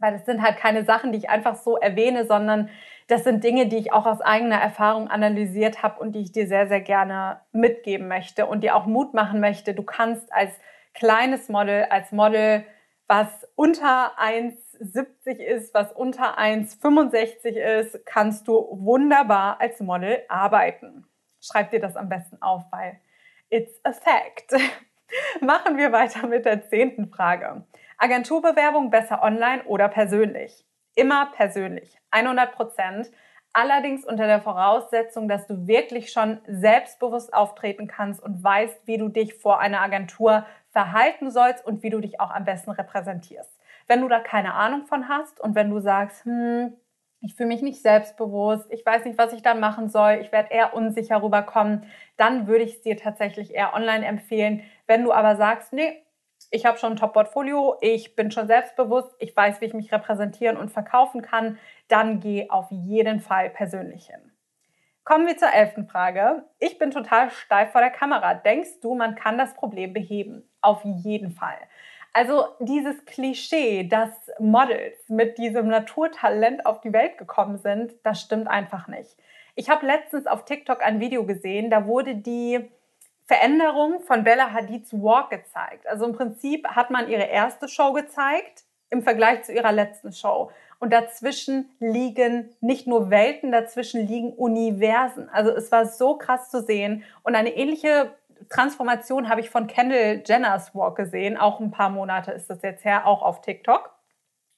Weil 0.00 0.14
das 0.14 0.26
sind 0.26 0.42
halt 0.42 0.56
keine 0.56 0.84
Sachen, 0.84 1.12
die 1.12 1.18
ich 1.18 1.30
einfach 1.30 1.56
so 1.56 1.76
erwähne, 1.76 2.26
sondern 2.26 2.70
das 3.06 3.24
sind 3.24 3.44
Dinge, 3.44 3.66
die 3.66 3.76
ich 3.76 3.92
auch 3.92 4.06
aus 4.06 4.20
eigener 4.20 4.56
Erfahrung 4.56 5.08
analysiert 5.08 5.82
habe 5.82 6.00
und 6.00 6.12
die 6.12 6.20
ich 6.20 6.32
dir 6.32 6.46
sehr, 6.46 6.68
sehr 6.68 6.80
gerne 6.80 7.40
mitgeben 7.52 8.08
möchte 8.08 8.46
und 8.46 8.62
dir 8.62 8.76
auch 8.76 8.86
Mut 8.86 9.14
machen 9.14 9.40
möchte. 9.40 9.74
Du 9.74 9.82
kannst 9.82 10.32
als 10.32 10.52
kleines 10.94 11.48
Model, 11.48 11.86
als 11.90 12.12
Model, 12.12 12.64
was 13.08 13.46
unter 13.56 14.18
1,70 14.18 15.38
ist, 15.38 15.74
was 15.74 15.92
unter 15.92 16.38
1,65 16.38 17.48
ist, 17.56 18.06
kannst 18.06 18.46
du 18.46 18.54
wunderbar 18.70 19.60
als 19.60 19.80
Model 19.80 20.18
arbeiten. 20.28 21.04
Schreib 21.40 21.70
dir 21.72 21.80
das 21.80 21.96
am 21.96 22.08
besten 22.08 22.40
auf, 22.40 22.62
weil 22.70 23.00
it's 23.48 23.80
a 23.84 23.92
fact. 23.92 24.52
Machen 25.40 25.76
wir 25.76 25.90
weiter 25.90 26.28
mit 26.28 26.44
der 26.44 26.68
zehnten 26.68 27.08
Frage. 27.08 27.64
Agenturbewerbung 28.02 28.88
besser 28.88 29.22
online 29.22 29.62
oder 29.64 29.88
persönlich? 29.88 30.64
Immer 30.94 31.26
persönlich. 31.36 31.98
100 32.10 32.52
Prozent. 32.52 33.10
Allerdings 33.52 34.06
unter 34.06 34.26
der 34.26 34.40
Voraussetzung, 34.40 35.28
dass 35.28 35.46
du 35.46 35.66
wirklich 35.66 36.10
schon 36.10 36.40
selbstbewusst 36.46 37.34
auftreten 37.34 37.88
kannst 37.88 38.22
und 38.22 38.42
weißt, 38.42 38.86
wie 38.86 38.96
du 38.96 39.08
dich 39.10 39.34
vor 39.34 39.60
einer 39.60 39.82
Agentur 39.82 40.46
verhalten 40.70 41.30
sollst 41.30 41.66
und 41.66 41.82
wie 41.82 41.90
du 41.90 42.00
dich 42.00 42.20
auch 42.20 42.30
am 42.30 42.46
besten 42.46 42.70
repräsentierst. 42.70 43.60
Wenn 43.86 44.00
du 44.00 44.08
da 44.08 44.20
keine 44.20 44.54
Ahnung 44.54 44.86
von 44.86 45.06
hast 45.08 45.38
und 45.38 45.54
wenn 45.54 45.68
du 45.68 45.80
sagst, 45.80 46.24
hm, 46.24 46.74
ich 47.20 47.34
fühle 47.34 47.48
mich 47.48 47.60
nicht 47.60 47.82
selbstbewusst, 47.82 48.72
ich 48.72 48.86
weiß 48.86 49.04
nicht, 49.04 49.18
was 49.18 49.34
ich 49.34 49.42
dann 49.42 49.60
machen 49.60 49.90
soll, 49.90 50.20
ich 50.22 50.32
werde 50.32 50.54
eher 50.54 50.72
unsicher 50.72 51.22
rüberkommen, 51.22 51.84
dann 52.16 52.46
würde 52.46 52.64
ich 52.64 52.76
es 52.76 52.80
dir 52.80 52.96
tatsächlich 52.96 53.54
eher 53.54 53.74
online 53.74 54.06
empfehlen. 54.06 54.62
Wenn 54.86 55.04
du 55.04 55.12
aber 55.12 55.36
sagst, 55.36 55.74
nee, 55.74 56.02
ich 56.50 56.66
habe 56.66 56.78
schon 56.78 56.92
ein 56.92 56.96
Top-Portfolio, 56.96 57.76
ich 57.80 58.16
bin 58.16 58.30
schon 58.30 58.46
selbstbewusst, 58.46 59.14
ich 59.18 59.36
weiß, 59.36 59.60
wie 59.60 59.66
ich 59.66 59.74
mich 59.74 59.92
repräsentieren 59.92 60.56
und 60.56 60.70
verkaufen 60.70 61.22
kann, 61.22 61.58
dann 61.88 62.20
geh 62.20 62.50
auf 62.50 62.66
jeden 62.70 63.20
Fall 63.20 63.50
persönlich 63.50 64.06
hin. 64.06 64.32
Kommen 65.04 65.26
wir 65.26 65.36
zur 65.36 65.52
elften 65.52 65.86
Frage. 65.88 66.44
Ich 66.58 66.78
bin 66.78 66.90
total 66.90 67.30
steif 67.30 67.72
vor 67.72 67.80
der 67.80 67.90
Kamera. 67.90 68.34
Denkst 68.34 68.80
du, 68.80 68.94
man 68.94 69.14
kann 69.14 69.38
das 69.38 69.54
Problem 69.54 69.92
beheben? 69.92 70.48
Auf 70.60 70.82
jeden 70.84 71.32
Fall. 71.32 71.58
Also 72.12 72.44
dieses 72.58 73.04
Klischee, 73.06 73.84
dass 73.84 74.10
Models 74.38 75.08
mit 75.08 75.38
diesem 75.38 75.68
Naturtalent 75.68 76.66
auf 76.66 76.80
die 76.80 76.92
Welt 76.92 77.18
gekommen 77.18 77.56
sind, 77.58 77.94
das 78.02 78.20
stimmt 78.20 78.48
einfach 78.48 78.88
nicht. 78.88 79.16
Ich 79.54 79.70
habe 79.70 79.86
letztens 79.86 80.26
auf 80.26 80.44
TikTok 80.44 80.82
ein 80.82 81.00
Video 81.00 81.24
gesehen, 81.24 81.70
da 81.70 81.86
wurde 81.86 82.16
die 82.16 82.70
Veränderung 83.30 84.00
von 84.00 84.24
Bella 84.24 84.52
Hadids 84.52 84.92
Walk 84.92 85.30
gezeigt. 85.30 85.86
Also 85.86 86.04
im 86.04 86.14
Prinzip 86.14 86.66
hat 86.66 86.90
man 86.90 87.08
ihre 87.08 87.28
erste 87.28 87.68
Show 87.68 87.92
gezeigt 87.92 88.64
im 88.88 89.04
Vergleich 89.04 89.44
zu 89.44 89.52
ihrer 89.52 89.70
letzten 89.70 90.12
Show. 90.12 90.50
Und 90.80 90.92
dazwischen 90.92 91.70
liegen 91.78 92.50
nicht 92.60 92.88
nur 92.88 93.08
Welten, 93.08 93.52
dazwischen 93.52 94.04
liegen 94.04 94.32
Universen. 94.32 95.28
Also 95.28 95.52
es 95.52 95.70
war 95.70 95.86
so 95.86 96.18
krass 96.18 96.50
zu 96.50 96.60
sehen. 96.60 97.04
Und 97.22 97.36
eine 97.36 97.54
ähnliche 97.54 98.10
Transformation 98.48 99.28
habe 99.28 99.42
ich 99.42 99.48
von 99.48 99.68
Kendall 99.68 100.24
Jenners 100.26 100.74
Walk 100.74 100.96
gesehen. 100.96 101.36
Auch 101.36 101.60
ein 101.60 101.70
paar 101.70 101.90
Monate 101.90 102.32
ist 102.32 102.50
das 102.50 102.62
jetzt 102.62 102.84
her, 102.84 103.06
auch 103.06 103.22
auf 103.22 103.42
TikTok. 103.42 103.94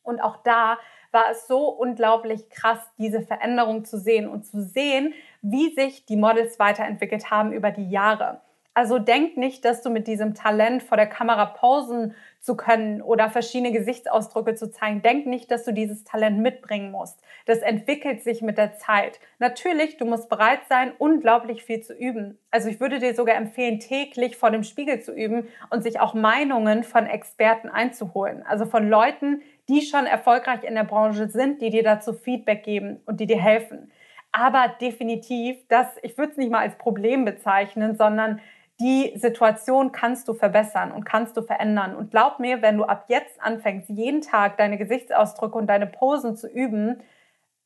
Und 0.02 0.18
auch 0.22 0.38
da 0.44 0.78
war 1.10 1.30
es 1.30 1.46
so 1.46 1.68
unglaublich 1.68 2.48
krass, 2.48 2.80
diese 2.96 3.20
Veränderung 3.20 3.84
zu 3.84 3.98
sehen 3.98 4.26
und 4.30 4.46
zu 4.46 4.62
sehen, 4.62 5.12
wie 5.42 5.74
sich 5.74 6.06
die 6.06 6.16
Models 6.16 6.58
weiterentwickelt 6.58 7.30
haben 7.30 7.52
über 7.52 7.70
die 7.70 7.90
Jahre. 7.90 8.40
Also 8.74 8.98
denk 8.98 9.36
nicht, 9.36 9.66
dass 9.66 9.82
du 9.82 9.90
mit 9.90 10.06
diesem 10.06 10.34
Talent 10.34 10.82
vor 10.82 10.96
der 10.96 11.06
Kamera 11.06 11.44
posen 11.44 12.14
zu 12.40 12.56
können 12.56 13.02
oder 13.02 13.28
verschiedene 13.28 13.70
Gesichtsausdrücke 13.70 14.54
zu 14.54 14.70
zeigen. 14.70 15.02
Denk 15.02 15.26
nicht, 15.26 15.50
dass 15.50 15.64
du 15.64 15.72
dieses 15.72 16.04
Talent 16.04 16.38
mitbringen 16.38 16.90
musst. 16.90 17.20
Das 17.44 17.58
entwickelt 17.58 18.22
sich 18.22 18.40
mit 18.40 18.56
der 18.56 18.74
Zeit. 18.76 19.20
Natürlich, 19.38 19.98
du 19.98 20.06
musst 20.06 20.30
bereit 20.30 20.60
sein, 20.70 20.92
unglaublich 20.98 21.64
viel 21.64 21.82
zu 21.82 21.92
üben. 21.92 22.38
Also 22.50 22.70
ich 22.70 22.80
würde 22.80 22.98
dir 22.98 23.14
sogar 23.14 23.36
empfehlen, 23.36 23.78
täglich 23.78 24.38
vor 24.38 24.50
dem 24.50 24.64
Spiegel 24.64 25.00
zu 25.00 25.12
üben 25.12 25.48
und 25.68 25.82
sich 25.82 26.00
auch 26.00 26.14
Meinungen 26.14 26.82
von 26.82 27.06
Experten 27.06 27.68
einzuholen. 27.68 28.42
Also 28.42 28.64
von 28.64 28.88
Leuten, 28.88 29.42
die 29.68 29.82
schon 29.82 30.06
erfolgreich 30.06 30.64
in 30.64 30.74
der 30.74 30.84
Branche 30.84 31.28
sind, 31.28 31.60
die 31.60 31.68
dir 31.68 31.82
dazu 31.82 32.14
Feedback 32.14 32.64
geben 32.64 33.00
und 33.04 33.20
die 33.20 33.26
dir 33.26 33.40
helfen. 33.40 33.92
Aber 34.32 34.74
definitiv, 34.80 35.58
das, 35.68 35.86
ich 36.02 36.16
würde 36.16 36.32
es 36.32 36.38
nicht 36.38 36.50
mal 36.50 36.60
als 36.60 36.78
Problem 36.78 37.26
bezeichnen, 37.26 37.96
sondern 37.96 38.40
die 38.82 39.16
Situation 39.16 39.92
kannst 39.92 40.26
du 40.26 40.34
verbessern 40.34 40.90
und 40.90 41.04
kannst 41.04 41.36
du 41.36 41.42
verändern. 41.42 41.94
Und 41.94 42.10
glaub 42.10 42.40
mir, 42.40 42.62
wenn 42.62 42.78
du 42.78 42.84
ab 42.84 43.04
jetzt 43.08 43.40
anfängst, 43.40 43.88
jeden 43.88 44.22
Tag 44.22 44.56
deine 44.56 44.76
Gesichtsausdrücke 44.76 45.56
und 45.56 45.68
deine 45.68 45.86
Posen 45.86 46.36
zu 46.36 46.48
üben, 46.48 47.00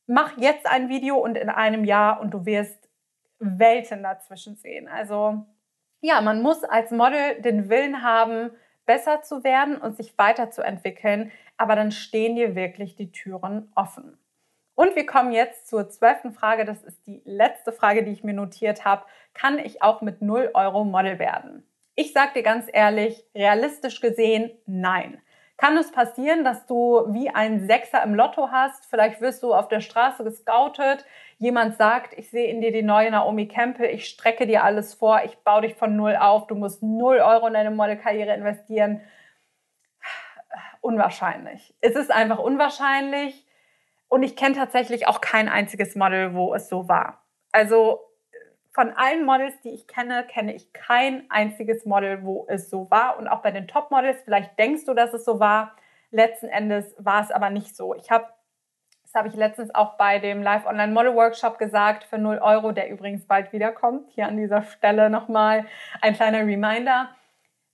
mach 0.05 0.37
jetzt 0.37 0.67
ein 0.67 0.89
Video 0.89 1.17
und 1.17 1.35
in 1.35 1.49
einem 1.49 1.83
Jahr 1.85 2.21
und 2.21 2.31
du 2.31 2.45
wirst 2.45 2.87
Welten 3.39 4.03
dazwischen 4.03 4.55
sehen. 4.57 4.87
Also 4.87 5.43
ja, 6.01 6.21
man 6.21 6.43
muss 6.43 6.63
als 6.63 6.91
Model 6.91 7.41
den 7.41 7.69
Willen 7.69 8.03
haben, 8.03 8.51
besser 8.85 9.23
zu 9.23 9.43
werden 9.43 9.77
und 9.77 9.97
sich 9.97 10.17
weiterzuentwickeln, 10.17 11.31
aber 11.57 11.75
dann 11.75 11.91
stehen 11.91 12.35
dir 12.35 12.55
wirklich 12.55 12.95
die 12.95 13.11
Türen 13.11 13.71
offen. 13.75 14.17
Und 14.77 14.95
wir 14.95 15.07
kommen 15.07 15.31
jetzt 15.31 15.67
zur 15.67 15.89
zwölften 15.89 16.31
Frage. 16.31 16.63
Das 16.63 16.83
ist 16.83 17.07
die 17.07 17.23
letzte 17.25 17.71
Frage, 17.71 18.03
die 18.03 18.11
ich 18.11 18.23
mir 18.23 18.35
notiert 18.35 18.85
habe. 18.85 19.05
Kann 19.33 19.57
ich 19.57 19.81
auch 19.81 20.01
mit 20.01 20.21
0 20.21 20.51
Euro 20.53 20.83
Model 20.85 21.17
werden? 21.17 21.67
Ich 21.95 22.13
sage 22.13 22.33
dir 22.35 22.43
ganz 22.43 22.67
ehrlich, 22.71 23.25
realistisch 23.33 24.01
gesehen, 24.01 24.51
nein. 24.67 25.19
Kann 25.57 25.75
es 25.77 25.91
passieren, 25.91 26.43
dass 26.43 26.67
du 26.67 27.07
wie 27.07 27.31
ein 27.31 27.65
Sechser 27.65 28.03
im 28.03 28.13
Lotto 28.13 28.51
hast? 28.51 28.85
Vielleicht 28.85 29.19
wirst 29.19 29.41
du 29.41 29.55
auf 29.55 29.67
der 29.67 29.81
Straße 29.81 30.23
gescoutet. 30.23 31.05
Jemand 31.39 31.75
sagt, 31.75 32.15
ich 32.15 32.29
sehe 32.29 32.47
in 32.47 32.61
dir 32.61 32.71
die 32.71 32.83
neue 32.83 33.09
Naomi 33.09 33.47
Campbell, 33.47 33.89
ich 33.89 34.05
strecke 34.05 34.45
dir 34.45 34.63
alles 34.63 34.93
vor, 34.93 35.21
ich 35.25 35.39
baue 35.39 35.61
dich 35.61 35.73
von 35.73 35.95
null 35.95 36.15
auf, 36.15 36.45
du 36.45 36.53
musst 36.53 36.83
null 36.83 37.17
Euro 37.17 37.47
in 37.47 37.53
deine 37.53 37.71
Modelkarriere 37.71 38.35
investieren. 38.35 39.01
Unwahrscheinlich. 40.81 41.73
Es 41.81 41.95
ist 41.95 42.11
einfach 42.11 42.37
unwahrscheinlich. 42.37 43.46
Und 44.09 44.23
ich 44.23 44.35
kenne 44.35 44.55
tatsächlich 44.55 45.07
auch 45.07 45.21
kein 45.21 45.49
einziges 45.49 45.95
Model, 45.95 46.33
wo 46.33 46.53
es 46.53 46.69
so 46.69 46.87
war. 46.87 47.25
Also 47.51 47.99
von 48.77 48.91
allen 48.91 49.25
Models, 49.25 49.59
die 49.61 49.71
ich 49.71 49.87
kenne, 49.87 50.23
kenne 50.27 50.53
ich 50.53 50.71
kein 50.71 51.25
einziges 51.31 51.85
Model, 51.85 52.23
wo 52.23 52.45
es 52.47 52.69
so 52.69 52.91
war. 52.91 53.17
Und 53.17 53.27
auch 53.27 53.41
bei 53.41 53.49
den 53.49 53.67
Top-Models, 53.67 54.21
vielleicht 54.23 54.57
denkst 54.59 54.85
du, 54.85 54.93
dass 54.93 55.13
es 55.13 55.25
so 55.25 55.39
war. 55.39 55.75
Letzten 56.11 56.47
Endes 56.47 56.95
war 56.99 57.23
es 57.23 57.31
aber 57.31 57.49
nicht 57.49 57.75
so. 57.75 57.95
Ich 57.95 58.11
habe, 58.11 58.27
das 59.01 59.15
habe 59.15 59.29
ich 59.29 59.33
letztens 59.33 59.73
auch 59.73 59.97
bei 59.97 60.19
dem 60.19 60.43
Live-Online-Model-Workshop 60.43 61.57
gesagt, 61.57 62.03
für 62.03 62.19
0 62.19 62.37
Euro, 62.37 62.71
der 62.71 62.89
übrigens 62.89 63.25
bald 63.25 63.51
wiederkommt. 63.51 64.11
Hier 64.11 64.27
an 64.27 64.37
dieser 64.37 64.61
Stelle 64.61 65.09
nochmal 65.09 65.65
ein 66.01 66.13
kleiner 66.13 66.45
Reminder. 66.45 67.09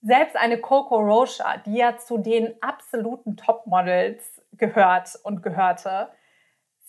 Selbst 0.02 0.38
eine 0.38 0.58
Coco 0.58 0.96
Rocha, 0.96 1.58
die 1.66 1.76
ja 1.76 1.98
zu 1.98 2.18
den 2.18 2.56
absoluten 2.62 3.36
Top-Models 3.36 4.42
gehört 4.54 5.20
und 5.24 5.44
gehörte, 5.44 6.08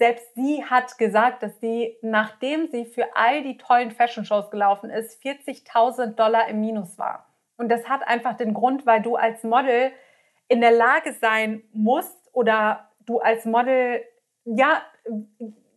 selbst 0.05 0.35
sie 0.35 0.63
hat 0.63 0.99
gesagt, 0.99 1.43
dass 1.43 1.59
sie, 1.61 1.97
nachdem 2.03 2.69
sie 2.69 2.85
für 2.85 3.17
all 3.17 3.43
die 3.43 3.57
tollen 3.57 3.91
Fashion-Shows 3.91 4.51
gelaufen 4.51 4.91
ist, 4.91 5.19
40.000 5.23 6.09
Dollar 6.09 6.47
im 6.49 6.61
Minus 6.61 6.99
war. 6.99 7.25
Und 7.57 7.71
das 7.71 7.89
hat 7.89 8.07
einfach 8.07 8.37
den 8.37 8.53
Grund, 8.53 8.85
weil 8.85 9.01
du 9.01 9.17
als 9.17 9.43
Model 9.45 9.93
in 10.49 10.61
der 10.61 10.73
Lage 10.73 11.15
sein 11.15 11.63
musst 11.73 12.29
oder 12.35 12.91
du 13.07 13.21
als 13.21 13.47
Model, 13.47 14.05
ja, 14.45 14.83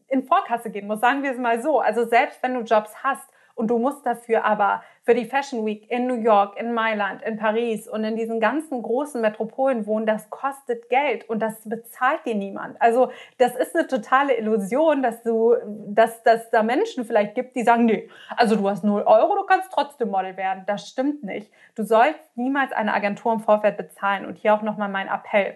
in 0.09 0.25
Vorkasse 0.25 0.71
gehen 0.71 0.87
musst, 0.87 1.03
sagen 1.03 1.23
wir 1.23 1.31
es 1.31 1.37
mal 1.37 1.61
so. 1.61 1.79
Also 1.79 2.03
selbst 2.03 2.43
wenn 2.43 2.53
du 2.53 2.63
Jobs 2.63 3.01
hast 3.01 3.29
und 3.57 3.67
du 3.67 3.79
musst 3.79 4.05
dafür 4.05 4.45
aber 4.45 4.83
für 5.03 5.15
die 5.15 5.25
Fashion 5.25 5.65
Week 5.65 5.89
in 5.89 6.05
New 6.05 6.21
York, 6.21 6.59
in 6.59 6.73
Mailand, 6.73 7.21
in 7.23 7.37
Paris 7.37 7.87
und 7.87 8.03
in 8.03 8.15
diesen 8.15 8.39
ganzen 8.39 8.83
großen 8.83 9.19
Metropolen 9.19 9.85
wohnen, 9.85 10.05
das 10.05 10.29
kostet 10.29 10.89
Geld 10.89 11.27
und 11.29 11.39
das 11.39 11.67
bezahlt 11.67 12.25
dir 12.25 12.35
niemand. 12.35 12.79
Also 12.81 13.11
das 13.37 13.55
ist 13.55 13.75
eine 13.75 13.87
totale 13.87 14.35
Illusion, 14.37 15.01
dass 15.01 15.23
du, 15.23 15.55
dass, 15.87 16.21
dass 16.23 16.49
da 16.51 16.61
Menschen 16.61 17.03
vielleicht 17.05 17.35
gibt, 17.35 17.55
die 17.55 17.63
sagen, 17.63 17.85
nee, 17.85 18.09
also 18.35 18.55
du 18.55 18.69
hast 18.69 18.83
null 18.83 19.03
Euro, 19.03 19.35
du 19.35 19.43
kannst 19.45 19.71
trotzdem 19.71 20.09
Model 20.09 20.37
werden. 20.37 20.63
Das 20.67 20.87
stimmt 20.87 21.23
nicht. 21.23 21.51
Du 21.75 21.83
sollst 21.83 22.19
niemals 22.35 22.71
eine 22.71 22.93
Agentur 22.93 23.33
im 23.33 23.39
Vorfeld 23.39 23.77
bezahlen. 23.77 24.25
Und 24.25 24.37
hier 24.37 24.53
auch 24.53 24.61
nochmal 24.61 24.89
mein 24.89 25.07
Appell. 25.07 25.55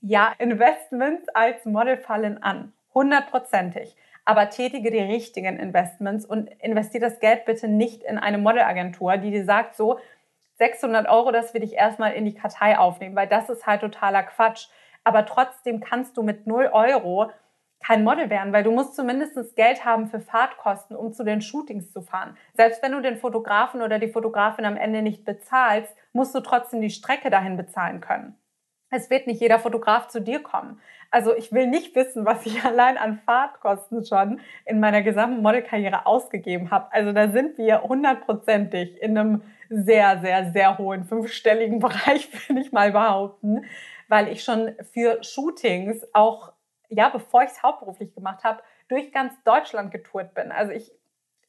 Ja, 0.00 0.32
Investments 0.38 1.28
als 1.30 1.64
Model 1.64 1.96
fallen 1.96 2.42
an. 2.42 2.72
Hundertprozentig 2.94 3.96
aber 4.28 4.50
tätige 4.50 4.90
die 4.90 4.98
richtigen 4.98 5.58
Investments 5.58 6.26
und 6.26 6.50
investiere 6.60 7.08
das 7.08 7.18
Geld 7.18 7.46
bitte 7.46 7.66
nicht 7.66 8.02
in 8.02 8.18
eine 8.18 8.36
Modelagentur, 8.36 9.16
die 9.16 9.30
dir 9.30 9.46
sagt, 9.46 9.74
so 9.74 9.98
600 10.58 11.08
Euro, 11.08 11.32
dass 11.32 11.54
wir 11.54 11.62
dich 11.62 11.72
erstmal 11.72 12.12
in 12.12 12.26
die 12.26 12.34
Kartei 12.34 12.76
aufnehmen, 12.76 13.16
weil 13.16 13.26
das 13.26 13.48
ist 13.48 13.66
halt 13.66 13.80
totaler 13.80 14.22
Quatsch. 14.24 14.68
Aber 15.02 15.24
trotzdem 15.24 15.80
kannst 15.80 16.18
du 16.18 16.22
mit 16.22 16.46
0 16.46 16.68
Euro 16.74 17.30
kein 17.80 18.04
Model 18.04 18.28
werden, 18.28 18.52
weil 18.52 18.64
du 18.64 18.70
musst 18.70 18.96
zumindest 18.96 19.56
Geld 19.56 19.86
haben 19.86 20.08
für 20.08 20.20
Fahrtkosten, 20.20 20.94
um 20.94 21.14
zu 21.14 21.24
den 21.24 21.40
Shootings 21.40 21.90
zu 21.90 22.02
fahren. 22.02 22.36
Selbst 22.52 22.82
wenn 22.82 22.92
du 22.92 23.00
den 23.00 23.16
Fotografen 23.16 23.80
oder 23.80 23.98
die 23.98 24.08
Fotografin 24.08 24.66
am 24.66 24.76
Ende 24.76 25.00
nicht 25.00 25.24
bezahlst, 25.24 25.96
musst 26.12 26.34
du 26.34 26.40
trotzdem 26.40 26.82
die 26.82 26.90
Strecke 26.90 27.30
dahin 27.30 27.56
bezahlen 27.56 28.02
können. 28.02 28.36
Es 28.90 29.10
wird 29.10 29.26
nicht 29.26 29.40
jeder 29.40 29.58
Fotograf 29.58 30.08
zu 30.08 30.20
dir 30.20 30.42
kommen. 30.42 30.80
Also 31.10 31.34
ich 31.34 31.52
will 31.52 31.66
nicht 31.66 31.94
wissen, 31.94 32.24
was 32.26 32.44
ich 32.46 32.62
allein 32.64 32.96
an 32.96 33.20
Fahrtkosten 33.24 34.04
schon 34.04 34.40
in 34.64 34.80
meiner 34.80 35.02
gesamten 35.02 35.42
Modelkarriere 35.42 36.06
ausgegeben 36.06 36.70
habe. 36.70 36.92
Also 36.92 37.12
da 37.12 37.28
sind 37.28 37.58
wir 37.58 37.82
hundertprozentig 37.82 39.00
in 39.00 39.16
einem 39.16 39.42
sehr, 39.70 40.20
sehr, 40.20 40.52
sehr 40.52 40.78
hohen 40.78 41.04
fünfstelligen 41.04 41.78
Bereich, 41.80 42.28
würde 42.48 42.60
ich 42.60 42.72
mal 42.72 42.92
behaupten, 42.92 43.64
weil 44.08 44.28
ich 44.28 44.42
schon 44.42 44.74
für 44.92 45.22
Shootings 45.22 46.06
auch, 46.12 46.52
ja, 46.88 47.08
bevor 47.08 47.42
ich 47.42 47.50
es 47.50 47.62
hauptberuflich 47.62 48.14
gemacht 48.14 48.44
habe, 48.44 48.62
durch 48.88 49.12
ganz 49.12 49.34
Deutschland 49.44 49.90
getourt 49.90 50.34
bin. 50.34 50.50
Also 50.50 50.72
ich, 50.72 50.90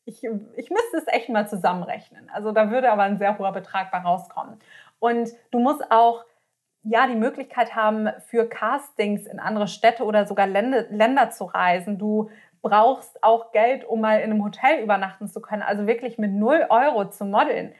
ich, 0.03 0.23
ich 0.23 0.69
müsste 0.69 0.97
es 0.97 1.07
echt 1.07 1.29
mal 1.29 1.47
zusammenrechnen. 1.47 2.29
Also 2.33 2.51
da 2.51 2.69
würde 2.69 2.91
aber 2.91 3.03
ein 3.03 3.17
sehr 3.17 3.37
hoher 3.37 3.53
Betrag 3.53 3.91
bei 3.91 3.99
rauskommen. 3.99 4.59
Und 4.99 5.29
du 5.51 5.59
musst 5.59 5.89
auch 5.91 6.25
ja, 6.83 7.07
die 7.07 7.15
Möglichkeit 7.15 7.75
haben, 7.75 8.09
für 8.27 8.47
Castings 8.47 9.25
in 9.25 9.39
andere 9.39 9.67
Städte 9.67 10.03
oder 10.03 10.25
sogar 10.25 10.47
Länder, 10.47 11.29
zu 11.29 11.45
reisen. 11.45 11.97
Du 11.97 12.29
brauchst 12.61 13.23
auch 13.23 13.51
Geld, 13.51 13.85
um 13.85 14.01
mal 14.01 14.19
in 14.19 14.31
einem 14.31 14.43
Hotel 14.43 14.81
übernachten 14.81 15.27
zu 15.27 15.41
können. 15.41 15.61
Also 15.61 15.87
wirklich 15.87 16.17
mit 16.17 16.31
null 16.31 16.65
Euro 16.69 17.09
zu 17.09 17.25
modeln. 17.25 17.73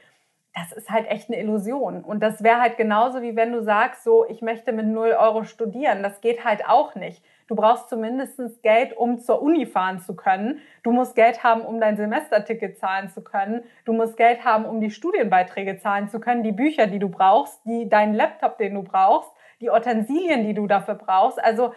Das 0.54 0.72
ist 0.72 0.90
halt 0.90 1.06
echt 1.08 1.30
eine 1.30 1.40
Illusion. 1.40 2.02
Und 2.02 2.22
das 2.22 2.42
wäre 2.42 2.60
halt 2.60 2.76
genauso 2.76 3.22
wie 3.22 3.36
wenn 3.36 3.52
du 3.52 3.62
sagst, 3.62 4.04
so, 4.04 4.28
ich 4.28 4.42
möchte 4.42 4.72
mit 4.72 4.86
null 4.86 5.12
Euro 5.18 5.44
studieren. 5.44 6.02
Das 6.02 6.20
geht 6.20 6.44
halt 6.44 6.66
auch 6.66 6.94
nicht. 6.94 7.22
Du 7.50 7.56
brauchst 7.56 7.88
zumindest 7.88 8.62
Geld, 8.62 8.96
um 8.96 9.18
zur 9.18 9.42
Uni 9.42 9.66
fahren 9.66 9.98
zu 9.98 10.14
können. 10.14 10.60
Du 10.84 10.92
musst 10.92 11.16
Geld 11.16 11.42
haben, 11.42 11.62
um 11.62 11.80
dein 11.80 11.96
Semesterticket 11.96 12.78
zahlen 12.78 13.08
zu 13.08 13.24
können. 13.24 13.64
Du 13.84 13.92
musst 13.92 14.16
Geld 14.16 14.44
haben, 14.44 14.64
um 14.64 14.80
die 14.80 14.92
Studienbeiträge 14.92 15.76
zahlen 15.78 16.08
zu 16.08 16.20
können, 16.20 16.44
die 16.44 16.52
Bücher, 16.52 16.86
die 16.86 17.00
du 17.00 17.08
brauchst, 17.08 17.60
die, 17.64 17.88
deinen 17.88 18.14
Laptop, 18.14 18.56
den 18.58 18.74
du 18.74 18.84
brauchst, 18.84 19.32
die 19.60 19.68
Utensilien, 19.68 20.44
die 20.44 20.54
du 20.54 20.68
dafür 20.68 20.94
brauchst. 20.94 21.42
Also 21.42 21.74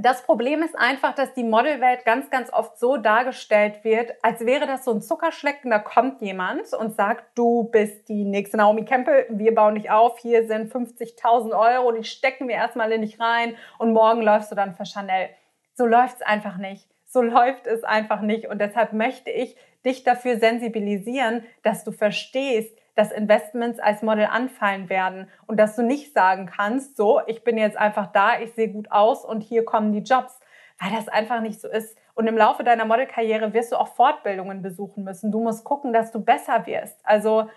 das 0.00 0.22
Problem 0.22 0.62
ist 0.62 0.78
einfach, 0.78 1.14
dass 1.14 1.34
die 1.34 1.44
Modelwelt 1.44 2.04
ganz, 2.04 2.30
ganz 2.30 2.52
oft 2.52 2.78
so 2.78 2.96
dargestellt 2.96 3.84
wird, 3.84 4.12
als 4.22 4.44
wäre 4.46 4.66
das 4.66 4.84
so 4.84 4.92
ein 4.92 5.02
Zuckerschlecken. 5.02 5.70
Da 5.70 5.78
kommt 5.78 6.20
jemand 6.22 6.72
und 6.72 6.94
sagt, 6.94 7.36
du 7.36 7.64
bist 7.64 8.08
die 8.08 8.24
nächste 8.24 8.58
Naomi 8.58 8.84
Campbell, 8.84 9.26
wir 9.30 9.54
bauen 9.54 9.74
dich 9.74 9.90
auf, 9.90 10.18
hier 10.18 10.46
sind 10.46 10.72
50.000 10.72 11.58
Euro, 11.58 11.92
die 11.92 12.04
stecken 12.04 12.48
wir 12.48 12.54
erstmal 12.54 12.92
in 12.92 13.02
dich 13.02 13.18
rein 13.18 13.56
und 13.78 13.92
morgen 13.92 14.22
läufst 14.22 14.52
du 14.52 14.54
dann 14.54 14.74
für 14.74 14.84
Chanel. 14.84 15.30
So 15.74 15.86
läuft's 15.86 16.22
einfach 16.22 16.58
nicht. 16.58 16.88
So 17.04 17.22
läuft 17.22 17.66
es 17.66 17.84
einfach 17.84 18.20
nicht. 18.20 18.46
Und 18.48 18.60
deshalb 18.60 18.92
möchte 18.92 19.30
ich 19.30 19.56
dich 19.84 20.04
dafür 20.04 20.38
sensibilisieren, 20.38 21.44
dass 21.62 21.84
du 21.84 21.92
verstehst, 21.92 22.76
dass 22.98 23.12
Investments 23.12 23.78
als 23.78 24.02
Model 24.02 24.26
anfallen 24.26 24.88
werden 24.88 25.28
und 25.46 25.60
dass 25.60 25.76
du 25.76 25.82
nicht 25.82 26.12
sagen 26.12 26.46
kannst, 26.46 26.96
so, 26.96 27.20
ich 27.28 27.44
bin 27.44 27.56
jetzt 27.56 27.76
einfach 27.76 28.10
da, 28.10 28.40
ich 28.40 28.54
sehe 28.54 28.72
gut 28.72 28.90
aus 28.90 29.24
und 29.24 29.40
hier 29.40 29.64
kommen 29.64 29.92
die 29.92 30.00
Jobs, 30.00 30.40
weil 30.80 30.90
das 30.90 31.06
einfach 31.06 31.40
nicht 31.40 31.60
so 31.60 31.68
ist. 31.68 31.96
Und 32.14 32.26
im 32.26 32.36
Laufe 32.36 32.64
deiner 32.64 32.84
Modelkarriere 32.86 33.54
wirst 33.54 33.70
du 33.70 33.76
auch 33.76 33.94
Fortbildungen 33.94 34.62
besuchen 34.62 35.04
müssen. 35.04 35.30
Du 35.30 35.40
musst 35.40 35.64
gucken, 35.64 35.92
dass 35.92 36.10
du 36.10 36.24
besser 36.24 36.66
wirst. 36.66 36.98
Also 37.04 37.48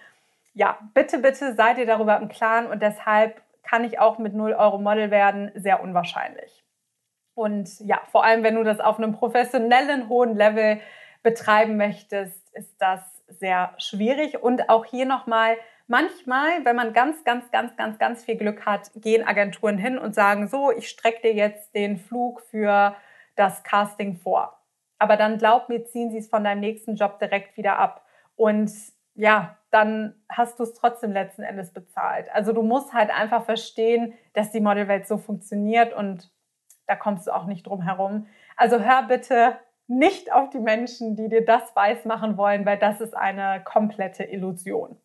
ja, 0.54 0.78
bitte, 0.94 1.18
bitte 1.18 1.56
seid 1.56 1.80
ihr 1.80 1.88
darüber 1.88 2.18
im 2.18 2.28
Klaren 2.28 2.68
und 2.68 2.84
deshalb 2.84 3.42
kann 3.64 3.84
ich 3.84 3.98
auch 3.98 4.20
mit 4.20 4.36
0 4.36 4.54
Euro 4.54 4.78
Model 4.78 5.10
werden, 5.10 5.52
sehr 5.56 5.82
unwahrscheinlich. 5.82 6.64
Und 7.34 7.80
ja, 7.80 8.00
vor 8.12 8.24
allem, 8.24 8.44
wenn 8.44 8.54
du 8.54 8.64
das 8.64 8.80
auf 8.80 9.00
einem 9.00 9.14
professionellen, 9.14 10.08
hohen 10.08 10.36
Level 10.36 10.80
betreiben 11.24 11.78
möchtest, 11.78 12.54
ist 12.54 12.80
das 12.80 13.02
sehr 13.40 13.74
schwierig. 13.78 14.42
Und 14.42 14.70
auch 14.70 14.86
hier 14.86 15.06
nochmal, 15.06 15.58
manchmal, 15.88 16.64
wenn 16.64 16.76
man 16.76 16.94
ganz, 16.94 17.24
ganz, 17.24 17.50
ganz, 17.52 17.76
ganz, 17.76 18.00
ganz 18.00 18.24
viel 18.24 18.38
Glück 18.38 18.66
hat, 18.66 18.92
gehen 18.96 19.26
Agenturen 19.28 19.78
hin 19.78 19.98
und 19.98 20.16
sagen, 20.16 20.48
so, 20.48 20.72
ich 20.72 20.90
strecke 20.90 21.22
dir 21.22 21.34
jetzt 21.34 21.76
den 21.76 21.98
Flug 21.98 22.42
für 22.42 22.96
das 23.36 23.64
Casting 23.64 24.16
vor. 24.16 24.58
Aber 25.00 25.18
dann 25.18 25.38
glaub 25.38 25.70
mir, 25.70 25.86
ziehen 25.86 26.12
sie 26.12 26.20
es 26.20 26.30
von 26.30 26.44
deinem 26.44 26.60
nächsten 26.60 26.96
Job 26.96 27.20
direkt 27.20 27.58
wieder 27.58 27.80
ab. 27.80 28.06
Und 28.36 28.72
ja, 29.16 29.58
dann 29.72 30.16
hast 30.30 30.60
du 30.60 30.64
es 30.64 30.74
trotzdem 30.74 31.12
letzten 31.12 31.44
Endes 31.44 31.72
bezahlt. 31.72 32.30
Also 32.34 32.54
du 32.54 32.62
musst 32.62 32.94
halt 32.94 33.10
einfach 33.10 33.46
verstehen, 33.46 34.14
dass 34.34 34.52
die 34.52 34.60
Modelwelt 34.60 35.08
so 35.08 35.18
funktioniert 35.18 35.94
und 35.94 36.32
da 36.88 36.96
kommst 36.96 37.28
du 37.28 37.32
auch 37.32 37.46
nicht 37.46 37.68
drum 37.68 37.82
herum. 37.82 38.28
Also 38.58 38.80
hör 38.80 39.04
bitte 39.04 39.58
nicht 39.92 40.32
auf 40.32 40.50
die 40.50 40.60
Menschen, 40.60 41.16
die 41.18 41.28
dir 41.28 41.46
das 41.46 41.76
weiß 41.76 42.06
machen 42.06 42.38
wollen, 42.38 42.66
weil 42.66 42.78
das 42.78 43.02
ist 43.02 43.16
eine 43.16 43.62
komplette 43.64 44.24
Illusion. 44.24 44.96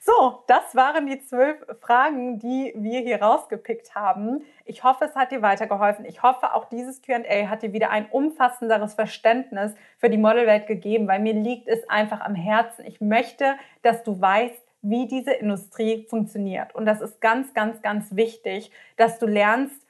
So, 0.00 0.42
das 0.48 0.74
waren 0.74 1.06
die 1.06 1.20
zwölf 1.20 1.64
Fragen, 1.80 2.38
die 2.38 2.74
wir 2.76 3.00
hier 3.00 3.22
rausgepickt 3.22 3.94
haben. 3.94 4.42
Ich 4.64 4.84
hoffe, 4.84 5.04
es 5.04 5.14
hat 5.14 5.30
dir 5.30 5.40
weitergeholfen. 5.40 6.04
Ich 6.04 6.22
hoffe, 6.22 6.52
auch 6.52 6.66
dieses 6.66 7.00
QA 7.00 7.48
hat 7.48 7.62
dir 7.62 7.72
wieder 7.72 7.90
ein 7.90 8.06
umfassenderes 8.10 8.94
Verständnis 8.94 9.74
für 9.98 10.10
die 10.10 10.18
Modelwelt 10.18 10.66
gegeben, 10.66 11.08
weil 11.08 11.20
mir 11.20 11.34
liegt 11.34 11.68
es 11.68 11.88
einfach 11.88 12.20
am 12.20 12.34
Herzen. 12.34 12.84
Ich 12.84 13.00
möchte, 13.00 13.54
dass 13.82 14.02
du 14.02 14.20
weißt, 14.20 14.62
wie 14.82 15.06
diese 15.06 15.32
Industrie 15.32 16.06
funktioniert. 16.10 16.74
Und 16.74 16.84
das 16.84 17.00
ist 17.00 17.20
ganz, 17.20 17.54
ganz, 17.54 17.80
ganz 17.80 18.14
wichtig, 18.14 18.70
dass 18.96 19.18
du 19.18 19.26
lernst, 19.26 19.83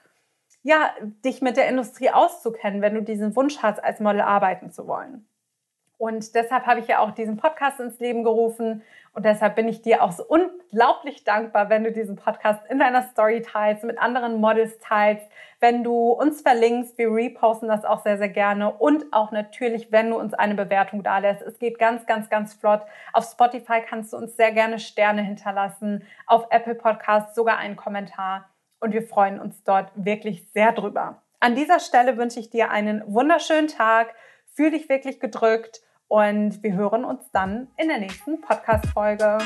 ja, 0.65 0.91
dich 1.25 1.43
mit 1.43 1.57
der 1.57 1.69
Industrie 1.69 2.11
auszukennen, 2.11 2.83
wenn 2.83 2.95
du 2.95 3.03
diesen 3.03 3.37
Wunsch 3.37 3.59
hast, 3.59 3.85
als 3.85 4.01
Model 4.01 4.23
arbeiten 4.23 4.73
zu 4.73 4.89
wollen. 4.89 5.27
Und 5.99 6.35
deshalb 6.35 6.67
habe 6.67 6.81
ich 6.81 6.89
ja 6.89 6.99
auch 6.99 7.13
diesen 7.13 7.37
Podcast 7.37 7.79
ins 7.81 8.01
Leben 8.01 8.25
gerufen. 8.25 8.83
Und 9.13 9.25
deshalb 9.25 9.55
bin 9.55 9.69
ich 9.69 9.83
dir 9.83 10.03
auch 10.03 10.11
so 10.11 10.25
unglaublich 10.25 11.23
dankbar, 11.23 11.69
wenn 11.69 11.85
du 11.85 11.93
diesen 11.93 12.17
Podcast 12.17 12.61
in 12.69 12.79
deiner 12.79 13.03
Story 13.03 13.43
teilst, 13.43 13.85
mit 13.85 13.99
anderen 13.99 14.41
Models 14.41 14.79
teilst, 14.81 15.27
wenn 15.61 15.85
du 15.85 16.11
uns 16.11 16.41
verlinkst. 16.41 16.99
Wir 16.99 17.11
reposten 17.11 17.69
das 17.69 17.85
auch 17.85 18.03
sehr, 18.03 18.19
sehr 18.19 18.31
gerne. 18.31 18.73
Und 18.73 19.13
auch 19.13 19.33
natürlich, 19.33 19.93
wenn 19.93 20.11
du 20.11 20.19
uns 20.19 20.35
eine 20.35 20.55
Bewertung 20.55 21.03
da 21.03 21.19
lässt. 21.19 21.43
Es 21.43 21.59
geht 21.59 21.79
ganz, 21.79 22.07
ganz, 22.07 22.29
ganz 22.29 22.55
flott. 22.55 22.83
Auf 23.13 23.25
Spotify 23.25 23.83
kannst 23.87 24.15
du 24.15 24.17
uns 24.17 24.37
sehr 24.37 24.51
gerne 24.53 24.79
Sterne 24.79 25.23
hinterlassen. 25.23 26.05
Auf 26.27 26.47
Apple 26.51 26.75
Podcasts 26.75 27.35
sogar 27.35 27.59
einen 27.59 27.77
Kommentar. 27.77 28.49
Und 28.85 28.93
wir 28.93 29.01
freuen 29.01 29.41
uns 29.41 29.65
dort 29.65 29.91
wirklich 29.95 30.47
sehr 30.53 30.71
drüber. 30.73 31.23
An 31.41 31.55
dieser 31.55 31.81
Stelle 31.81 32.19
wünsche 32.19 32.39
ich 32.39 32.51
dir 32.51 32.71
einen 32.71 33.03
wunderschönen 33.07 33.69
Tag. 33.69 34.15
Fühl 34.55 34.73
dich 34.73 34.91
wirklich 34.91 35.21
gedrückt 35.21 35.81
und 36.07 36.63
wir 36.63 36.75
hören 36.75 37.07
uns 37.07 37.31
dann 37.31 37.69
in 37.79 37.89
der 37.89 37.97
nächsten 37.97 38.43
Podcast-Folge. 38.43 39.39